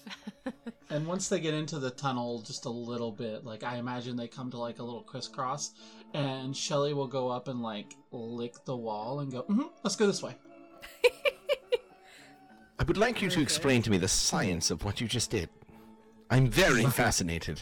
And 0.91 1.05
once 1.05 1.29
they 1.29 1.39
get 1.39 1.53
into 1.53 1.77
the 1.77 1.91
tunnel 1.91 2.41
just 2.41 2.65
a 2.65 2.69
little 2.69 3.11
bit, 3.11 3.45
like 3.45 3.63
I 3.63 3.77
imagine 3.77 4.15
they 4.15 4.27
come 4.27 4.49
to 4.51 4.57
like 4.57 4.79
a 4.79 4.83
little 4.83 5.03
crisscross, 5.03 5.73
and 6.15 6.57
Shelly 6.57 6.95
will 6.95 7.07
go 7.07 7.29
up 7.29 7.47
and 7.47 7.61
like 7.61 7.95
lick 8.11 8.65
the 8.65 8.75
wall 8.75 9.19
and 9.19 9.31
go, 9.31 9.43
mm-hmm, 9.43 9.67
"Let's 9.83 9.95
go 9.95 10.07
this 10.07 10.23
way." 10.23 10.35
I 12.79 12.83
would 12.85 12.97
like 12.97 13.21
you 13.21 13.29
to 13.29 13.41
explain 13.41 13.83
to 13.83 13.91
me 13.91 13.97
the 13.97 14.07
science 14.07 14.71
of 14.71 14.83
what 14.83 14.99
you 14.99 15.07
just 15.07 15.29
did. 15.29 15.49
I'm 16.31 16.47
very 16.47 16.85
fascinated. 17.01 17.61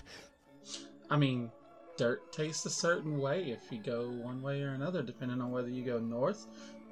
I 1.09 1.18
mean, 1.18 1.51
dirt 1.97 2.32
tastes 2.32 2.65
a 2.65 2.70
certain 2.70 3.20
way 3.20 3.51
if 3.51 3.72
you 3.72 3.80
go 3.80 4.09
one 4.09 4.41
way 4.41 4.61
or 4.61 4.70
another, 4.70 5.01
depending 5.01 5.41
on 5.41 5.51
whether 5.51 5.70
you 5.70 5.84
go 5.84 5.99
north 5.99 6.45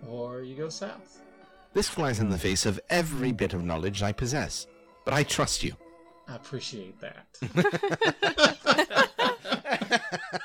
or 0.09 0.41
you 0.41 0.55
go 0.55 0.67
south. 0.67 1.21
This 1.75 1.89
flies 1.89 2.21
in 2.21 2.29
the 2.29 2.37
face 2.37 2.65
of 2.65 2.79
every 2.89 3.33
bit 3.33 3.53
of 3.53 3.63
knowledge 3.63 4.01
I 4.01 4.13
possess. 4.13 4.65
But 5.03 5.13
I 5.13 5.23
trust 5.23 5.61
you. 5.61 5.75
I 6.25 6.35
appreciate 6.37 6.95
that. 7.01 7.27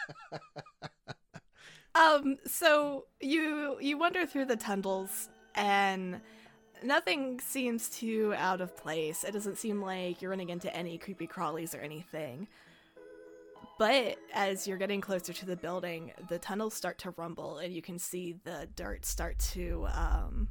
Um, 1.92 2.38
so 2.46 3.04
you 3.20 3.76
you 3.80 3.98
wander 3.98 4.24
through 4.24 4.46
the 4.46 4.56
tunnels 4.56 5.28
and 5.54 6.20
nothing 6.82 7.40
seems 7.40 7.90
too 7.90 8.32
out 8.36 8.60
of 8.60 8.76
place. 8.76 9.24
It 9.24 9.32
doesn't 9.32 9.58
seem 9.58 9.82
like 9.82 10.22
you're 10.22 10.30
running 10.30 10.50
into 10.50 10.74
any 10.74 10.96
creepy 10.98 11.26
crawlies 11.26 11.74
or 11.76 11.80
anything. 11.80 12.46
But 13.78 14.18
as 14.32 14.66
you're 14.66 14.78
getting 14.78 15.00
closer 15.00 15.32
to 15.32 15.44
the 15.44 15.56
building, 15.56 16.12
the 16.28 16.38
tunnels 16.38 16.74
start 16.74 16.96
to 16.98 17.10
rumble 17.16 17.58
and 17.58 17.74
you 17.74 17.82
can 17.82 17.98
see 17.98 18.36
the 18.44 18.68
dirt 18.76 19.04
start 19.04 19.38
to 19.50 19.86
um, 19.92 20.48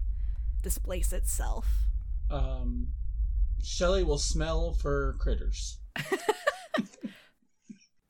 displace 0.62 1.14
itself. 1.14 1.68
um, 2.30 2.89
Shelly 3.64 4.03
will 4.03 4.18
smell 4.18 4.74
for 4.74 5.16
critters. 5.20 5.78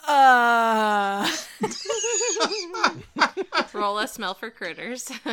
Uh 0.07 1.29
Roll 3.73 3.99
a 3.99 4.07
smell 4.07 4.33
for 4.33 4.49
critters. 4.49 5.11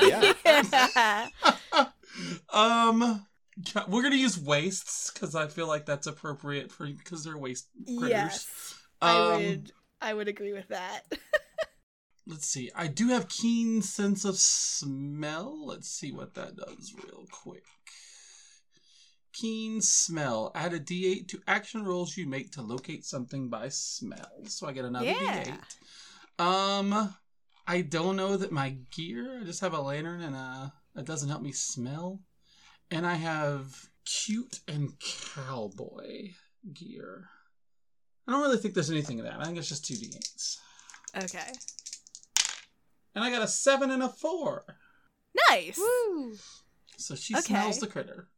yeah. 0.00 1.28
Um, 2.52 3.26
we're 3.88 4.02
gonna 4.02 4.14
use 4.16 4.38
wastes 4.38 5.10
because 5.10 5.34
I 5.34 5.48
feel 5.48 5.66
like 5.66 5.84
that's 5.84 6.06
appropriate 6.06 6.70
for 6.70 6.86
because 6.86 7.24
they're 7.24 7.36
waste 7.36 7.68
critters. 7.98 8.08
yes. 8.10 8.74
Um, 9.02 9.10
I 9.10 9.36
would 9.36 9.72
I 10.00 10.14
would 10.14 10.28
agree 10.28 10.52
with 10.52 10.68
that. 10.68 11.02
Let's 12.26 12.46
see. 12.46 12.70
I 12.74 12.86
do 12.86 13.08
have 13.08 13.28
keen 13.28 13.82
sense 13.82 14.24
of 14.24 14.36
smell. 14.38 15.66
Let's 15.66 15.88
see 15.88 16.10
what 16.10 16.34
that 16.34 16.56
does 16.56 16.94
real 17.04 17.26
quick. 17.30 17.64
Keen 19.32 19.80
smell. 19.82 20.50
Add 20.54 20.72
a 20.72 20.80
D8 20.80 21.28
to 21.28 21.40
action 21.46 21.84
rolls 21.84 22.16
you 22.16 22.26
make 22.26 22.52
to 22.52 22.62
locate 22.62 23.04
something 23.04 23.48
by 23.48 23.68
smell. 23.68 24.44
So 24.46 24.66
I 24.66 24.72
get 24.72 24.84
another 24.84 25.06
Yeah. 25.06 25.44
D8. 26.38 26.44
Um, 26.44 27.14
I 27.66 27.80
don't 27.82 28.16
know 28.16 28.36
that 28.36 28.52
my 28.52 28.76
gear. 28.94 29.40
I 29.40 29.44
just 29.44 29.60
have 29.60 29.74
a 29.74 29.80
lantern 29.80 30.20
and 30.22 30.34
uh 30.36 30.70
that 30.94 31.04
doesn't 31.04 31.28
help 31.28 31.42
me 31.42 31.52
smell. 31.52 32.20
And 32.90 33.06
I 33.06 33.14
have 33.14 33.88
cute 34.04 34.60
and 34.68 34.92
cowboy 35.00 36.30
gear. 36.72 37.28
I 38.26 38.32
don't 38.32 38.40
really 38.42 38.58
think 38.58 38.74
there's 38.74 38.90
anything 38.90 39.18
of 39.20 39.26
that. 39.26 39.40
I 39.40 39.44
think 39.44 39.58
it's 39.58 39.68
just 39.68 39.84
two 39.84 39.94
D8s. 39.94 40.58
okay. 41.24 41.52
And 43.14 43.24
I 43.24 43.30
got 43.30 43.42
a 43.42 43.48
seven 43.48 43.90
and 43.90 44.02
a 44.02 44.08
four. 44.08 44.64
Nice. 45.50 45.78
Woo! 45.78 46.38
So 46.96 47.14
she 47.14 47.34
Okay. 47.34 47.54
smells 47.54 47.78
the 47.80 47.86
critter. 47.86 48.28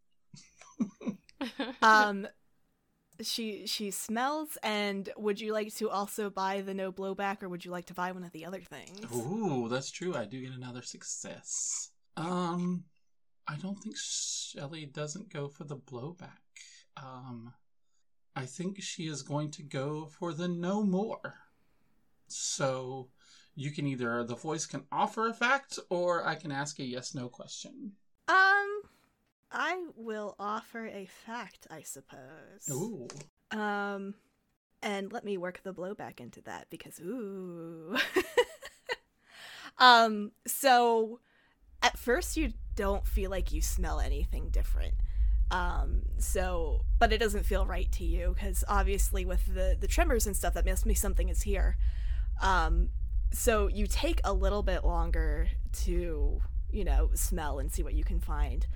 Um, 1.83 2.27
she 3.22 3.66
she 3.66 3.91
smells. 3.91 4.59
And 4.62 5.09
would 5.16 5.41
you 5.41 5.53
like 5.53 5.74
to 5.77 5.91
also 5.91 6.31
buy 6.31 6.61
the 6.61 6.74
no 6.74 6.93
blowback, 6.93 7.43
or 7.43 7.49
would 7.49 7.64
you 7.64 7.70
like 7.70 7.87
to 7.87 7.95
buy 7.95 8.12
one 8.12 8.24
of 8.24 8.33
the 8.33 8.45
other 8.45 8.61
things? 8.61 9.11
Ooh, 9.14 9.68
that's 9.68 9.91
true. 9.91 10.14
I 10.14 10.24
do 10.24 10.41
get 10.41 10.53
another 10.53 10.83
success. 10.83 11.91
Um, 12.16 12.85
I 13.49 13.57
don't 13.57 13.77
think 13.83 13.97
Shelly 13.97 14.87
doesn't 14.87 15.33
go 15.33 15.49
for 15.49 15.64
the 15.64 15.77
blowback. 15.77 16.31
Um, 16.97 17.53
I 18.37 18.47
think 18.47 18.83
she 18.83 19.07
is 19.07 19.22
going 19.22 19.51
to 19.53 19.62
go 19.62 20.07
for 20.07 20.33
the 20.33 20.49
no 20.49 20.83
more. 20.83 21.35
So 22.29 23.09
you 23.57 23.70
can 23.72 23.86
either 23.86 24.22
the 24.22 24.36
voice 24.36 24.66
can 24.66 24.84
offer 24.92 25.28
a 25.28 25.34
fact, 25.34 25.78
or 25.90 26.24
I 26.26 26.34
can 26.36 26.52
ask 26.52 26.78
a 26.78 26.84
yes 26.84 27.14
no 27.14 27.28
question. 27.28 27.92
Um, 28.28 28.82
I 29.50 29.86
will 29.96 30.36
offer 30.38 30.86
a 30.86 31.07
fact, 31.07 31.66
I 31.70 31.82
suppose. 31.82 32.68
Ooh, 32.70 33.09
Um, 33.50 34.14
and 34.82 35.12
let 35.12 35.24
me 35.24 35.38
work 35.38 35.62
the 35.62 35.72
blowback 35.72 36.20
into 36.20 36.42
that 36.42 36.66
because 36.70 37.00
ooh. 37.00 37.96
um, 39.78 40.32
so 40.46 41.20
at 41.82 41.98
first 41.98 42.36
you 42.36 42.52
don't 42.74 43.07
feel 43.07 43.30
like 43.30 43.52
you 43.52 43.62
smell 43.62 44.00
anything 44.00 44.50
different. 44.50 44.94
Um, 45.50 46.02
so 46.18 46.82
but 46.98 47.12
it 47.12 47.18
doesn't 47.18 47.46
feel 47.46 47.64
right 47.64 47.90
to 47.92 48.04
you 48.04 48.34
because 48.34 48.64
obviously 48.68 49.24
with 49.24 49.46
the 49.46 49.76
the 49.78 49.86
tremors 49.86 50.26
and 50.26 50.36
stuff 50.36 50.54
that 50.54 50.66
must 50.66 50.84
mean 50.84 50.96
something 50.96 51.28
is 51.28 51.42
here. 51.42 51.76
Um, 52.42 52.90
so 53.33 53.68
you 53.68 53.87
take 53.87 54.20
a 54.24 54.33
little 54.33 54.62
bit 54.62 54.85
longer 54.85 55.49
to 55.85 56.41
you 56.70 56.85
know 56.85 57.11
smell 57.14 57.59
and 57.59 57.72
see 57.72 57.83
what 57.83 57.95
you 57.95 58.05
can 58.05 58.20
find. 58.20 58.66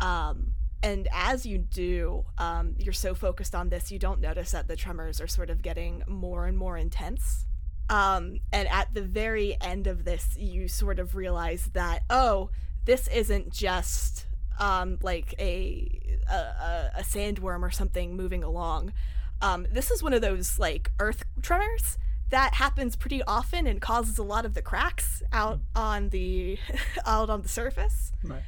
Um, 0.00 0.52
and 0.82 1.08
as 1.12 1.46
you 1.46 1.58
do, 1.58 2.24
um, 2.38 2.74
you're 2.76 2.92
so 2.92 3.14
focused 3.14 3.54
on 3.54 3.68
this, 3.68 3.92
you 3.92 4.00
don't 4.00 4.20
notice 4.20 4.50
that 4.50 4.66
the 4.66 4.74
tremors 4.74 5.20
are 5.20 5.28
sort 5.28 5.48
of 5.48 5.62
getting 5.62 6.02
more 6.08 6.46
and 6.46 6.58
more 6.58 6.76
intense. 6.76 7.46
Um, 7.88 8.40
and 8.52 8.66
at 8.68 8.92
the 8.92 9.02
very 9.02 9.56
end 9.60 9.86
of 9.86 10.04
this, 10.04 10.36
you 10.36 10.66
sort 10.66 10.98
of 10.98 11.14
realize 11.14 11.70
that, 11.74 12.02
oh, 12.10 12.50
this 12.84 13.06
isn't 13.08 13.52
just 13.52 14.26
um, 14.58 14.98
like 15.02 15.34
a, 15.38 16.18
a 16.28 16.90
a 16.98 17.02
sandworm 17.02 17.62
or 17.62 17.70
something 17.70 18.16
moving 18.16 18.42
along. 18.42 18.92
Um, 19.40 19.66
this 19.70 19.90
is 19.90 20.02
one 20.02 20.12
of 20.12 20.22
those 20.22 20.58
like 20.58 20.90
earth 20.98 21.24
tremors 21.42 21.98
that 22.32 22.54
happens 22.54 22.96
pretty 22.96 23.22
often 23.22 23.66
and 23.66 23.80
causes 23.80 24.18
a 24.18 24.22
lot 24.22 24.44
of 24.44 24.54
the 24.54 24.62
cracks 24.62 25.22
out 25.32 25.60
on 25.76 26.08
the 26.08 26.58
out 27.06 27.30
on 27.30 27.42
the 27.42 27.48
surface. 27.48 28.12
right. 28.24 28.42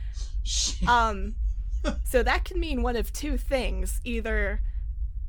Um, 0.88 1.36
so 2.04 2.22
that 2.22 2.44
can 2.44 2.58
mean 2.58 2.82
one 2.82 2.96
of 2.96 3.12
two 3.12 3.36
things: 3.36 4.00
either, 4.02 4.60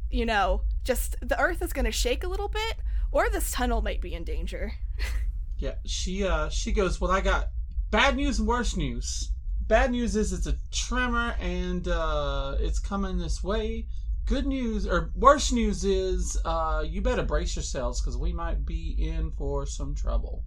you 0.09 0.25
know, 0.25 0.61
just 0.83 1.15
the 1.21 1.39
Earth 1.39 1.61
is 1.61 1.73
going 1.73 1.85
to 1.85 1.91
shake 1.91 2.23
a 2.23 2.27
little 2.27 2.47
bit, 2.47 2.77
or 3.11 3.29
this 3.29 3.51
tunnel 3.51 3.81
might 3.81 4.01
be 4.01 4.13
in 4.13 4.23
danger. 4.23 4.71
Yeah, 5.57 5.75
she 5.85 6.25
uh 6.25 6.49
she 6.49 6.73
goes, 6.73 6.99
Well 6.99 7.11
I 7.11 7.21
got 7.21 7.47
bad 7.89 8.17
news 8.17 8.39
and 8.39 8.47
worse 8.47 8.75
news. 8.75 9.31
Bad 9.61 9.91
news 9.91 10.17
is 10.17 10.33
it's 10.33 10.47
a 10.47 10.57
tremor 10.69 11.33
and 11.39 11.87
uh 11.87 12.57
it's 12.59 12.77
coming 12.77 13.17
this 13.17 13.41
way. 13.41 13.85
Good 14.25 14.47
news 14.47 14.87
or 14.87 15.11
worse 15.15 15.51
news 15.51 15.85
is 15.85 16.37
uh 16.45 16.83
you 16.85 17.01
better 17.01 17.21
brace 17.21 17.55
yourselves 17.55 18.01
because 18.01 18.17
we 18.17 18.33
might 18.33 18.65
be 18.65 18.95
in 18.97 19.31
for 19.31 19.65
some 19.67 19.93
trouble. 19.93 20.43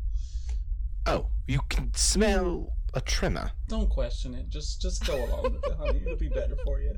Oh, 1.07 1.29
you 1.47 1.61
can 1.69 1.93
smell 1.95 2.73
a 2.95 3.01
tremor. 3.01 3.53
Don't 3.69 3.89
question 3.89 4.35
it. 4.35 4.49
Just 4.49 4.83
just 4.83 5.07
go 5.07 5.25
along 5.25 5.43
with 5.45 5.65
it, 5.65 5.77
honey. 5.79 6.03
It'll 6.05 6.17
be 6.17 6.29
better 6.29 6.57
for 6.65 6.81
you. 6.81 6.97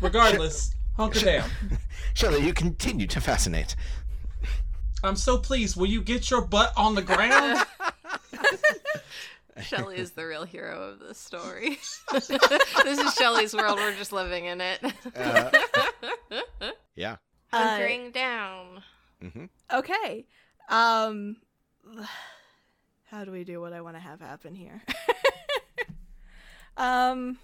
Regardless, 0.00 0.74
hunker 0.96 1.20
down. 1.20 1.50
Shelly, 2.14 2.46
you 2.46 2.52
continue 2.52 3.08
to 3.08 3.20
fascinate. 3.20 3.74
I'm 5.02 5.16
so 5.16 5.38
pleased. 5.38 5.76
Will 5.76 5.86
you 5.86 6.02
get 6.02 6.30
your 6.30 6.42
butt 6.42 6.72
on 6.76 6.94
the 6.94 7.02
ground? 7.02 7.64
Shelly 9.62 9.96
is 9.96 10.12
the 10.12 10.26
real 10.26 10.44
hero 10.44 10.90
of 10.90 10.98
this 11.00 11.18
story. 11.18 11.78
this 12.12 12.30
is 12.98 13.14
Shelly's 13.14 13.54
world. 13.54 13.78
We're 13.78 13.94
just 13.94 14.12
living 14.12 14.46
in 14.46 14.60
it. 14.60 14.80
Uh, 15.16 15.50
yeah. 16.94 17.16
Uh, 17.52 17.78
Hunkering 17.78 18.12
down. 18.12 18.82
hmm 19.20 19.44
okay. 19.72 20.26
Um, 20.68 21.36
how 23.06 23.24
do 23.24 23.32
we 23.32 23.44
do 23.44 23.60
what 23.60 23.72
I 23.72 23.80
want 23.80 23.96
to 23.96 24.00
have 24.00 24.20
happen 24.20 24.54
here? 24.54 24.82
um, 26.76 27.38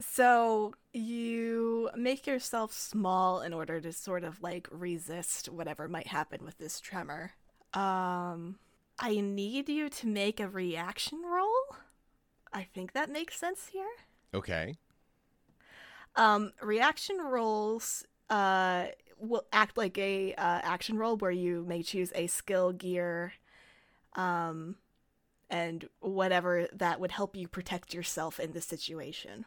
so 0.00 0.74
you 0.92 1.90
make 1.96 2.26
yourself 2.26 2.72
small 2.72 3.42
in 3.42 3.52
order 3.52 3.80
to 3.80 3.92
sort 3.92 4.24
of 4.24 4.42
like 4.42 4.68
resist 4.70 5.48
whatever 5.48 5.88
might 5.88 6.06
happen 6.06 6.44
with 6.44 6.58
this 6.58 6.80
tremor. 6.80 7.32
Um, 7.74 8.56
I 9.02 9.18
need 9.20 9.68
you 9.68 9.88
to 9.88 10.06
make 10.06 10.38
a 10.38 10.48
reaction 10.48 11.22
roll. 11.24 11.76
I 12.52 12.62
think 12.62 12.92
that 12.92 13.10
makes 13.10 13.36
sense 13.36 13.66
here. 13.72 13.90
Okay. 14.32 14.76
Um, 16.14 16.52
reaction 16.62 17.18
rolls 17.18 18.04
uh, 18.30 18.86
will 19.18 19.44
act 19.52 19.76
like 19.76 19.98
a 19.98 20.34
uh, 20.34 20.60
action 20.62 20.98
roll 20.98 21.16
where 21.16 21.32
you 21.32 21.64
may 21.66 21.82
choose 21.82 22.12
a 22.14 22.28
skill, 22.28 22.70
gear, 22.70 23.32
um, 24.14 24.76
and 25.50 25.88
whatever 25.98 26.68
that 26.72 27.00
would 27.00 27.10
help 27.10 27.34
you 27.34 27.48
protect 27.48 27.92
yourself 27.92 28.38
in 28.38 28.52
this 28.52 28.66
situation. 28.66 29.46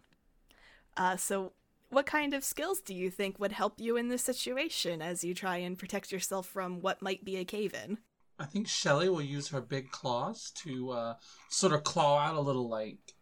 Uh, 0.98 1.16
so, 1.16 1.54
what 1.90 2.06
kind 2.06 2.34
of 2.34 2.44
skills 2.44 2.82
do 2.82 2.94
you 2.94 3.10
think 3.10 3.40
would 3.40 3.54
help 3.54 3.80
you 3.80 3.96
in 3.96 4.10
this 4.10 4.24
situation 4.24 5.02
as 5.02 5.24
you 5.24 5.34
try 5.34 5.58
and 5.58 5.78
protect 5.78 6.12
yourself 6.12 6.46
from 6.46 6.82
what 6.82 7.02
might 7.02 7.24
be 7.24 7.38
a 7.38 7.46
cave 7.46 7.74
in? 7.74 8.00
I 8.38 8.46
think 8.46 8.68
Shelly 8.68 9.08
will 9.10 9.22
use 9.22 9.50
her 9.50 9.62
big 9.62 9.92
claws 9.92 10.52
to 10.64 10.92
uh, 10.92 11.14
sort 11.50 11.74
of 11.74 11.84
claw 11.84 12.20
out 12.20 12.36
a 12.36 12.42
little 12.42 12.68
like 12.68 13.16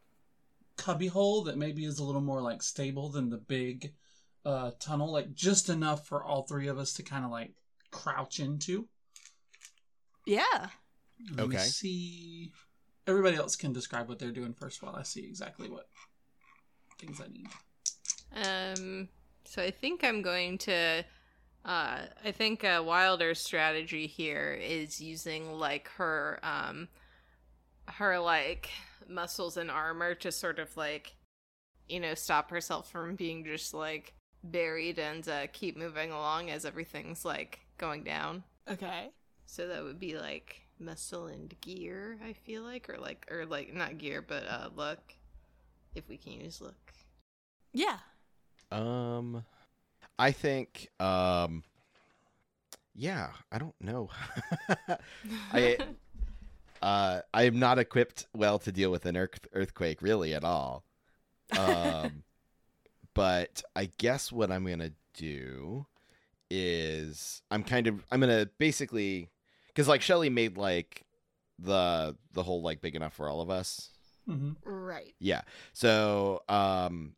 cubby 0.76 1.08
hole 1.08 1.44
that 1.44 1.58
maybe 1.58 1.86
is 1.86 2.00
a 2.00 2.04
little 2.04 2.22
more 2.22 2.42
like 2.42 2.64
stable 2.64 3.10
than 3.10 3.30
the 3.30 3.38
big 3.38 3.94
uh, 4.46 4.72
tunnel, 4.80 5.12
like 5.12 5.34
just 5.34 5.70
enough 5.70 6.08
for 6.08 6.24
all 6.24 6.44
three 6.44 6.68
of 6.68 6.80
us 6.80 6.94
to 6.94 7.04
kind 7.04 7.24
of 7.24 7.32
like 7.32 7.54
crouch 7.92 8.40
into. 8.40 8.88
Yeah. 10.26 10.68
Let 11.36 11.48
me 11.48 11.56
Okay. 11.56 11.64
see. 11.64 12.52
Everybody 13.06 13.36
else 13.36 13.56
can 13.56 13.74
describe 13.74 14.08
what 14.10 14.18
they're 14.18 14.32
doing 14.32 14.54
first 14.54 14.82
while 14.82 14.96
I 14.96 15.04
see 15.04 15.26
exactly 15.26 15.70
what 15.70 15.88
things 16.98 17.22
I 17.22 17.28
need. 17.28 17.48
Um, 18.36 19.10
so 19.46 19.62
I 19.62 19.72
think 19.72 20.04
I'm 20.04 20.22
going 20.22 20.58
to. 20.60 21.04
Uh, 21.66 22.00
I 22.24 22.32
think 22.32 22.64
uh, 22.64 22.84
Wilder's 22.86 23.40
strategy 23.40 24.08
here 24.08 24.54
is 24.62 25.00
using 25.00 25.58
like 25.58 25.90
her, 25.98 26.40
um, 26.44 26.90
her 27.88 28.20
like 28.20 28.70
muscles 29.08 29.58
and 29.58 29.72
armor 29.72 30.16
to 30.16 30.32
sort 30.32 30.60
of 30.60 30.76
like, 30.76 31.16
you 31.88 32.00
know, 32.00 32.14
stop 32.14 32.50
herself 32.50 32.92
from 32.92 33.16
being 33.16 33.46
just 33.46 33.74
like 33.74 34.14
buried 34.44 35.00
and 35.00 35.28
uh, 35.30 35.48
keep 35.54 35.78
moving 35.78 36.12
along 36.12 36.50
as 36.50 36.66
everything's 36.66 37.24
like 37.24 37.60
going 37.78 38.04
down. 38.04 38.44
Okay. 38.70 39.10
So 39.46 39.68
that 39.68 39.84
would 39.84 40.00
be 40.00 40.18
like 40.18 40.62
muscle 40.80 41.28
and 41.28 41.54
gear. 41.62 42.18
I 42.26 42.34
feel 42.34 42.64
like, 42.64 42.90
or 42.90 42.98
like, 42.98 43.28
or 43.32 43.46
like 43.46 43.74
not 43.74 43.98
gear, 43.98 44.22
but 44.22 44.46
uh, 44.48 44.70
look. 44.76 45.00
If 45.96 46.10
we 46.10 46.18
can 46.18 46.42
use 46.42 46.60
look. 46.60 46.92
Yeah. 47.72 47.98
Um, 48.72 49.46
I 50.18 50.32
think. 50.32 50.90
Um, 51.00 51.64
yeah, 52.96 53.30
I 53.52 53.58
don't 53.58 53.76
know. 53.82 54.10
I 55.52 55.78
uh, 56.82 57.22
I 57.34 57.44
am 57.44 57.60
not 57.60 57.80
equipped 57.80 58.28
well 58.36 58.60
to 58.60 58.72
deal 58.72 58.92
with 58.92 59.06
an 59.06 59.18
earth- 59.18 59.48
earthquake, 59.54 60.02
really, 60.02 60.34
at 60.34 60.44
all. 60.44 60.84
Um, 61.58 62.24
but 63.14 63.64
I 63.76 63.90
guess 63.98 64.32
what 64.32 64.52
I'm 64.52 64.66
gonna 64.66 64.92
do 65.14 65.86
is 66.50 67.42
I'm 67.50 67.64
kind 67.64 67.88
of 67.88 68.06
I'm 68.12 68.20
gonna 68.20 68.48
basically 68.60 69.30
because 69.68 69.88
like 69.88 70.02
Shelly 70.02 70.30
made 70.30 70.58
like 70.58 71.04
the 71.58 72.16
the 72.34 72.44
hole 72.44 72.62
like 72.62 72.82
big 72.82 72.96
enough 72.96 73.14
for 73.14 73.28
all 73.30 73.42
of 73.42 73.50
us. 73.50 73.90
Mm-hmm. 74.30 74.52
Right. 74.64 75.14
Yeah. 75.20 75.42
So, 75.74 76.44
um 76.48 77.16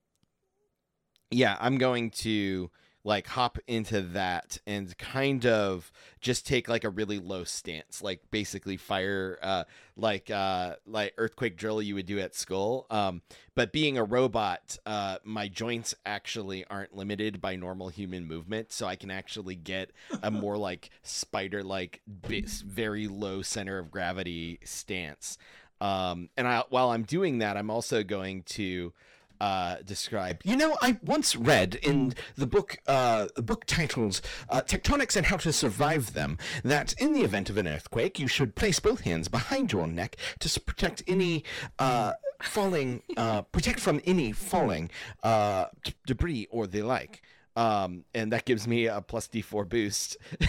yeah, 1.32 1.58
I'm 1.60 1.78
going 1.78 2.12
to 2.12 2.70
like 3.06 3.28
hop 3.28 3.60
into 3.68 4.02
that 4.02 4.58
and 4.68 4.98
kind 4.98 5.46
of 5.46 5.92
just 6.22 6.46
take 6.46 6.68
like 6.68 6.84
a 6.84 6.90
really 6.90 7.20
low 7.20 7.46
stance, 7.46 8.02
like 8.02 8.20
basically 8.32 8.78
fire 8.78 9.40
uh 9.42 9.64
like 9.96 10.30
uh 10.32 10.76
like 10.88 11.14
earthquake 11.18 11.56
drill 11.56 11.82
you 11.82 11.96
would 11.96 12.08
do 12.08 12.20
at 12.20 12.36
school. 12.36 12.88
Um 12.90 13.22
but 13.56 13.72
being 13.72 13.98
a 13.98 14.04
robot, 14.04 14.78
uh 14.86 15.20
my 15.24 15.48
joints 15.48 15.96
actually 16.06 16.66
aren't 16.66 16.96
limited 16.96 17.40
by 17.40 17.56
normal 17.56 17.90
human 17.90 18.26
movement, 18.28 18.74
so 18.74 18.88
I 18.88 18.98
can 18.98 19.12
actually 19.12 19.56
get 19.56 19.92
a 20.24 20.32
more 20.44 20.58
like 20.58 20.90
spider 21.04 21.64
like 21.64 22.02
very 22.08 23.08
low 23.08 23.42
center 23.44 23.78
of 23.80 23.92
gravity 23.92 24.60
stance 24.64 25.38
Um, 25.82 26.30
and 26.38 26.48
I, 26.48 26.64
while 26.70 26.90
I'm 26.92 27.04
doing 27.04 27.40
that, 27.40 27.58
I'm 27.58 27.70
also 27.70 28.04
going 28.04 28.44
to 28.44 28.94
uh, 29.40 29.78
describe. 29.86 30.42
You 30.44 30.56
know, 30.56 30.78
I 30.82 30.98
once 31.04 31.36
read 31.36 31.76
in 31.76 32.14
the 32.36 32.48
book, 32.48 32.78
uh, 32.88 33.28
book 33.38 33.66
titled 33.66 34.22
uh, 34.50 34.62
"Tectonics 34.62 35.16
and 35.16 35.26
How 35.26 35.38
to 35.38 35.52
Survive 35.52 36.14
Them," 36.14 36.38
that 36.64 36.94
in 36.94 37.14
the 37.14 37.22
event 37.22 37.50
of 37.50 37.58
an 37.58 37.68
earthquake, 37.68 38.20
you 38.20 38.28
should 38.28 38.56
place 38.56 38.80
both 38.80 39.02
hands 39.02 39.28
behind 39.28 39.72
your 39.72 39.88
neck 39.88 40.18
to 40.40 40.60
protect 40.60 41.04
any 41.08 41.44
uh, 41.80 42.14
falling, 42.42 43.02
uh, 43.18 43.42
protect 43.44 43.80
from 43.80 44.02
any 44.06 44.32
falling 44.32 44.90
uh, 45.24 45.66
debris 46.06 46.48
or 46.52 46.68
the 46.68 46.82
like. 46.82 47.22
Um, 47.58 48.04
and 48.14 48.34
that 48.34 48.44
gives 48.44 48.68
me 48.68 48.88
a 48.88 49.02
plus 49.02 49.30
D4 49.30 49.70
boost 49.70 50.18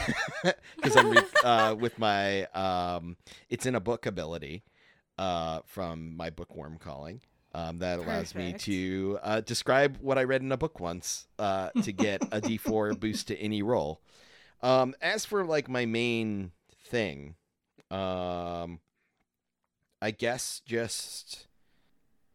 because 0.77 0.97
I'm 0.97 1.11
re- 1.11 1.23
uh, 1.45 1.77
with 1.79 1.99
my 2.01 2.47
um, 2.47 3.17
it's 3.49 3.65
in 3.65 3.77
a 3.77 3.81
book 3.81 4.07
ability 4.07 4.65
uh, 5.17 5.61
from 5.67 6.17
my 6.17 6.31
bookworm 6.31 6.79
calling. 6.79 7.21
Um, 7.55 7.79
that 7.79 7.99
allows 7.99 8.35
me 8.35 8.53
to 8.53 9.19
uh, 9.23 9.41
describe 9.41 9.97
what 10.03 10.19
I 10.19 10.25
read 10.25 10.43
in 10.43 10.53
a 10.53 10.59
book 10.59 10.79
once 10.79 11.27
uh, 11.39 11.71
to 11.83 11.91
get 11.91 12.23
a 12.25 12.41
D4 12.41 13.01
boost 13.01 13.29
to 13.29 13.39
any 13.39 13.63
roll. 13.63 14.03
Um, 14.63 14.95
as 15.01 15.25
for 15.25 15.43
like 15.43 15.69
my 15.69 15.87
main 15.87 16.53
thing, 16.85 17.37
um, 17.91 18.81
I 20.03 20.11
guess 20.11 20.61
just 20.67 21.47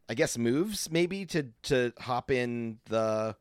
I 0.09 0.13
guess 0.13 0.37
moves 0.37 0.91
maybe 0.91 1.25
to 1.27 1.47
to 1.63 1.93
hop 1.99 2.31
in 2.31 2.79
the 2.85 3.35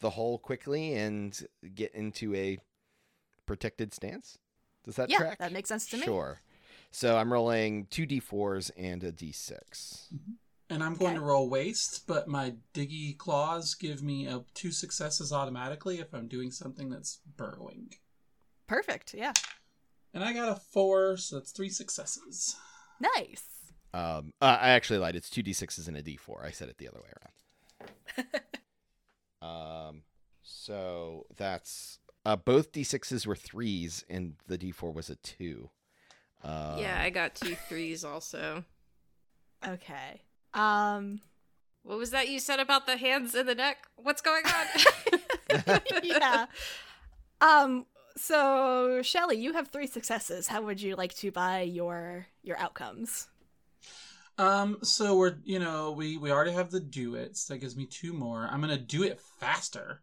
the 0.00 0.10
hole 0.10 0.38
quickly 0.38 0.94
and 0.94 1.46
get 1.74 1.94
into 1.94 2.34
a 2.34 2.58
protected 3.46 3.92
stance. 3.92 4.38
Does 4.84 4.96
that 4.96 5.10
yeah, 5.10 5.18
track? 5.18 5.38
that 5.38 5.52
makes 5.52 5.68
sense 5.68 5.86
to 5.86 5.96
me. 5.96 6.02
Sure. 6.02 6.40
So 6.90 7.16
I'm 7.16 7.32
rolling 7.32 7.86
two 7.90 8.06
d4s 8.06 8.70
and 8.76 9.02
a 9.02 9.12
d6. 9.12 10.08
And 10.74 10.82
I'm 10.82 10.96
going 10.96 11.12
Okay. 11.12 11.20
to 11.20 11.24
roll 11.24 11.48
waste, 11.48 12.04
but 12.08 12.26
my 12.26 12.54
diggy 12.74 13.16
claws 13.16 13.76
give 13.76 14.02
me 14.02 14.26
uh, 14.26 14.40
two 14.54 14.72
successes 14.72 15.32
automatically 15.32 16.00
if 16.00 16.12
I'm 16.12 16.26
doing 16.26 16.50
something 16.50 16.88
that's 16.90 17.20
burrowing. 17.36 17.94
Perfect. 18.66 19.14
Yeah. 19.14 19.34
And 20.12 20.24
I 20.24 20.32
got 20.32 20.48
a 20.48 20.56
four, 20.56 21.16
so 21.16 21.36
that's 21.36 21.52
three 21.52 21.68
successes. 21.68 22.56
Nice. 22.98 23.44
Um, 23.92 24.32
uh, 24.42 24.58
I 24.60 24.70
actually 24.70 24.98
lied. 24.98 25.14
It's 25.14 25.30
two 25.30 25.44
d6s 25.44 25.86
and 25.86 25.96
a 25.96 26.02
d4. 26.02 26.44
I 26.44 26.50
said 26.50 26.68
it 26.68 26.78
the 26.78 26.88
other 26.88 27.00
way 27.00 28.26
around. 28.26 28.42
um, 29.88 30.02
so 30.42 31.26
that's 31.36 32.00
uh, 32.26 32.34
both 32.34 32.72
d6s 32.72 33.28
were 33.28 33.36
threes, 33.36 34.04
and 34.10 34.34
the 34.48 34.58
d4 34.58 34.92
was 34.92 35.08
a 35.08 35.14
two. 35.14 35.70
Um, 36.42 36.80
yeah, 36.80 36.98
I 37.00 37.10
got 37.10 37.36
two 37.36 37.54
threes 37.54 38.04
also. 38.04 38.64
Okay. 39.66 40.20
Um. 40.54 41.20
What 41.82 41.98
was 41.98 42.10
that 42.12 42.28
you 42.28 42.38
said 42.40 42.60
about 42.60 42.86
the 42.86 42.96
hands 42.96 43.34
and 43.34 43.46
the 43.48 43.54
neck? 43.54 43.86
What's 43.96 44.22
going 44.22 44.44
on? 44.46 45.20
yeah. 46.02 46.46
Um. 47.40 47.86
So, 48.16 49.02
Shelly, 49.02 49.36
you 49.36 49.52
have 49.54 49.68
three 49.68 49.88
successes. 49.88 50.46
How 50.48 50.62
would 50.62 50.80
you 50.80 50.94
like 50.96 51.14
to 51.16 51.30
buy 51.32 51.62
your 51.62 52.26
your 52.42 52.58
outcomes? 52.58 53.28
Um, 54.38 54.78
so 54.82 55.16
we're 55.16 55.36
you 55.44 55.58
know 55.58 55.92
we 55.92 56.16
we 56.16 56.30
already 56.32 56.52
have 56.52 56.70
the 56.70 56.80
do 56.80 57.14
it, 57.14 57.36
so 57.36 57.54
that 57.54 57.58
gives 57.60 57.76
me 57.76 57.86
two 57.86 58.12
more. 58.12 58.48
I'm 58.50 58.60
gonna 58.60 58.76
do 58.78 59.02
it 59.04 59.20
faster, 59.20 60.00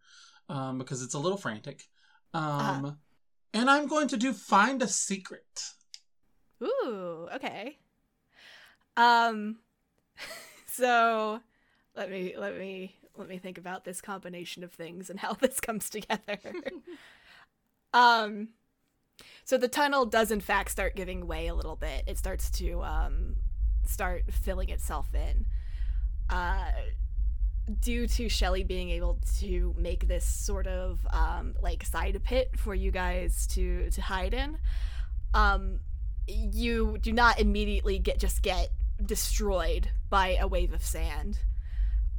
um, 0.49 0.78
because 0.78 1.02
it's 1.04 1.14
a 1.16 1.20
little 1.20 1.38
frantic. 1.38 1.88
Um, 2.34 2.86
Uh-huh. 2.86 2.91
and 3.54 3.70
I'm 3.70 3.88
going 3.88 4.08
to 4.10 4.18
do 4.18 4.34
find 4.34 4.82
a 4.82 4.88
secret. 4.88 5.72
Ooh. 6.64 7.28
Okay. 7.36 7.78
Um. 8.97 9.60
So, 10.68 11.41
let 11.95 12.09
me 12.09 12.34
let 12.38 12.57
me 12.57 12.95
let 13.18 13.28
me 13.28 13.38
think 13.38 13.57
about 13.57 13.84
this 13.84 13.99
combination 14.01 14.64
of 14.64 14.72
things 14.72 15.09
and 15.09 15.20
how 15.20 15.34
this 15.41 15.59
comes 15.59 15.89
together. 15.89 16.39
um. 17.93 18.49
So 19.43 19.57
the 19.57 19.68
tunnel 19.68 20.05
does 20.05 20.32
in 20.32 20.39
fact 20.39 20.72
start 20.72 20.95
giving 20.95 21.28
way 21.28 21.47
a 21.47 21.53
little 21.53 21.76
bit. 21.76 22.03
It 22.07 22.18
starts 22.18 22.49
to 22.51 22.82
um 22.84 23.36
start 23.86 24.32
filling 24.32 24.70
itself 24.70 25.14
in. 25.14 25.45
Uh 26.30 26.72
due 27.80 28.07
to 28.07 28.28
Shelly 28.28 28.64
being 28.64 28.89
able 28.89 29.20
to 29.39 29.74
make 29.78 30.07
this 30.07 30.26
sort 30.26 30.68
of 30.68 31.05
um 31.12 31.55
like 31.62 31.86
side 31.86 32.20
pit 32.24 32.51
for 32.57 32.74
you 32.74 32.91
guys 32.91 33.47
to 33.47 33.89
to 33.91 34.01
hide 34.01 34.34
in. 34.34 34.57
Um 35.34 35.80
you 36.28 36.97
do 37.01 37.12
not 37.12 37.39
immediately 37.39 37.99
get 37.99 38.20
just 38.20 38.41
get 38.41 38.70
destroyed 39.06 39.89
by 40.10 40.38
a 40.39 40.47
wave 40.47 40.74
of 40.74 40.84
sand. 40.84 41.39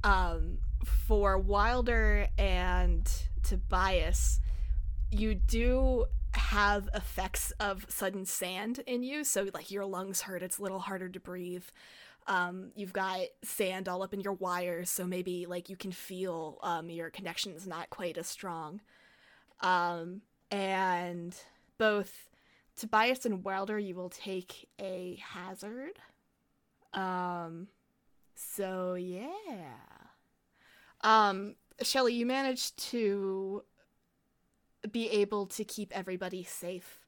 Um 0.04 0.58
for 0.84 1.38
Wilder 1.38 2.26
and 2.36 3.08
Tobias, 3.42 4.40
you 5.10 5.34
do 5.34 6.06
have 6.34 6.88
effects 6.94 7.52
of 7.60 7.86
sudden 7.88 8.24
sand 8.24 8.80
in 8.86 9.02
you. 9.02 9.22
So 9.22 9.48
like 9.52 9.70
your 9.70 9.84
lungs 9.84 10.22
hurt. 10.22 10.42
It's 10.42 10.58
a 10.58 10.62
little 10.62 10.80
harder 10.80 11.08
to 11.08 11.20
breathe. 11.20 11.64
Um 12.26 12.70
you've 12.74 12.92
got 12.92 13.20
sand 13.42 13.88
all 13.88 14.02
up 14.02 14.14
in 14.14 14.20
your 14.20 14.34
wires 14.34 14.90
so 14.90 15.06
maybe 15.06 15.46
like 15.46 15.68
you 15.68 15.76
can 15.76 15.92
feel 15.92 16.58
um 16.62 16.88
your 16.90 17.10
connections 17.10 17.66
not 17.66 17.90
quite 17.90 18.16
as 18.18 18.26
strong. 18.26 18.80
Um 19.60 20.22
and 20.50 21.34
both 21.78 22.28
tobias 22.76 23.26
and 23.26 23.44
wilder 23.44 23.78
you 23.78 23.94
will 23.94 24.08
take 24.08 24.68
a 24.80 25.18
hazard 25.20 25.98
um 26.94 27.68
so 28.34 28.94
yeah 28.94 29.70
um 31.02 31.54
shelly 31.82 32.14
you 32.14 32.26
managed 32.26 32.76
to 32.76 33.62
be 34.90 35.08
able 35.10 35.46
to 35.46 35.64
keep 35.64 35.96
everybody 35.96 36.42
safe 36.42 37.02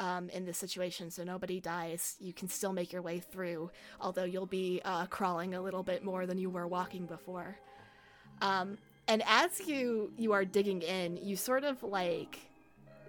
um, 0.00 0.30
in 0.30 0.46
this 0.46 0.56
situation 0.56 1.10
so 1.10 1.22
nobody 1.22 1.60
dies. 1.60 2.16
You 2.18 2.32
can 2.32 2.48
still 2.48 2.72
make 2.72 2.92
your 2.92 3.02
way 3.02 3.20
through, 3.20 3.70
although 4.00 4.24
you'll 4.24 4.46
be 4.46 4.80
uh, 4.84 5.06
crawling 5.06 5.54
a 5.54 5.60
little 5.60 5.82
bit 5.82 6.02
more 6.02 6.26
than 6.26 6.38
you 6.38 6.48
were 6.48 6.66
walking 6.66 7.06
before. 7.06 7.58
Um, 8.40 8.78
and 9.06 9.22
as 9.26 9.60
you 9.66 10.12
you 10.16 10.32
are 10.32 10.44
digging 10.44 10.82
in, 10.82 11.18
you 11.18 11.36
sort 11.36 11.64
of 11.64 11.82
like 11.82 12.38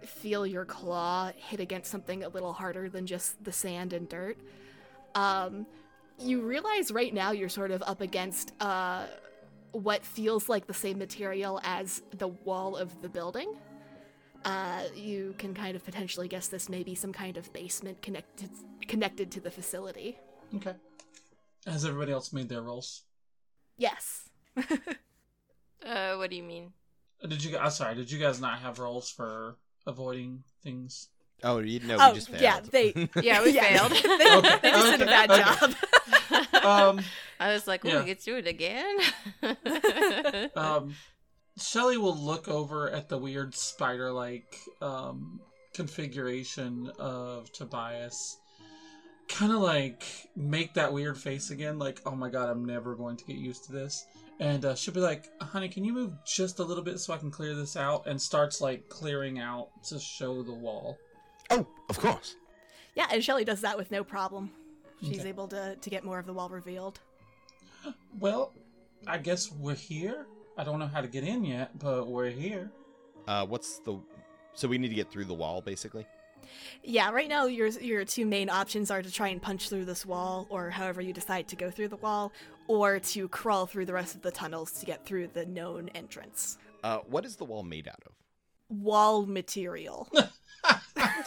feel 0.02 0.46
your 0.46 0.66
claw 0.66 1.32
hit 1.36 1.60
against 1.60 1.92
something 1.92 2.24
a 2.24 2.30
little 2.30 2.54
harder 2.54 2.90
than 2.90 3.06
just 3.06 3.42
the 3.44 3.52
sand 3.52 3.94
and 3.94 4.10
dirt. 4.10 4.38
Um, 5.16 5.66
you 6.22 6.42
realize 6.42 6.92
right 6.92 7.14
now 7.14 7.32
you're 7.32 7.50
sort 7.50 7.72
of 7.72 7.82
up 7.84 8.02
against 8.02 8.54
uh, 8.60 9.06
what 9.72 10.06
feels 10.06 10.50
like 10.50 10.68
the 10.68 10.74
same 10.74 10.98
material 10.98 11.60
as 11.64 12.02
the 12.18 12.28
wall 12.28 12.76
of 12.78 13.02
the 13.02 13.10
building 13.10 13.56
uh, 14.46 14.84
you 14.96 15.36
can 15.38 15.54
kind 15.54 15.76
of 15.76 15.84
potentially 15.86 16.28
guess 16.28 16.48
this 16.48 16.70
may 16.70 16.84
be 16.84 16.96
some 16.96 17.14
kind 17.14 17.38
of 17.38 17.52
basement 17.54 18.02
connected 18.02 18.50
connected 18.88 19.32
to 19.32 19.40
the 19.40 19.52
facility. 19.52 20.18
Okay. 20.56 20.74
Has 21.68 21.86
everybody 21.86 22.12
else 22.12 22.34
made 22.34 22.50
their 22.50 22.62
rolls? 22.62 23.04
Yes. 23.78 24.30
uh, 24.58 26.16
what 26.16 26.30
do 26.30 26.36
you 26.36 26.44
mean? 26.44 26.74
Uh, 27.24 27.28
Did 27.28 27.44
you? 27.44 27.58
I'm 27.58 27.70
sorry. 27.70 27.96
Did 27.96 28.12
you 28.12 28.20
guys 28.20 28.42
not 28.42 28.60
have 28.60 28.80
rolls 28.80 29.12
for 29.12 29.58
avoiding 29.86 30.44
things? 30.64 31.10
Oh, 31.44 31.60
you 31.60 31.80
know, 31.82 31.98
oh, 32.00 32.10
we 32.10 32.16
just 32.16 32.30
failed. 32.30 32.42
yeah, 32.42 32.60
they 32.72 33.10
Yeah, 33.22 33.44
we 33.44 33.54
failed. 33.54 33.92
they, 34.04 34.38
Okay, 34.38 34.60
they 34.62 34.72
just 34.72 34.92
did 34.92 35.02
a 35.02 35.06
bad 35.06 35.32
okay. 35.32 35.44
job. 35.44 35.76
Um, 36.64 37.02
I 37.40 37.54
was 37.54 37.68
like, 37.68 37.84
oh, 37.86 37.90
Yeah. 37.90 38.00
we 38.02 38.06
get 38.06 38.20
to 38.20 38.26
do 38.26 38.38
it 38.38 38.48
again. 38.48 38.98
um, 40.56 40.96
Shelly 41.58 41.98
will 41.98 42.18
look 42.18 42.48
over 42.48 42.90
at 42.90 43.10
the 43.10 43.18
weird 43.18 43.54
spider-like 43.56 44.56
um, 44.82 45.40
configuration 45.74 46.92
of 46.98 47.52
Tobias, 47.52 48.38
kind 49.28 49.52
of 49.52 49.60
like 49.60 50.04
make 50.36 50.74
that 50.76 50.92
weird 50.94 51.18
face 51.18 51.52
again, 51.52 51.78
like, 51.78 52.02
"Oh 52.06 52.16
my 52.16 52.30
god, 52.30 52.50
I'm 52.50 52.64
never 52.66 52.96
going 52.96 53.18
to 53.18 53.26
get 53.26 53.36
used 53.38 53.66
to 53.66 53.74
this." 53.74 54.06
And 54.40 54.64
uh, 54.66 54.76
she'll 54.76 54.94
be 54.94 55.02
like, 55.02 55.26
"Honey, 55.42 55.68
can 55.70 55.84
you 55.84 55.94
move 55.94 56.14
just 56.26 56.60
a 56.60 56.64
little 56.64 56.84
bit 56.84 57.00
so 57.00 57.14
I 57.14 57.18
can 57.18 57.30
clear 57.32 57.54
this 57.54 57.76
out?" 57.76 58.08
And 58.08 58.20
starts 58.22 58.62
like 58.62 58.88
clearing 58.90 59.40
out 59.40 59.70
to 59.90 60.00
show 60.00 60.42
the 60.44 60.54
wall. 60.54 60.98
Oh, 61.50 61.68
of 61.90 62.00
course. 62.00 62.36
yeah, 62.96 63.08
and 63.12 63.24
Shelly 63.24 63.44
does 63.44 63.62
that 63.62 63.78
with 63.78 63.92
no 63.92 64.04
problem. 64.06 64.52
She's 65.02 65.20
Okay. 65.20 65.30
able 65.30 65.48
to 65.50 65.76
to 65.76 65.90
get 65.90 66.04
more 66.04 66.20
of 66.20 66.26
the 66.26 66.34
wall 66.34 66.50
revealed. 66.50 67.00
Well, 68.20 68.54
I 69.08 69.18
guess 69.18 69.52
we're 69.52 69.76
here. 69.76 70.28
I 70.58 70.64
don't 70.64 70.80
know 70.80 70.88
how 70.88 71.02
to 71.02 71.08
get 71.08 71.24
in 71.24 71.44
yet, 71.44 71.78
but 71.80 72.08
we're 72.08 72.30
here. 72.30 72.72
Uh, 73.28 73.46
what's 73.46 73.80
the? 73.80 73.98
So 74.54 74.68
we 74.68 74.78
need 74.78 74.90
to 74.90 74.96
get 74.96 75.10
through 75.10 75.26
the 75.26 75.34
wall, 75.34 75.62
basically. 75.62 76.06
Yeah, 76.84 77.12
right 77.12 77.30
now 77.30 77.46
your 77.46 77.68
your 77.68 78.04
two 78.06 78.26
main 78.26 78.50
options 78.50 78.92
are 78.92 79.02
to 79.02 79.12
try 79.12 79.30
and 79.30 79.42
punch 79.42 79.70
through 79.70 79.86
this 79.86 80.06
wall, 80.06 80.46
or 80.50 80.70
however 80.70 81.02
you 81.02 81.14
decide 81.14 81.48
to 81.50 81.56
go 81.56 81.72
through 81.72 81.88
the 81.88 81.98
wall, 81.98 82.32
or 82.68 83.00
to 83.00 83.28
crawl 83.30 83.66
through 83.66 83.86
the 83.86 83.94
rest 83.94 84.16
of 84.16 84.22
the 84.22 84.32
tunnels 84.32 84.72
to 84.74 84.86
get 84.86 85.06
through 85.06 85.28
the 85.28 85.46
known 85.46 85.90
entrance. 85.96 86.58
Uh, 86.84 86.98
what 87.08 87.26
is 87.26 87.38
the 87.38 87.46
wall 87.46 87.64
made 87.64 87.88
out 87.88 88.02
of? 88.06 88.12
Wall 88.70 89.26
material. 89.26 90.10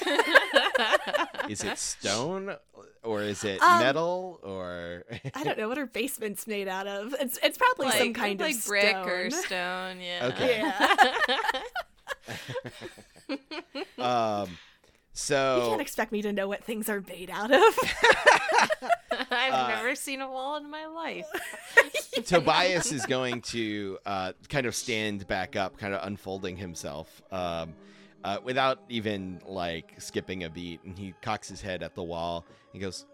Is 1.48 1.62
it 1.64 1.78
stone? 1.78 2.56
or 3.02 3.20
is 3.22 3.44
it 3.44 3.60
Um, 3.60 3.80
metal, 3.80 4.40
or 4.42 5.04
I 5.34 5.44
don't 5.44 5.58
know 5.58 5.68
what 5.68 5.76
her 5.76 5.84
basement's 5.84 6.46
made 6.46 6.68
out 6.68 6.86
of. 6.86 7.14
It's 7.20 7.38
it's 7.42 7.58
probably 7.58 7.90
some 7.90 8.14
kind 8.14 8.40
like 8.40 8.54
of 8.56 8.64
brick 8.66 8.88
stone. 8.88 9.08
or 9.08 9.30
stone. 9.30 10.00
Yeah. 10.00 10.30
Okay. 10.32 10.60
Yeah. 10.62 10.96
um, 14.42 14.48
You 14.50 14.56
so 15.12 15.66
can't 15.68 15.80
expect 15.82 16.12
me 16.12 16.22
to 16.22 16.32
know 16.32 16.48
what 16.48 16.64
things 16.64 16.88
are 16.88 17.02
made 17.02 17.30
out 17.30 17.52
of. 17.52 17.62
I've 19.30 19.52
Uh, 19.52 19.68
never 19.68 19.94
seen 19.94 20.20
a 20.20 20.30
wall 20.30 20.56
in 20.56 20.70
my 20.70 20.86
life. 20.86 21.26
Tobias 22.24 22.90
is 22.90 23.04
going 23.06 23.42
to 23.42 23.98
uh, 24.06 24.32
kind 24.48 24.66
of 24.66 24.74
stand 24.74 25.26
back 25.28 25.56
up, 25.56 25.76
kind 25.78 25.94
of 25.94 26.04
unfolding 26.06 26.56
himself, 26.56 27.22
um, 27.30 27.74
uh, 28.24 28.38
without 28.42 28.80
even 28.88 29.40
like 29.46 29.94
skipping 29.98 30.44
a 30.44 30.50
beat, 30.50 30.82
and 30.84 30.98
he 30.98 31.14
cocks 31.20 31.48
his 31.48 31.60
head 31.60 31.82
at 31.82 31.94
the 31.94 32.02
wall. 32.02 32.44
He 32.72 32.78
goes, 32.78 33.04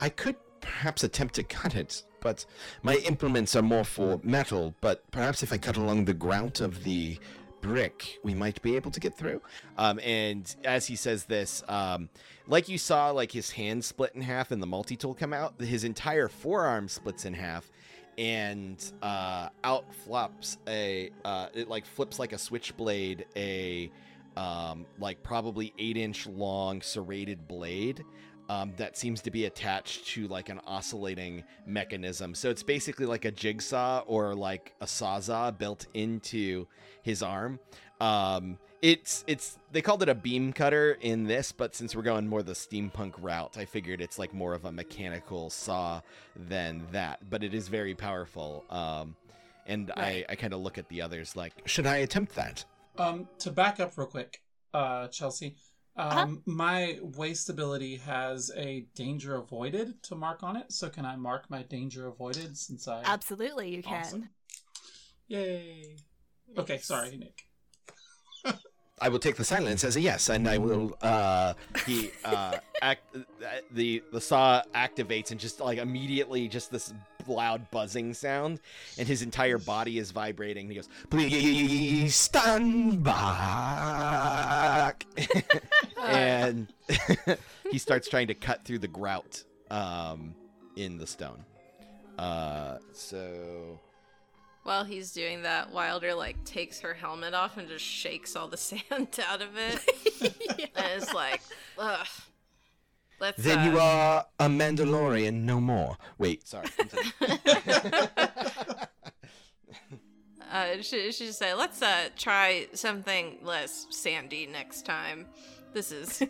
I 0.00 0.08
could 0.08 0.36
perhaps 0.60 1.04
attempt 1.04 1.34
to 1.34 1.42
cut 1.42 1.76
it, 1.76 2.02
but 2.20 2.44
my 2.82 2.94
implements 3.06 3.54
are 3.54 3.62
more 3.62 3.84
for 3.84 4.18
metal. 4.24 4.74
But 4.80 5.08
perhaps 5.10 5.42
if 5.42 5.52
I 5.52 5.58
cut 5.58 5.76
along 5.76 6.06
the 6.06 6.14
grout 6.14 6.60
of 6.60 6.82
the 6.82 7.18
brick, 7.60 8.18
we 8.22 8.34
might 8.34 8.60
be 8.62 8.74
able 8.76 8.90
to 8.90 9.00
get 9.00 9.16
through. 9.16 9.42
um, 9.78 10.00
and 10.02 10.54
as 10.64 10.86
he 10.86 10.96
says 10.96 11.26
this, 11.26 11.62
um, 11.68 12.08
like 12.46 12.68
you 12.68 12.78
saw, 12.78 13.10
like 13.10 13.32
his 13.32 13.50
hand 13.50 13.84
split 13.84 14.14
in 14.14 14.22
half 14.22 14.50
and 14.50 14.62
the 14.62 14.66
multi 14.66 14.96
tool 14.96 15.14
come 15.14 15.32
out, 15.32 15.60
his 15.60 15.84
entire 15.84 16.28
forearm 16.28 16.88
splits 16.88 17.24
in 17.24 17.34
half. 17.34 17.70
And 18.16 18.78
uh, 19.02 19.48
out 19.64 19.92
flops 19.92 20.58
a 20.68 21.10
uh, 21.24 21.48
it 21.52 21.68
like 21.68 21.84
flips 21.84 22.20
like 22.20 22.32
a 22.32 22.38
switchblade 22.38 23.26
a 23.34 23.90
um, 24.36 24.86
like 24.98 25.22
probably 25.22 25.72
eight 25.78 25.96
inch 25.96 26.26
long 26.26 26.82
serrated 26.82 27.46
blade 27.48 28.04
um, 28.48 28.72
that 28.76 28.96
seems 28.96 29.22
to 29.22 29.30
be 29.30 29.46
attached 29.46 30.06
to 30.08 30.28
like 30.28 30.48
an 30.48 30.60
oscillating 30.66 31.44
mechanism. 31.66 32.34
So 32.34 32.50
it's 32.50 32.62
basically 32.62 33.06
like 33.06 33.24
a 33.24 33.30
jigsaw 33.30 34.02
or 34.06 34.34
like 34.34 34.74
a 34.80 34.86
sawzall 34.86 35.56
built 35.56 35.86
into 35.94 36.66
his 37.02 37.22
arm. 37.22 37.58
Um, 38.00 38.58
it's 38.82 39.24
it's 39.26 39.58
they 39.72 39.80
called 39.80 40.02
it 40.02 40.10
a 40.10 40.14
beam 40.14 40.52
cutter 40.52 40.98
in 41.00 41.24
this, 41.24 41.52
but 41.52 41.74
since 41.74 41.96
we're 41.96 42.02
going 42.02 42.28
more 42.28 42.42
the 42.42 42.52
steampunk 42.52 43.14
route, 43.18 43.56
I 43.56 43.64
figured 43.64 44.02
it's 44.02 44.18
like 44.18 44.34
more 44.34 44.52
of 44.52 44.66
a 44.66 44.72
mechanical 44.72 45.48
saw 45.48 46.02
than 46.36 46.86
that. 46.92 47.30
But 47.30 47.42
it 47.44 47.54
is 47.54 47.68
very 47.68 47.94
powerful. 47.94 48.64
Um, 48.68 49.16
and 49.66 49.90
Right. 49.96 50.26
I, 50.28 50.32
I 50.32 50.36
kind 50.36 50.52
of 50.52 50.60
look 50.60 50.76
at 50.76 50.90
the 50.90 51.00
others 51.00 51.34
like, 51.34 51.54
Should 51.64 51.86
I 51.86 51.96
attempt 51.98 52.34
that? 52.34 52.66
Um, 52.96 53.28
to 53.40 53.50
back 53.50 53.80
up 53.80 53.96
real 53.96 54.06
quick, 54.06 54.40
uh, 54.72 55.08
Chelsea, 55.08 55.56
um, 55.96 56.08
Uh-huh. 56.08 56.26
my 56.46 56.98
waste 57.02 57.48
ability 57.50 57.96
has 57.96 58.50
a 58.56 58.86
danger 58.94 59.36
avoided 59.36 60.02
to 60.04 60.14
mark 60.14 60.42
on 60.42 60.56
it. 60.56 60.72
So 60.72 60.88
can 60.88 61.04
I 61.04 61.16
mark 61.16 61.50
my 61.50 61.62
danger 61.62 62.06
avoided 62.06 62.56
since 62.56 62.86
I? 62.88 63.02
Absolutely, 63.04 63.74
you 63.74 63.82
can. 63.82 64.00
Awesome. 64.00 64.28
Yay! 65.28 65.96
Okay, 66.56 66.78
sorry, 66.78 67.16
Nick. 67.16 67.42
I 69.00 69.08
will 69.08 69.18
take 69.18 69.34
the 69.34 69.44
silence 69.44 69.82
as 69.82 69.96
a 69.96 70.00
yes, 70.00 70.28
and 70.28 70.48
I 70.48 70.56
will. 70.58 70.96
Uh, 71.02 71.54
he 71.84 72.12
uh 72.24 72.58
act 72.80 73.02
the 73.72 74.02
the 74.12 74.20
saw 74.20 74.62
activates 74.72 75.32
and 75.32 75.40
just 75.40 75.58
like 75.60 75.78
immediately 75.78 76.46
just 76.48 76.70
this 76.70 76.92
loud 77.28 77.70
buzzing 77.70 78.14
sound 78.14 78.60
and 78.98 79.06
his 79.08 79.22
entire 79.22 79.58
body 79.58 79.98
is 79.98 80.10
vibrating 80.10 80.68
he 80.68 80.74
goes 80.74 80.88
please 81.10 82.14
stand 82.14 83.02
back. 83.04 85.06
and 86.02 86.68
he 87.70 87.78
starts 87.78 88.08
trying 88.08 88.28
to 88.28 88.34
cut 88.34 88.64
through 88.64 88.78
the 88.78 88.88
grout 88.88 89.42
um 89.70 90.34
in 90.76 90.98
the 90.98 91.06
stone 91.06 91.44
uh 92.18 92.78
so 92.92 93.78
While 94.64 94.84
he's 94.84 95.12
doing 95.12 95.42
that, 95.42 95.72
Wilder 95.72 96.14
like 96.14 96.42
takes 96.44 96.80
her 96.80 96.94
helmet 96.94 97.34
off 97.34 97.56
and 97.58 97.68
just 97.68 97.84
shakes 97.84 98.34
all 98.36 98.48
the 98.48 98.56
sand 98.56 99.18
out 99.28 99.42
of 99.42 99.50
it. 99.56 99.80
And 100.74 100.86
it's 100.96 101.12
like, 101.12 101.40
ugh. 101.78 102.06
Let's. 103.24 103.42
then 103.42 103.58
uh, 103.58 103.64
you 103.64 103.78
are 103.78 104.26
a 104.38 104.48
Mandalorian 104.48 105.44
no 105.44 105.58
more. 105.58 105.96
Wait, 106.18 106.46
sorry 106.46 106.68
continue. 106.76 107.10
Uh, 110.52 110.80
she 110.82 111.10
she 111.10 111.26
just 111.26 111.38
say, 111.40 111.52
let's 111.52 111.82
uh 111.82 112.08
try 112.16 112.68
something 112.74 113.38
less 113.42 113.88
sandy 113.90 114.46
next 114.46 114.86
time. 114.86 115.26
This 115.72 115.90
is. 115.90 116.22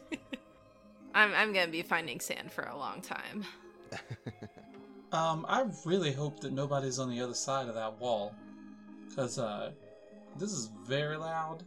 I'm 1.14 1.34
I'm 1.34 1.52
gonna 1.52 1.70
be 1.70 1.82
finding 1.82 2.20
sand 2.20 2.50
for 2.50 2.64
a 2.64 2.76
long 2.76 3.02
time. 3.02 3.44
Um, 5.12 5.46
I 5.48 5.64
really 5.84 6.10
hope 6.10 6.40
that 6.40 6.52
nobody's 6.52 6.98
on 6.98 7.08
the 7.08 7.20
other 7.20 7.34
side 7.34 7.68
of 7.68 7.76
that 7.76 8.00
wall, 8.00 8.34
cause 9.14 9.38
uh, 9.38 9.70
this 10.36 10.50
is 10.50 10.70
very 10.84 11.16
loud. 11.16 11.62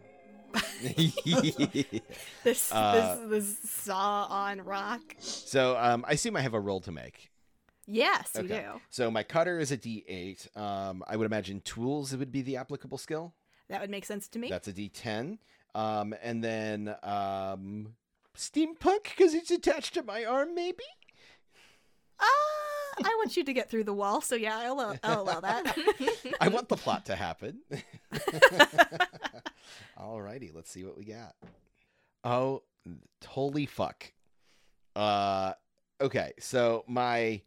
This 2.44 2.72
Uh, 2.72 3.16
this 3.28 3.30
this 3.30 3.70
saw 3.70 4.26
on 4.30 4.62
rock. 4.62 5.02
so 5.20 5.78
um 5.78 6.06
i 6.08 6.12
assume 6.14 6.36
i 6.36 6.42
have 6.42 6.54
a 6.54 6.60
roll 6.60 6.80
to 6.82 6.92
make 6.92 7.30
Yes, 7.90 8.32
you 8.36 8.48
do. 8.50 8.62
so 8.90 9.10
my 9.10 9.24
cutter 9.24 9.60
is 9.60 9.72
a 9.72 9.78
d8 9.78 10.56
um 10.58 11.04
i 11.08 11.16
would 11.16 11.26
imagine 11.26 11.62
tools 11.62 12.16
would 12.16 12.32
be 12.32 12.42
the 12.42 12.58
applicable 12.58 12.98
skill 12.98 13.34
That 13.70 13.82
would 13.82 13.90
make 13.90 14.06
sense 14.06 14.28
to 14.30 14.40
me. 14.40 14.50
That's 14.50 14.68
a 14.70 14.74
D10. 14.74 15.40
Um, 15.76 16.16
and 16.24 16.42
then 16.44 16.96
um, 17.04 17.96
steampunk 18.36 19.04
because 19.04 19.34
it's 19.34 19.52
attached 19.52 19.94
to 19.96 20.04
my 20.04 20.24
arm, 20.26 20.56
maybe. 20.56 20.84
Uh, 22.20 22.24
I 23.04 23.14
want 23.20 23.36
you 23.38 23.44
to 23.44 23.54
get 23.54 23.70
through 23.70 23.84
the 23.84 23.94
wall, 23.94 24.22
so 24.22 24.36
yeah, 24.36 24.58
I'll, 24.58 24.80
I'll 25.04 25.22
allow 25.22 25.40
that. 25.42 25.78
I 26.42 26.48
want 26.48 26.70
the 26.70 26.78
plot 26.78 27.06
to 27.08 27.16
happen. 27.16 27.60
Alrighty, 30.00 30.54
let's 30.54 30.70
see 30.72 30.84
what 30.84 30.98
we 30.98 31.06
got. 31.06 31.36
Oh, 32.24 32.64
holy 33.26 33.66
fuck. 33.66 34.12
Uh, 34.96 35.54
okay, 36.02 36.34
so 36.40 36.84
my 36.88 37.42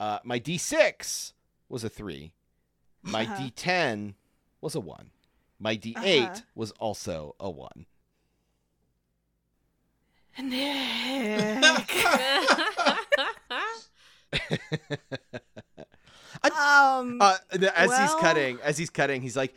uh 0.00 0.18
my 0.24 0.38
D6 0.40 1.32
was 1.68 1.84
a 1.84 1.88
three. 1.88 2.32
My 3.02 3.22
Uh-huh. 3.24 3.36
D10 3.54 4.14
was 4.60 4.74
a 4.74 4.80
one. 4.80 5.10
My 5.58 5.76
D8 5.76 6.22
Uh-huh. 6.24 6.40
was 6.54 6.70
also 6.72 7.34
a 7.38 7.50
one. 7.50 7.86
Nick. 10.42 11.62
um, 16.44 17.18
Uh, 17.20 17.36
as 17.74 17.98
he's 17.98 18.14
cutting, 18.20 18.58
as 18.62 18.76
he's 18.78 18.90
cutting, 18.90 19.22
he's 19.22 19.36
like, 19.36 19.54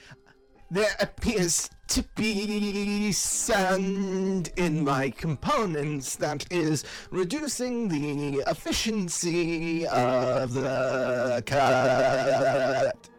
there 0.69 0.89
appears 0.99 1.69
to 1.87 2.03
be 2.15 3.11
sand 3.11 4.51
in 4.57 4.83
my 4.83 5.09
components 5.09 6.15
that 6.17 6.45
is 6.51 6.83
reducing 7.11 7.87
the 7.87 8.43
efficiency 8.47 9.87
of 9.87 10.53
the 10.53 11.43
cut. 11.45 13.09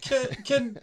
Can, 0.00 0.26
can 0.44 0.78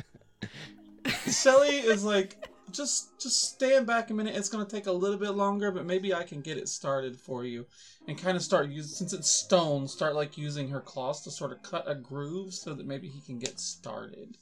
Shelly 1.30 1.78
is 1.78 2.04
like 2.04 2.50
just 2.72 3.20
just 3.20 3.42
stand 3.42 3.86
back 3.88 4.10
a 4.10 4.14
minute. 4.14 4.36
It's 4.36 4.50
gonna 4.50 4.66
take 4.66 4.88
a 4.88 4.92
little 4.92 5.18
bit 5.18 5.32
longer, 5.32 5.72
but 5.72 5.86
maybe 5.86 6.14
I 6.14 6.24
can 6.24 6.42
get 6.42 6.58
it 6.58 6.70
started 6.70 7.20
for 7.20 7.44
you, 7.46 7.66
and 8.08 8.18
kind 8.18 8.36
of 8.38 8.44
start 8.44 8.70
using 8.70 8.96
since 8.96 9.14
it's 9.14 9.30
stone. 9.30 9.88
Start 9.88 10.16
like 10.16 10.38
using 10.38 10.70
her 10.70 10.82
claws 10.82 11.22
to 11.24 11.32
sort 11.32 11.52
of 11.52 11.64
cut 11.64 11.84
a 11.88 11.96
groove 11.96 12.54
so 12.54 12.74
that 12.74 12.86
maybe 12.86 13.08
he 13.08 13.22
can 13.22 13.40
get 13.40 13.60
started. 13.60 14.38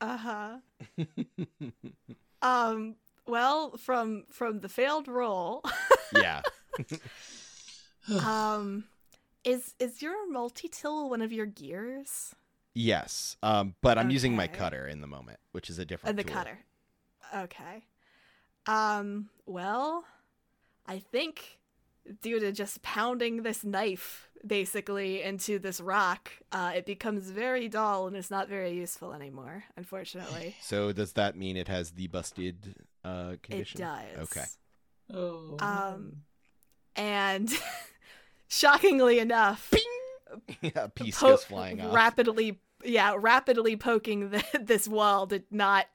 uh 0.00 0.16
huh. 0.16 0.56
um, 2.42 2.96
well, 3.26 3.76
from 3.76 4.24
from 4.30 4.60
the 4.60 4.68
failed 4.68 5.08
roll, 5.08 5.62
yeah. 6.16 6.42
um, 8.24 8.84
is 9.44 9.74
is 9.78 10.02
your 10.02 10.30
multi 10.30 10.68
tool 10.68 11.08
one 11.10 11.22
of 11.22 11.32
your 11.32 11.46
gears? 11.46 12.34
Yes, 12.74 13.36
um, 13.42 13.74
but 13.82 13.98
I'm 13.98 14.10
using 14.10 14.34
my 14.34 14.48
cutter 14.48 14.86
in 14.86 15.02
the 15.02 15.06
moment, 15.06 15.38
which 15.52 15.68
is 15.68 15.78
a 15.78 15.84
different 15.84 16.16
the 16.16 16.24
tool. 16.24 16.32
cutter. 16.32 16.58
Okay. 17.34 17.84
Um, 18.66 19.28
well, 19.46 20.04
I 20.86 20.98
think 20.98 21.58
due 22.20 22.40
to 22.40 22.52
just 22.52 22.82
pounding 22.82 23.42
this 23.42 23.64
knife 23.64 24.28
basically 24.46 25.22
into 25.22 25.58
this 25.58 25.80
rock, 25.80 26.30
uh, 26.50 26.72
it 26.74 26.84
becomes 26.86 27.30
very 27.30 27.68
dull 27.68 28.06
and 28.08 28.16
it's 28.16 28.30
not 28.30 28.48
very 28.48 28.72
useful 28.72 29.12
anymore, 29.12 29.64
unfortunately. 29.76 30.56
So 30.62 30.92
does 30.92 31.12
that 31.14 31.36
mean 31.36 31.56
it 31.56 31.68
has 31.68 31.92
the 31.92 32.06
busted 32.08 32.74
uh, 33.04 33.30
it 33.34 33.42
condition? 33.42 33.80
does. 33.80 34.18
Okay. 34.36 34.44
Oh. 35.14 35.56
Um, 35.60 36.22
and 36.96 37.50
shockingly 38.48 39.18
enough, 39.18 39.72
a 40.74 40.88
piece 40.88 41.18
po- 41.18 41.30
goes 41.30 41.44
flying 41.44 41.80
off. 41.80 41.94
rapidly, 41.94 42.60
yeah, 42.84 43.14
rapidly 43.18 43.76
poking 43.76 44.30
the, 44.30 44.44
this 44.60 44.88
wall 44.88 45.26
did 45.26 45.44
not 45.50 45.86
d- 45.86 45.91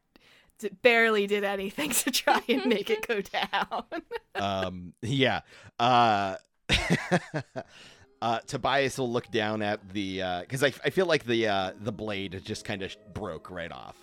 barely 0.81 1.27
did 1.27 1.43
anything 1.43 1.91
to 1.91 2.11
try 2.11 2.41
and 2.49 2.65
make 2.65 2.89
it 2.89 3.07
go 3.07 3.21
down. 3.21 3.83
um 4.35 4.93
yeah 5.01 5.41
uh 5.79 6.35
uh 8.21 8.39
tobias 8.47 8.97
will 8.97 9.11
look 9.11 9.29
down 9.31 9.61
at 9.61 9.87
the 9.93 10.21
uh 10.21 10.41
because 10.41 10.63
I, 10.63 10.67
I 10.83 10.89
feel 10.89 11.05
like 11.05 11.25
the 11.25 11.47
uh 11.47 11.71
the 11.79 11.91
blade 11.91 12.41
just 12.43 12.65
kind 12.65 12.81
of 12.81 12.95
broke 13.13 13.49
right 13.51 13.71
off. 13.71 13.95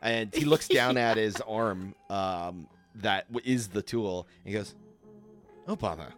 And 0.00 0.34
he 0.34 0.44
looks 0.44 0.66
down 0.68 0.96
at 0.96 1.16
his 1.16 1.40
arm 1.42 1.94
um 2.10 2.66
that 2.96 3.32
w- 3.32 3.50
is 3.50 3.68
the 3.68 3.82
tool 3.82 4.26
and 4.44 4.52
he 4.52 4.58
goes 4.58 4.74
oh 5.68 5.76
bother. 5.76 6.12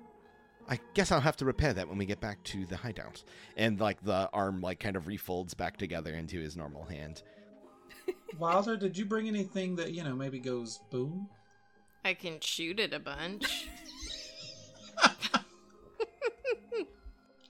I 0.68 0.80
guess 0.94 1.12
i'll 1.12 1.20
have 1.20 1.36
to 1.36 1.44
repair 1.44 1.72
that 1.74 1.88
when 1.88 1.98
we 1.98 2.06
get 2.06 2.20
back 2.20 2.42
to 2.44 2.64
the 2.66 2.76
hideout. 2.76 3.22
And 3.56 3.78
like 3.78 4.02
the 4.02 4.28
arm 4.32 4.60
like 4.60 4.80
kind 4.80 4.96
of 4.96 5.04
refolds 5.04 5.56
back 5.56 5.76
together 5.76 6.14
into 6.14 6.40
his 6.40 6.56
normal 6.56 6.84
hand 6.84 7.22
Wilder, 8.38 8.76
did 8.76 8.96
you 8.96 9.04
bring 9.04 9.28
anything 9.28 9.76
that, 9.76 9.92
you 9.92 10.02
know, 10.04 10.14
maybe 10.14 10.38
goes 10.38 10.80
boom? 10.90 11.28
I 12.04 12.14
can 12.14 12.40
shoot 12.40 12.80
it 12.80 12.92
a 12.92 12.98
bunch. 12.98 13.68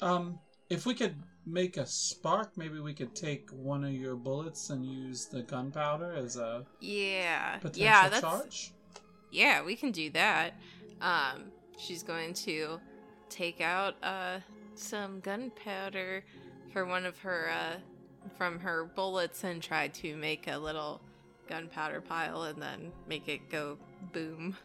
Um, 0.02 0.38
if 0.68 0.84
we 0.84 0.92
could 0.94 1.14
make 1.46 1.78
a 1.78 1.86
spark, 1.86 2.50
maybe 2.57 2.78
we 2.78 2.92
could 2.92 3.14
take 3.14 3.48
one 3.50 3.84
of 3.84 3.92
your 3.92 4.16
bullets 4.16 4.68
and 4.68 4.84
use 4.84 5.26
the 5.26 5.42
gunpowder 5.42 6.12
as 6.12 6.36
a 6.36 6.66
Yeah. 6.80 7.57
potential 7.59 7.84
Yeah, 7.84 8.09
that's 8.11 8.20
charge. 8.20 8.72
Yeah, 9.30 9.64
we 9.64 9.76
can 9.76 9.92
do 9.92 10.11
that. 10.11 10.55
Um, 11.00 11.44
she's 11.78 12.02
going 12.02 12.34
to 12.34 12.80
take 13.30 13.61
out 13.61 13.94
uh 14.02 14.38
some 14.74 15.20
gunpowder 15.20 16.24
for 16.72 16.84
one 16.84 17.07
of 17.07 17.18
her 17.18 17.50
uh 17.50 17.76
from 18.37 18.59
her 18.61 18.85
bullets 18.85 19.45
and 19.45 19.62
try 19.62 19.89
to 19.89 20.16
make 20.16 20.47
a 20.49 20.59
little 20.59 21.01
gunpowder 21.49 22.01
pile 22.01 22.45
and 22.45 22.61
then 22.61 22.93
make 23.09 23.29
it 23.29 23.49
go 23.51 23.77
boom. 24.12 24.57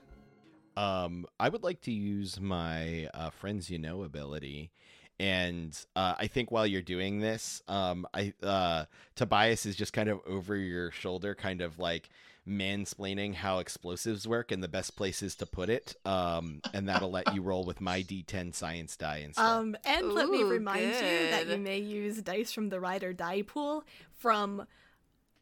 Um, 0.77 1.25
I 1.39 1.49
would 1.49 1.63
like 1.63 1.81
to 1.81 1.91
use 1.91 2.39
my 2.39 3.09
uh, 3.13 3.29
friends 3.31 3.69
you 3.69 3.77
know 3.77 4.03
ability, 4.03 4.71
and 5.19 5.77
uh, 5.95 6.15
I 6.17 6.27
think 6.27 6.51
while 6.51 6.65
you're 6.65 6.81
doing 6.81 7.19
this, 7.19 7.61
um, 7.67 8.07
I 8.13 8.33
uh, 8.41 8.85
Tobias 9.15 9.65
is 9.65 9.75
just 9.75 9.91
kind 9.91 10.07
of 10.07 10.21
over 10.25 10.55
your 10.55 10.91
shoulder, 10.91 11.35
kind 11.35 11.61
of 11.61 11.79
like 11.79 12.09
mansplaining 12.47 13.35
how 13.35 13.59
explosives 13.59 14.27
work 14.27 14.51
and 14.51 14.63
the 14.63 14.67
best 14.67 14.95
places 14.95 15.35
to 15.35 15.45
put 15.45 15.69
it. 15.69 15.95
Um, 16.05 16.61
and 16.73 16.87
that'll 16.89 17.11
let 17.11 17.33
you 17.33 17.41
roll 17.41 17.63
with 17.63 17.79
my 17.79 18.01
D10 18.01 18.53
science 18.55 18.97
die 18.97 19.17
instead. 19.17 19.45
Um, 19.45 19.75
and 19.85 20.11
let 20.13 20.29
me 20.29 20.41
Ooh, 20.41 20.49
remind 20.49 20.85
you 20.85 21.29
that 21.31 21.47
you 21.47 21.57
may 21.57 21.79
use 21.79 22.21
dice 22.21 22.51
from 22.51 22.69
the 22.69 22.79
rider 22.79 23.13
die 23.13 23.43
pool 23.43 23.83
from 24.17 24.65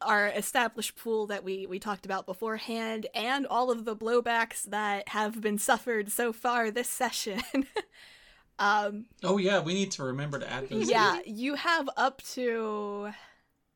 our 0.00 0.28
established 0.28 0.96
pool 0.96 1.26
that 1.26 1.42
we 1.42 1.66
we 1.66 1.78
talked 1.78 2.04
about 2.04 2.26
beforehand, 2.26 3.06
and 3.14 3.46
all 3.46 3.70
of 3.70 3.84
the 3.84 3.96
blowbacks 3.96 4.62
that 4.64 5.08
have 5.08 5.40
been 5.40 5.58
suffered 5.58 6.10
so 6.12 6.32
far 6.32 6.70
this 6.70 6.88
session. 6.88 7.40
um, 8.58 9.06
Oh 9.24 9.38
yeah, 9.38 9.60
we 9.60 9.74
need 9.74 9.90
to 9.92 10.04
remember 10.04 10.38
to 10.38 10.50
add 10.50 10.68
those. 10.68 10.88
yeah, 10.88 11.18
you 11.26 11.54
have 11.56 11.88
up 11.96 12.22
to, 12.34 13.10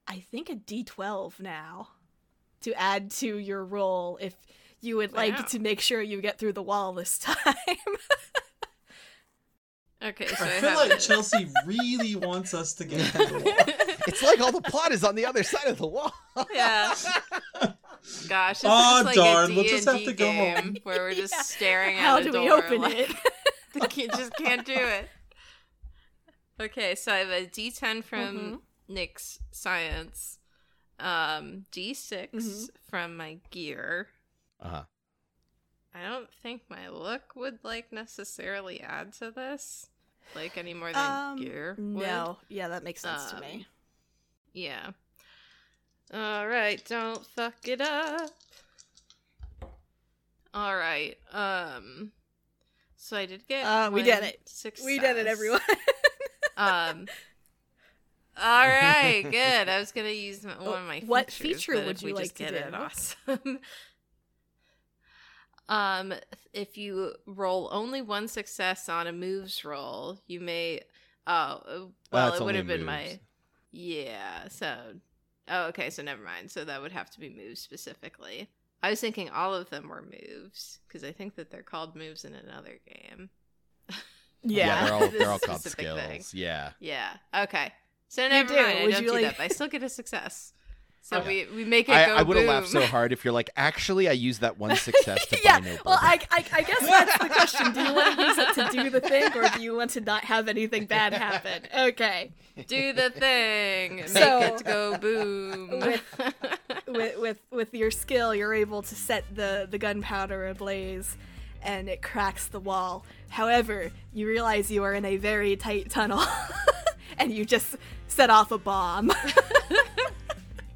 I 0.07 0.21
think, 0.21 0.49
a 0.49 0.55
D12 0.55 1.41
now 1.41 1.89
to 2.63 2.73
add 2.75 3.11
to 3.13 3.37
your 3.39 3.65
roll 3.65 4.19
if 4.21 4.35
you 4.81 4.97
would 4.97 5.13
like 5.13 5.37
Wow. 5.37 5.43
to 5.43 5.59
make 5.59 5.81
sure 5.81 6.03
you 6.03 6.21
get 6.21 6.39
through 6.39 6.55
the 6.55 6.63
wall 6.63 6.93
this 6.93 7.19
time. 7.19 7.37
Okay, 10.05 10.27
so 10.27 10.45
I 10.45 10.49
I, 10.49 10.51
feel 10.61 10.75
like 10.75 10.91
it. 10.91 10.99
Chelsea 10.99 11.47
really 11.65 12.17
wants 12.17 12.55
us 12.55 12.73
to 12.75 12.85
get 12.85 13.01
through 13.13 13.27
the 13.27 13.45
wall. 13.45 13.55
it's 14.09 14.21
like 14.21 14.41
all 14.41 14.51
the 14.51 14.61
plot 14.61 14.91
is 14.91 15.05
on 15.05 15.15
the 15.15 15.25
other 15.25 15.45
side 15.45 15.69
of 15.69 15.79
the 15.79 15.87
wall. 15.87 16.13
yeah. 16.53 16.93
Gosh, 18.29 18.63
this 18.63 18.65
Aw, 18.69 18.99
is 18.99 19.05
like 19.05 19.15
darn, 19.15 19.53
a 19.53 19.55
we'll 19.55 19.63
just 19.63 19.85
have 19.85 19.95
D&D 19.99 20.07
to 20.07 20.13
go 20.15 20.25
game 20.27 20.57
home. 20.57 20.77
where 20.83 20.99
we're 21.03 21.15
just 21.15 21.33
Yeah. 21.33 21.43
staring 21.43 21.97
How 21.99 22.17
at 22.17 22.27
a 22.27 22.33
do 22.33 22.41
we 22.41 22.51
open 22.51 22.81
like, 22.81 22.99
it? 23.11 23.17
they 23.75 23.81
can't, 23.87 24.11
just 24.15 24.35
can't 24.37 24.67
do 24.67 24.75
it. 24.75 25.09
Okay, 26.61 26.97
so 26.97 27.13
I 27.13 27.19
have 27.19 27.29
a 27.29 27.47
D10 27.47 28.03
from 28.03 28.37
Mhm. 28.37 28.59
Nick's 28.89 29.39
science, 29.53 30.41
um, 30.99 31.67
D6 31.73 32.31
Mhm. 32.33 32.71
from 32.89 33.17
my 33.17 33.39
gear. 33.51 34.09
Uh-huh. 34.61 34.85
I 35.95 36.03
don't 36.09 36.33
think 36.33 36.63
my 36.71 36.89
look 36.89 37.35
would 37.37 37.59
like 37.63 37.93
necessarily 37.93 38.81
add 38.81 39.13
to 39.15 39.31
this, 39.31 39.89
like 40.35 40.57
any 40.57 40.73
more 40.75 40.93
than 40.93 41.11
Um, 41.11 41.37
gear. 41.37 41.75
would. 41.79 42.07
no, 42.07 42.39
yeah, 42.49 42.69
that 42.69 42.83
makes 42.83 43.01
sense 43.03 43.27
to 43.31 43.35
Um, 43.37 43.41
me. 43.43 43.67
Yeah. 44.55 44.93
All 46.15 46.47
right, 46.47 46.83
don't 46.87 47.25
fuck 47.27 47.67
it 47.69 47.81
up. 47.81 48.31
All 50.55 50.77
right. 50.77 51.19
Um. 51.31 52.13
So 52.97 53.17
I 53.17 53.27
did 53.27 53.47
get. 53.49 53.65
Uh, 53.65 53.91
we 53.91 54.03
did 54.03 54.23
it. 54.23 54.49
Success. 54.49 54.85
We 54.85 54.99
did 54.99 55.17
it, 55.17 55.27
everyone. 55.27 55.61
Um. 56.57 57.09
All 58.41 58.67
right, 58.67 59.23
good. 59.31 59.69
I 59.69 59.79
was 59.79 59.93
gonna 59.93 60.09
use 60.09 60.45
one 60.45 60.57
of 60.57 60.87
my. 60.87 61.03
What 61.07 61.31
features, 61.31 61.65
feature 61.65 61.85
would 61.85 62.01
you 62.01 62.07
we 62.07 62.13
like 62.15 62.25
just 62.25 62.37
to 62.37 62.45
get 62.45 62.55
it, 62.55 62.71
do? 62.71 62.77
awesome. 62.77 63.59
um, 65.69 66.15
if 66.53 66.79
you 66.79 67.15
roll 67.27 67.69
only 67.73 68.01
one 68.03 68.29
success 68.29 68.89
on 68.89 69.07
a 69.07 69.13
moves 69.13 69.65
roll, 69.65 70.19
you 70.27 70.41
may. 70.41 70.81
Oh, 71.27 71.91
well, 72.11 72.29
it's 72.29 72.41
it 72.41 72.45
would 72.45 72.55
have 72.55 72.67
been 72.67 72.85
my. 72.85 73.21
Yeah. 73.71 74.49
So. 74.49 74.77
Oh, 75.49 75.67
okay. 75.67 75.91
So 75.91 76.03
never 76.03 76.23
mind. 76.23 76.51
So 76.51 76.65
that 76.65 76.81
would 76.81 76.93
have 76.93 77.11
to 77.11 77.21
be 77.21 77.29
moves 77.29 77.61
specifically. 77.61 78.49
I 78.83 78.91
was 78.91 79.01
thinking 79.01 79.31
all 79.31 79.55
of 79.55 79.71
them 79.71 79.89
were 79.89 80.03
moves 80.03 80.81
because 80.89 81.05
I 81.05 81.13
think 81.13 81.37
that 81.37 81.51
they're 81.51 81.63
called 81.63 81.95
moves 81.95 82.25
in 82.25 82.35
another 82.35 82.81
game. 82.87 83.31
yeah. 84.43 84.85
they're 84.85 84.95
all 84.95 85.09
they're 85.09 85.31
all 85.31 85.39
called 85.39 85.61
skills. 85.61 86.01
thing. 86.01 86.23
Yeah. 86.33 86.71
Yeah. 86.81 87.13
Okay. 87.35 87.73
So 88.13 88.29
never 88.29 88.49
do. 88.51 88.55
mind. 88.57 88.67
I 88.79 88.83
Would 88.85 88.91
don't 88.93 89.03
you 89.05 89.09
do 89.09 89.15
like- 89.15 89.23
that, 89.25 89.37
but 89.39 89.45
I 89.45 89.49
still 89.49 89.69
get 89.69 89.83
a 89.83 89.89
success. 89.89 90.53
So 91.05 91.17
Okay. 91.19 91.47
we 91.51 91.57
we 91.57 91.65
make 91.65 91.89
it 91.89 91.93
I, 91.95 92.07
go 92.07 92.15
I 92.17 92.23
would 92.23 92.37
have 92.37 92.47
laughed 92.47 92.69
so 92.69 92.83
hard 92.87 93.11
if 93.11 93.25
you're 93.25 93.33
like, 93.33 93.49
actually, 93.57 94.07
I 94.07 94.13
used 94.13 94.43
that 94.43 94.59
one 94.59 94.77
success 94.77 95.27
to 95.29 95.39
yeah. 95.45 95.59
buy 95.61 95.65
no 95.67 95.71
Well, 95.85 95.97
bubble." 95.97 95.99
I, 96.01 96.21
I, 96.31 96.45
I 96.53 96.63
guess 96.63 96.81
that's 96.81 97.19
the 97.19 97.29
question. 97.29 97.73
Do 97.73 97.81
you 97.83 97.95
want 97.95 98.17
to 98.19 98.23
use 98.25 98.39
it 98.39 98.55
to 98.55 98.69
do 98.83 98.91
the 98.91 99.01
thing, 99.01 99.33
or 99.35 99.49
do 99.49 99.63
you 99.63 99.75
want 99.75 99.91
to 99.93 100.01
not 100.03 100.25
have 100.25 100.47
anything 100.47 100.85
bad 100.87 101.13
happen? 101.15 101.63
Okay. 101.89 102.31
do 102.69 102.93
the 102.93 103.09
thing. 103.11 103.97
Make 103.97 104.09
So- 104.09 104.41
it 104.43 104.65
go 104.65 104.97
boom. 104.99 105.71
With- 105.81 106.03
With 106.87 107.19
with 107.19 107.39
with 107.51 107.75
your 107.75 107.91
skill, 107.91 108.35
you're 108.35 108.55
able 108.55 108.83
to 108.83 108.95
set 108.95 109.25
the 109.35 109.67
the 109.71 109.79
gunpowder 109.79 110.47
ablaze, 110.49 111.17
and 111.63 111.89
it 111.89 112.03
cracks 112.03 112.47
the 112.47 112.61
wall. 112.61 113.05
However, 113.31 113.91
you 114.13 114.29
realize 114.29 114.71
you 114.71 114.85
are 114.85 114.93
in 114.95 115.05
a 115.07 115.17
very 115.17 115.57
tight 115.57 115.89
tunnel, 115.91 116.23
and 117.23 117.33
you 117.33 117.45
just 117.45 117.77
set 118.09 118.31
off 118.31 118.51
a 118.51 118.59
bomb. 118.59 119.13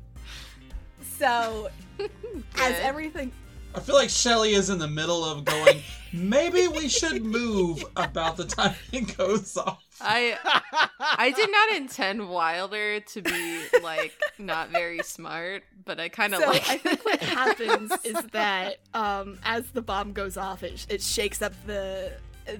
so, 1.18 1.68
as 1.98 2.74
everything 2.80 3.32
I 3.76 3.80
feel 3.80 3.94
like 3.94 4.08
Shelly 4.08 4.54
is 4.54 4.70
in 4.70 4.78
the 4.78 4.88
middle 4.88 5.22
of 5.22 5.44
going, 5.44 5.82
maybe 6.10 6.66
we 6.66 6.88
should 6.88 7.22
move 7.22 7.84
about 7.96 8.38
the 8.38 8.46
time 8.46 8.74
it 8.90 9.14
goes 9.18 9.54
off. 9.58 9.84
I 10.00 10.38
I 10.98 11.30
did 11.30 11.50
not 11.52 11.76
intend 11.76 12.26
Wilder 12.30 13.00
to 13.00 13.22
be 13.22 13.60
like 13.82 14.18
not 14.38 14.70
very 14.70 15.00
smart, 15.02 15.62
but 15.84 16.00
I 16.00 16.08
kind 16.08 16.34
of 16.34 16.40
So 16.40 16.48
like. 16.48 16.68
I 16.70 16.78
think 16.78 17.04
what 17.04 17.20
happens 17.20 17.92
is 18.02 18.16
that 18.32 18.78
um, 18.94 19.38
as 19.44 19.66
the 19.72 19.82
bomb 19.82 20.14
goes 20.14 20.38
off, 20.38 20.62
it, 20.62 20.86
it 20.88 21.02
shakes 21.02 21.42
up 21.42 21.52
the 21.66 22.12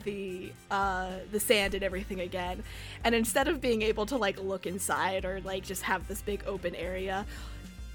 the 0.05 0.53
uh, 0.70 1.11
the 1.32 1.41
sand 1.41 1.74
and 1.74 1.82
everything 1.82 2.20
again, 2.20 2.62
and 3.05 3.14
instead 3.14 3.49
of 3.49 3.61
being 3.61 3.82
able 3.82 4.07
to 4.07 4.16
like 4.16 4.43
look 4.43 4.66
inside 4.66 5.24
or 5.24 5.41
like 5.41 5.64
just 5.64 5.82
have 5.82 6.07
this 6.09 6.22
big 6.22 6.43
open 6.47 6.74
area, 6.74 7.26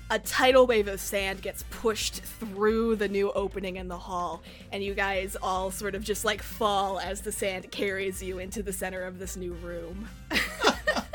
a 0.09 0.19
tidal 0.19 0.67
wave 0.67 0.87
of 0.87 0.99
sand 0.99 1.41
gets 1.41 1.63
pushed 1.69 2.15
through 2.15 2.95
the 2.95 3.07
new 3.07 3.31
opening 3.31 3.77
in 3.77 3.87
the 3.87 3.97
hall, 3.97 4.41
and 4.71 4.83
you 4.83 4.93
guys 4.93 5.37
all 5.41 5.71
sort 5.71 5.95
of 5.95 6.03
just 6.03 6.25
like 6.25 6.41
fall 6.41 6.99
as 6.99 7.21
the 7.21 7.31
sand 7.31 7.71
carries 7.71 8.21
you 8.21 8.39
into 8.39 8.61
the 8.63 8.73
center 8.73 9.03
of 9.03 9.19
this 9.19 9.37
new 9.37 9.53
room. 9.53 10.07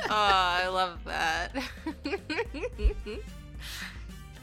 Oh, 0.08 0.14
I 0.14 0.68
love 0.68 1.02
that. 1.04 1.50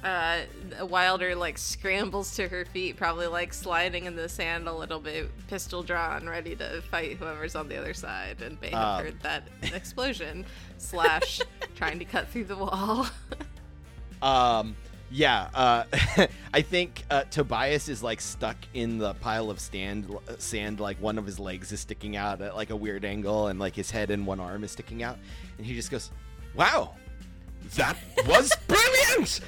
uh, 0.04 0.42
Wilder 0.82 1.36
like 1.36 1.58
scrambles 1.58 2.36
to 2.36 2.48
her 2.48 2.66
feet, 2.66 2.98
probably 2.98 3.28
like 3.28 3.54
sliding 3.54 4.06
in 4.06 4.16
the 4.16 4.28
sand 4.28 4.68
a 4.68 4.74
little 4.74 5.00
bit, 5.00 5.30
pistol 5.48 5.82
drawn, 5.84 6.28
ready 6.28 6.56
to 6.58 6.82
fight 6.92 7.18
whoever's 7.18 7.56
on 7.56 7.68
the 7.70 7.78
other 7.78 7.94
side. 7.94 8.42
And 8.42 8.58
have 8.66 8.74
Um. 9.00 9.06
heard 9.06 9.22
that 9.22 9.48
explosion 9.74 10.46
slash 10.78 11.42
trying 11.76 12.00
to 12.00 12.06
cut 12.06 12.28
through 12.30 12.46
the 12.46 12.58
wall. 12.58 13.08
Um, 14.22 14.78
yeah, 15.12 15.50
uh, 15.54 15.84
I 16.54 16.62
think 16.62 17.04
uh, 17.12 17.24
Tobias 17.26 17.90
is 17.90 18.02
like 18.02 18.22
stuck 18.22 18.56
in 18.74 18.98
the 18.98 19.14
pile 19.16 19.50
of 19.50 19.60
stand, 19.60 20.08
sand. 20.38 20.80
Like 20.80 20.96
one 21.02 21.18
of 21.18 21.26
his 21.26 21.40
legs 21.40 21.74
is 21.74 21.82
sticking 21.82 22.16
out 22.16 22.42
at 22.42 22.56
like 22.56 22.70
a 22.70 22.76
weird 22.76 23.04
angle, 23.04 23.48
and 23.48 23.60
like 23.60 23.76
his 23.76 23.92
head 23.92 24.12
and 24.12 24.26
one 24.26 24.40
arm 24.40 24.64
is 24.64 24.72
sticking 24.72 25.04
out. 25.04 25.18
And 25.58 25.68
he 25.68 25.76
just 25.76 25.92
goes, 25.92 26.10
"Wow, 26.56 26.94
That 27.76 27.98
was 28.26 28.52
brilliant! 28.68 29.42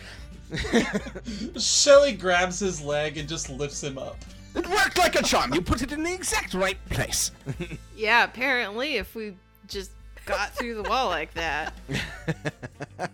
Shelly 1.58 2.14
grabs 2.14 2.60
his 2.60 2.82
leg 2.82 3.18
and 3.18 3.28
just 3.28 3.50
lifts 3.50 3.84
him 3.84 3.98
up. 3.98 4.18
It 4.56 4.68
worked 4.70 4.98
like 4.98 5.16
a 5.16 5.24
charm. 5.24 5.54
You 5.54 5.62
put 5.62 5.82
it 5.82 5.91
in 5.91 6.04
the 6.04 6.14
exact 6.14 6.54
right 6.54 6.78
place. 6.89 7.32
Yeah, 7.98 8.26
apparently, 8.26 8.96
if 8.98 9.16
we 9.16 9.36
just 9.68 9.91
got 10.26 10.54
through 10.54 10.76
the 10.76 10.84
wall 10.89 11.08
like 11.08 11.34
that. 11.36 11.74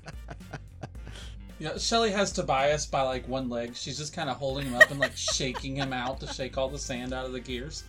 Yeah, 1.60 1.78
Shelly 1.78 2.10
has 2.10 2.32
Tobias 2.32 2.88
by 2.88 3.04
like 3.04 3.28
one 3.28 3.48
leg. 3.48 3.76
She's 3.76 3.96
just 3.96 4.14
kind 4.14 4.32
of 4.32 4.38
holding 4.38 4.66
him 4.66 4.74
up 4.74 4.90
and 4.90 5.00
like 5.00 5.16
shaking 5.16 5.76
him 5.76 5.94
out 5.94 6.20
to 6.22 6.26
shake 6.34 6.58
all 6.58 6.68
the 6.70 6.80
sand 6.80 7.14
out 7.14 7.28
of 7.28 7.34
the 7.34 7.40
gears. 7.40 7.84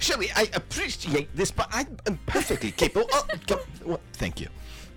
Shelly, 0.00 0.28
I 0.34 0.50
appreciate 0.54 1.28
this, 1.36 1.52
but 1.52 1.68
I'm 1.70 1.96
I'm 2.08 2.18
perfectly 2.26 2.72
capable. 2.72 3.06
Oh, 3.12 3.24
go- 3.46 3.60
well, 3.84 4.00
thank 4.14 4.40
you. 4.40 4.48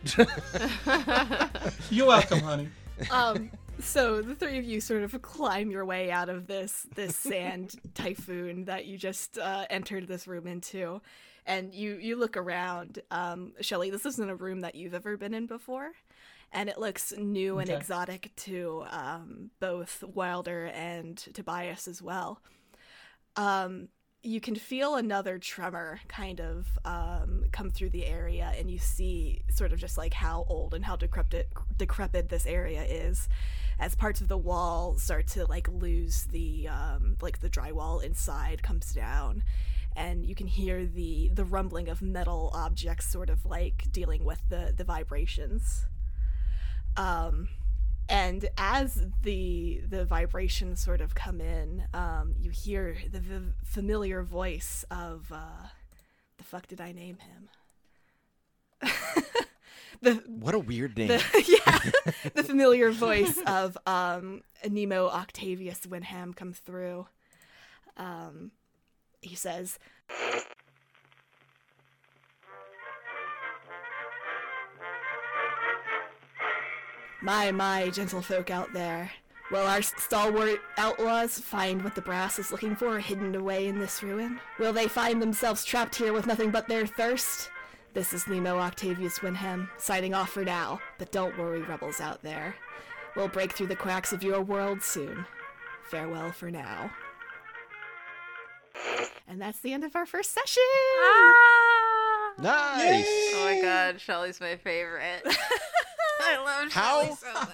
You're 1.89 2.07
welcome, 2.07 2.39
honey. 2.39 2.69
um 3.11 3.49
so 3.79 4.21
the 4.21 4.35
three 4.35 4.57
of 4.57 4.65
you 4.65 4.81
sort 4.81 5.03
of 5.03 5.21
climb 5.21 5.71
your 5.71 5.85
way 5.85 6.11
out 6.11 6.27
of 6.29 6.47
this 6.47 6.85
this 6.95 7.15
sand 7.15 7.75
typhoon 7.93 8.65
that 8.65 8.85
you 8.85 8.97
just 8.97 9.37
uh, 9.37 9.65
entered 9.69 10.07
this 10.07 10.27
room 10.27 10.47
into 10.47 11.01
and 11.45 11.73
you 11.73 11.95
you 11.95 12.17
look 12.17 12.35
around 12.35 12.99
um 13.11 13.53
shelly 13.61 13.89
this 13.89 14.05
isn't 14.05 14.29
a 14.29 14.35
room 14.35 14.59
that 14.61 14.75
you've 14.75 14.93
ever 14.93 15.15
been 15.15 15.33
in 15.33 15.45
before 15.47 15.91
and 16.51 16.67
it 16.67 16.77
looks 16.79 17.13
new 17.17 17.59
and 17.59 17.69
Okay. 17.69 17.77
exotic 17.79 18.31
to 18.35 18.83
um, 18.89 19.51
both 19.61 20.03
wilder 20.03 20.65
and 20.73 21.17
tobias 21.33 21.87
as 21.87 22.01
well 22.01 22.41
um 23.37 23.87
you 24.21 24.41
can 24.41 24.55
feel 24.55 24.95
another 24.95 25.37
tremor 25.37 26.01
kind 26.09 26.41
of 26.41 26.67
um, 26.83 27.45
come 27.51 27.69
through 27.69 27.91
the 27.91 28.05
area, 28.05 28.53
and 28.57 28.69
you 28.69 28.77
see 28.77 29.41
sort 29.49 29.71
of 29.71 29.79
just 29.79 29.97
like 29.97 30.13
how 30.13 30.45
old 30.49 30.73
and 30.73 30.83
how 30.83 30.95
decrepit 30.95 31.49
decrepit 31.77 32.29
this 32.29 32.45
area 32.45 32.83
is, 32.83 33.29
as 33.79 33.95
parts 33.95 34.19
of 34.19 34.27
the 34.27 34.37
wall 34.37 34.97
start 34.97 35.27
to 35.27 35.45
like 35.45 35.69
lose 35.69 36.25
the 36.31 36.67
um, 36.67 37.15
like 37.21 37.39
the 37.39 37.49
drywall 37.49 38.03
inside 38.03 38.61
comes 38.61 38.91
down, 38.93 39.41
and 39.95 40.25
you 40.25 40.35
can 40.35 40.47
hear 40.47 40.85
the 40.85 41.29
the 41.33 41.45
rumbling 41.45 41.87
of 41.87 42.01
metal 42.01 42.51
objects 42.53 43.09
sort 43.09 43.29
of 43.29 43.45
like 43.45 43.85
dealing 43.91 44.25
with 44.25 44.41
the 44.49 44.73
the 44.75 44.83
vibrations. 44.83 45.85
Um, 46.97 47.47
and 48.09 48.49
as 48.57 49.05
the 49.21 49.81
the 49.87 50.03
vibrations 50.05 50.81
sort 50.81 50.99
of 51.01 51.13
come 51.15 51.39
in 51.39 51.83
um, 51.93 52.33
you 52.39 52.49
hear 52.51 52.97
the 53.11 53.19
v- 53.19 53.51
familiar 53.63 54.23
voice 54.23 54.83
of 54.91 55.31
uh, 55.31 55.67
the 56.37 56.43
fuck 56.43 56.67
did 56.67 56.81
i 56.81 56.91
name 56.91 57.17
him 57.19 57.49
the, 60.01 60.13
What 60.27 60.55
a 60.55 60.59
weird 60.59 60.97
name. 60.97 61.09
the 61.09 61.23
yeah 61.65 62.11
the 62.33 62.43
familiar 62.43 62.91
voice 62.91 63.37
of 63.45 63.77
um, 63.85 64.41
nemo 64.67 65.07
octavius 65.07 65.81
winham 65.81 66.35
comes 66.35 66.59
through 66.59 67.07
um, 67.97 68.51
he 69.21 69.35
says 69.35 69.77
My, 77.21 77.51
my, 77.51 77.89
gentlefolk 77.89 78.49
out 78.49 78.71
there. 78.71 79.11
Will 79.51 79.65
our 79.65 79.81
stalwart 79.81 80.59
outlaws 80.77 81.39
find 81.39 81.83
what 81.83 81.95
the 81.95 82.01
brass 82.01 82.39
is 82.39 82.51
looking 82.51 82.75
for 82.75 82.99
hidden 82.99 83.35
away 83.35 83.67
in 83.67 83.79
this 83.79 84.01
ruin? 84.01 84.39
Will 84.57 84.71
they 84.71 84.87
find 84.87 85.21
themselves 85.21 85.65
trapped 85.65 85.95
here 85.95 86.13
with 86.13 86.27
nothing 86.27 86.51
but 86.51 86.67
their 86.67 86.85
thirst? 86.85 87.49
This 87.93 88.13
is 88.13 88.27
Nemo 88.27 88.59
Octavius 88.59 89.19
Winham, 89.19 89.67
signing 89.77 90.13
off 90.13 90.29
for 90.29 90.45
now, 90.45 90.79
but 90.97 91.11
don't 91.11 91.37
worry, 91.37 91.61
rebels 91.63 91.99
out 91.99 92.21
there. 92.21 92.55
We'll 93.15 93.27
break 93.27 93.53
through 93.53 93.67
the 93.67 93.75
cracks 93.75 94.13
of 94.13 94.23
your 94.23 94.41
world 94.41 94.83
soon. 94.83 95.25
Farewell 95.89 96.31
for 96.31 96.51
now. 96.51 96.91
And 99.27 99.41
that's 99.41 99.59
the 99.59 99.73
end 99.73 99.83
of 99.83 99.95
our 99.95 100.05
first 100.05 100.31
session! 100.31 100.63
Ah! 101.01 102.33
nice. 102.37 103.05
Oh 103.07 103.45
my 103.45 103.61
god, 103.61 103.99
Shelly's 103.99 104.39
my 104.39 104.55
favorite. 104.55 105.23
I 106.19 106.37
love 106.37 106.71
How- 106.71 107.15
so 107.15 107.33
much. 107.33 107.49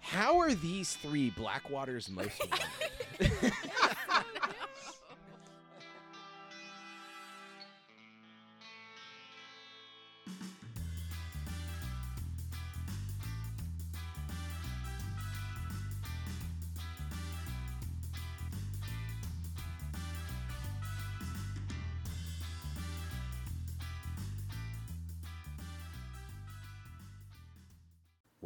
How 0.00 0.40
are 0.40 0.54
these 0.54 0.94
three 0.96 1.30
Blackwater's 1.30 2.10
most 2.10 2.40
wanted? 3.20 3.52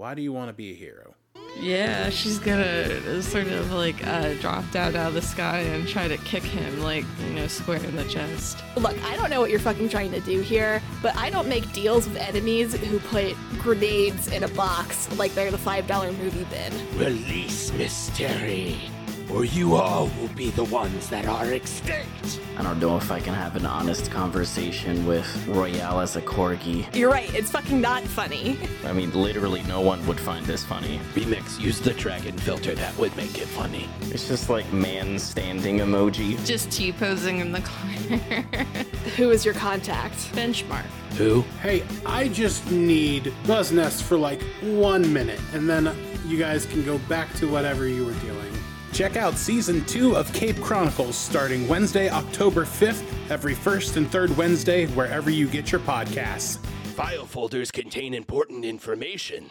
Why 0.04 0.12
do 0.12 0.20
you 0.20 0.34
want 0.34 0.50
to 0.50 0.52
be 0.52 0.70
a 0.70 0.74
hero? 0.74 1.14
Yeah, 1.58 2.10
she's 2.10 2.38
gonna 2.38 3.22
sort 3.22 3.46
of 3.46 3.72
like 3.72 4.06
uh, 4.06 4.34
drop 4.34 4.70
down 4.70 4.94
out 4.96 5.08
of 5.08 5.14
the 5.14 5.22
sky 5.22 5.60
and 5.60 5.88
try 5.88 6.08
to 6.08 6.18
kick 6.18 6.42
him, 6.42 6.82
like, 6.82 7.06
you 7.26 7.32
know, 7.32 7.46
square 7.46 7.82
in 7.82 7.96
the 7.96 8.04
chest. 8.04 8.62
Look, 8.76 9.02
I 9.04 9.16
don't 9.16 9.30
know 9.30 9.40
what 9.40 9.48
you're 9.48 9.60
fucking 9.60 9.88
trying 9.88 10.10
to 10.10 10.20
do 10.20 10.42
here, 10.42 10.82
but 11.00 11.16
I 11.16 11.30
don't 11.30 11.48
make 11.48 11.72
deals 11.72 12.06
with 12.06 12.18
enemies 12.18 12.74
who 12.74 12.98
put 12.98 13.34
grenades 13.60 14.30
in 14.30 14.44
a 14.44 14.48
box 14.48 15.10
like 15.16 15.32
they're 15.34 15.50
the 15.50 15.56
$5 15.56 16.18
movie 16.18 16.44
bin. 16.50 16.98
Release 16.98 17.72
Mystery, 17.72 18.76
or 19.30 19.44
you 19.44 19.74
all 19.74 20.10
will 20.20 20.28
be 20.36 20.50
the 20.50 20.64
ones 20.64 21.08
that 21.08 21.26
are 21.26 21.52
extinct. 21.52 22.40
I 22.56 22.62
don't 22.62 22.78
know 22.78 22.96
if 22.96 23.10
I 23.10 23.20
can 23.20 23.34
have 23.34 23.56
an 23.56 23.66
honest 23.66 24.10
conversation 24.10 25.06
with 25.06 25.46
Royale 25.48 26.00
as 26.00 26.16
a 26.16 26.22
corgi. 26.22 26.94
You're 26.94 27.10
right, 27.10 27.32
it's 27.34 27.50
fucking 27.50 27.80
not 27.80 28.02
funny. 28.02 28.58
I 28.84 28.92
mean, 28.92 29.12
literally, 29.12 29.62
no 29.64 29.80
one 29.80 30.06
would 30.06 30.20
find 30.20 30.46
this 30.46 30.64
funny. 30.64 31.00
Remix 31.14 31.60
use 31.60 31.80
the 31.80 31.94
dragon 31.94 32.36
filter 32.38 32.74
that 32.74 32.96
would 32.96 33.16
make 33.16 33.38
it 33.38 33.48
funny. 33.48 33.88
It's 34.02 34.28
just 34.28 34.50
like 34.50 34.72
man 34.72 35.18
standing 35.18 35.78
emoji. 35.78 36.44
Just 36.46 36.70
T 36.70 36.92
posing 36.92 37.40
in 37.40 37.52
the 37.52 37.62
corner. 37.62 38.18
Who 39.16 39.30
is 39.30 39.44
your 39.44 39.54
contact? 39.54 40.14
Benchmark. 40.32 40.84
Who? 41.16 41.42
Hey, 41.62 41.84
I 42.04 42.28
just 42.28 42.70
need 42.70 43.32
Buzz 43.46 43.72
Nest 43.72 44.02
for 44.02 44.16
like 44.16 44.42
one 44.62 45.12
minute, 45.12 45.40
and 45.52 45.68
then 45.68 45.96
you 46.26 46.38
guys 46.38 46.66
can 46.66 46.84
go 46.84 46.98
back 47.08 47.32
to 47.34 47.50
whatever 47.50 47.86
you 47.86 48.04
were 48.04 48.14
doing. 48.14 48.53
Check 48.94 49.16
out 49.16 49.36
season 49.36 49.84
two 49.86 50.16
of 50.16 50.32
Cape 50.32 50.60
Chronicles 50.60 51.16
starting 51.16 51.66
Wednesday, 51.66 52.08
October 52.08 52.64
5th, 52.64 53.02
every 53.28 53.52
first 53.52 53.96
and 53.96 54.08
third 54.08 54.34
Wednesday, 54.36 54.86
wherever 54.86 55.30
you 55.30 55.48
get 55.48 55.72
your 55.72 55.80
podcasts. 55.80 56.58
File 56.94 57.26
folders 57.26 57.72
contain 57.72 58.14
important 58.14 58.64
information. 58.64 59.50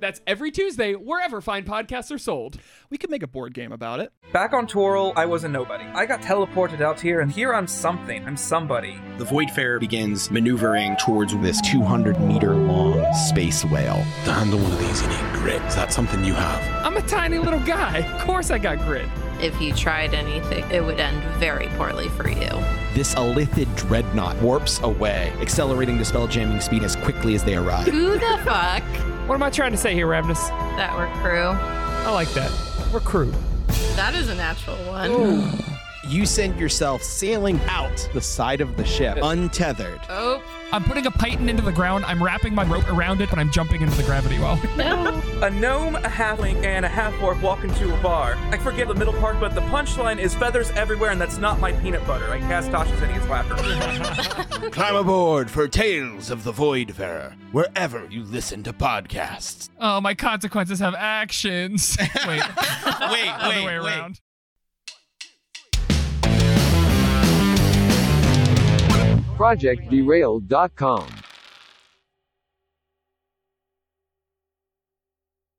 That's 0.00 0.20
every 0.26 0.50
Tuesday, 0.50 0.92
wherever 0.94 1.40
fine 1.40 1.64
podcasts 1.64 2.14
are 2.14 2.18
sold. 2.18 2.58
We 2.90 2.98
could 2.98 3.10
make 3.10 3.22
a 3.22 3.26
board 3.26 3.54
game 3.54 3.72
about 3.72 4.00
it. 4.00 4.12
Back 4.32 4.52
on 4.52 4.66
Toril, 4.66 5.12
I 5.16 5.24
was 5.26 5.44
a 5.44 5.48
nobody. 5.48 5.84
I 5.84 6.04
got 6.04 6.20
teleported 6.20 6.80
out 6.80 7.00
here, 7.00 7.20
and 7.20 7.30
here 7.30 7.54
I'm 7.54 7.66
something. 7.66 8.24
I'm 8.26 8.36
somebody. 8.36 8.98
The 9.18 9.24
Voidfarer 9.24 9.80
begins 9.80 10.30
maneuvering 10.30 10.96
towards 10.96 11.34
this 11.38 11.60
200 11.62 12.20
meter 12.20 12.54
long 12.54 13.12
space 13.14 13.64
whale. 13.64 14.04
To 14.24 14.32
handle 14.32 14.58
one 14.58 14.72
of 14.72 14.78
these, 14.78 15.00
you 15.02 15.08
need 15.08 15.32
grit. 15.34 15.62
Is 15.62 15.76
that 15.76 15.92
something 15.92 16.24
you 16.24 16.34
have? 16.34 16.84
I'm 16.84 16.96
a 16.96 17.02
tiny 17.02 17.38
little 17.38 17.60
guy. 17.60 17.98
Of 17.98 18.20
course 18.22 18.50
I 18.50 18.58
got 18.58 18.78
grit. 18.80 19.08
If 19.40 19.60
you 19.60 19.74
tried 19.74 20.14
anything, 20.14 20.64
it 20.70 20.82
would 20.84 20.98
end 20.98 21.22
very 21.38 21.68
poorly 21.76 22.08
for 22.10 22.28
you. 22.28 22.48
This 22.94 23.14
Illithid 23.14 23.74
dreadnought 23.76 24.36
warps 24.40 24.80
away, 24.80 25.32
accelerating 25.40 25.98
to 25.98 26.04
spelljamming 26.04 26.62
speed 26.62 26.82
as 26.82 26.96
quickly 26.96 27.34
as 27.34 27.44
they 27.44 27.54
arrive. 27.54 27.86
Who 27.86 28.12
the 28.12 28.40
fuck? 28.44 28.82
What 29.26 29.34
am 29.34 29.42
I 29.42 29.50
trying 29.50 29.72
to 29.72 29.76
say 29.76 29.92
here, 29.92 30.06
Ravnus? 30.06 30.48
That 30.76 30.96
we're 30.96 31.08
crew. 31.20 31.48
I 31.48 32.10
like 32.10 32.28
that. 32.34 32.52
We're 32.92 33.00
crew. 33.00 33.32
That 33.96 34.14
is 34.14 34.28
a 34.28 34.36
natural 34.36 34.76
one. 34.86 35.50
You 36.08 36.24
send 36.24 36.58
yourself 36.60 37.02
sailing 37.02 37.60
out 37.68 38.08
the 38.12 38.20
side 38.20 38.60
of 38.60 38.76
the 38.76 38.84
ship, 38.84 39.18
untethered. 39.22 40.00
Oh. 40.08 40.42
I'm 40.72 40.82
putting 40.84 41.06
a 41.06 41.10
python 41.10 41.48
into 41.48 41.62
the 41.62 41.72
ground. 41.72 42.04
I'm 42.04 42.22
wrapping 42.22 42.54
my 42.54 42.64
rope 42.64 42.88
around 42.90 43.20
it, 43.20 43.30
but 43.30 43.38
I'm 43.38 43.50
jumping 43.50 43.82
into 43.82 43.96
the 43.96 44.02
gravity 44.02 44.38
well. 44.38 44.60
No. 44.76 45.22
A 45.42 45.50
gnome, 45.50 45.96
a 45.96 46.00
halfling, 46.00 46.64
and 46.64 46.84
a 46.84 46.88
half 46.88 47.20
orc 47.22 47.40
walk 47.42 47.64
into 47.64 47.92
a 47.94 48.02
bar. 48.02 48.36
I 48.50 48.58
forget 48.58 48.88
the 48.88 48.94
middle 48.94 49.14
part, 49.14 49.40
but 49.40 49.54
the 49.54 49.62
punchline 49.62 50.18
is 50.18 50.34
feathers 50.34 50.70
everywhere, 50.72 51.10
and 51.10 51.20
that's 51.20 51.38
not 51.38 51.60
my 51.60 51.72
peanut 51.72 52.06
butter. 52.06 52.30
I 52.30 52.38
cast 52.40 52.70
Tasha's 52.70 52.98
hideous 53.00 53.26
laughter. 53.28 54.70
Climb 54.70 54.96
aboard 54.96 55.50
for 55.50 55.66
Tales 55.66 56.30
of 56.30 56.44
the 56.44 56.52
Voidfarer, 56.52 57.34
wherever 57.52 58.06
you 58.10 58.22
listen 58.24 58.62
to 58.64 58.72
podcasts. 58.72 59.70
Oh, 59.80 60.00
my 60.00 60.14
consequences 60.14 60.78
have 60.80 60.94
actions. 60.94 61.96
Wait, 62.26 62.26
wait, 62.26 62.42
other 62.42 63.64
wait, 63.64 63.64
way 63.64 63.80
wait. 63.80 64.20
ProjectDerailed.com. 69.36 71.35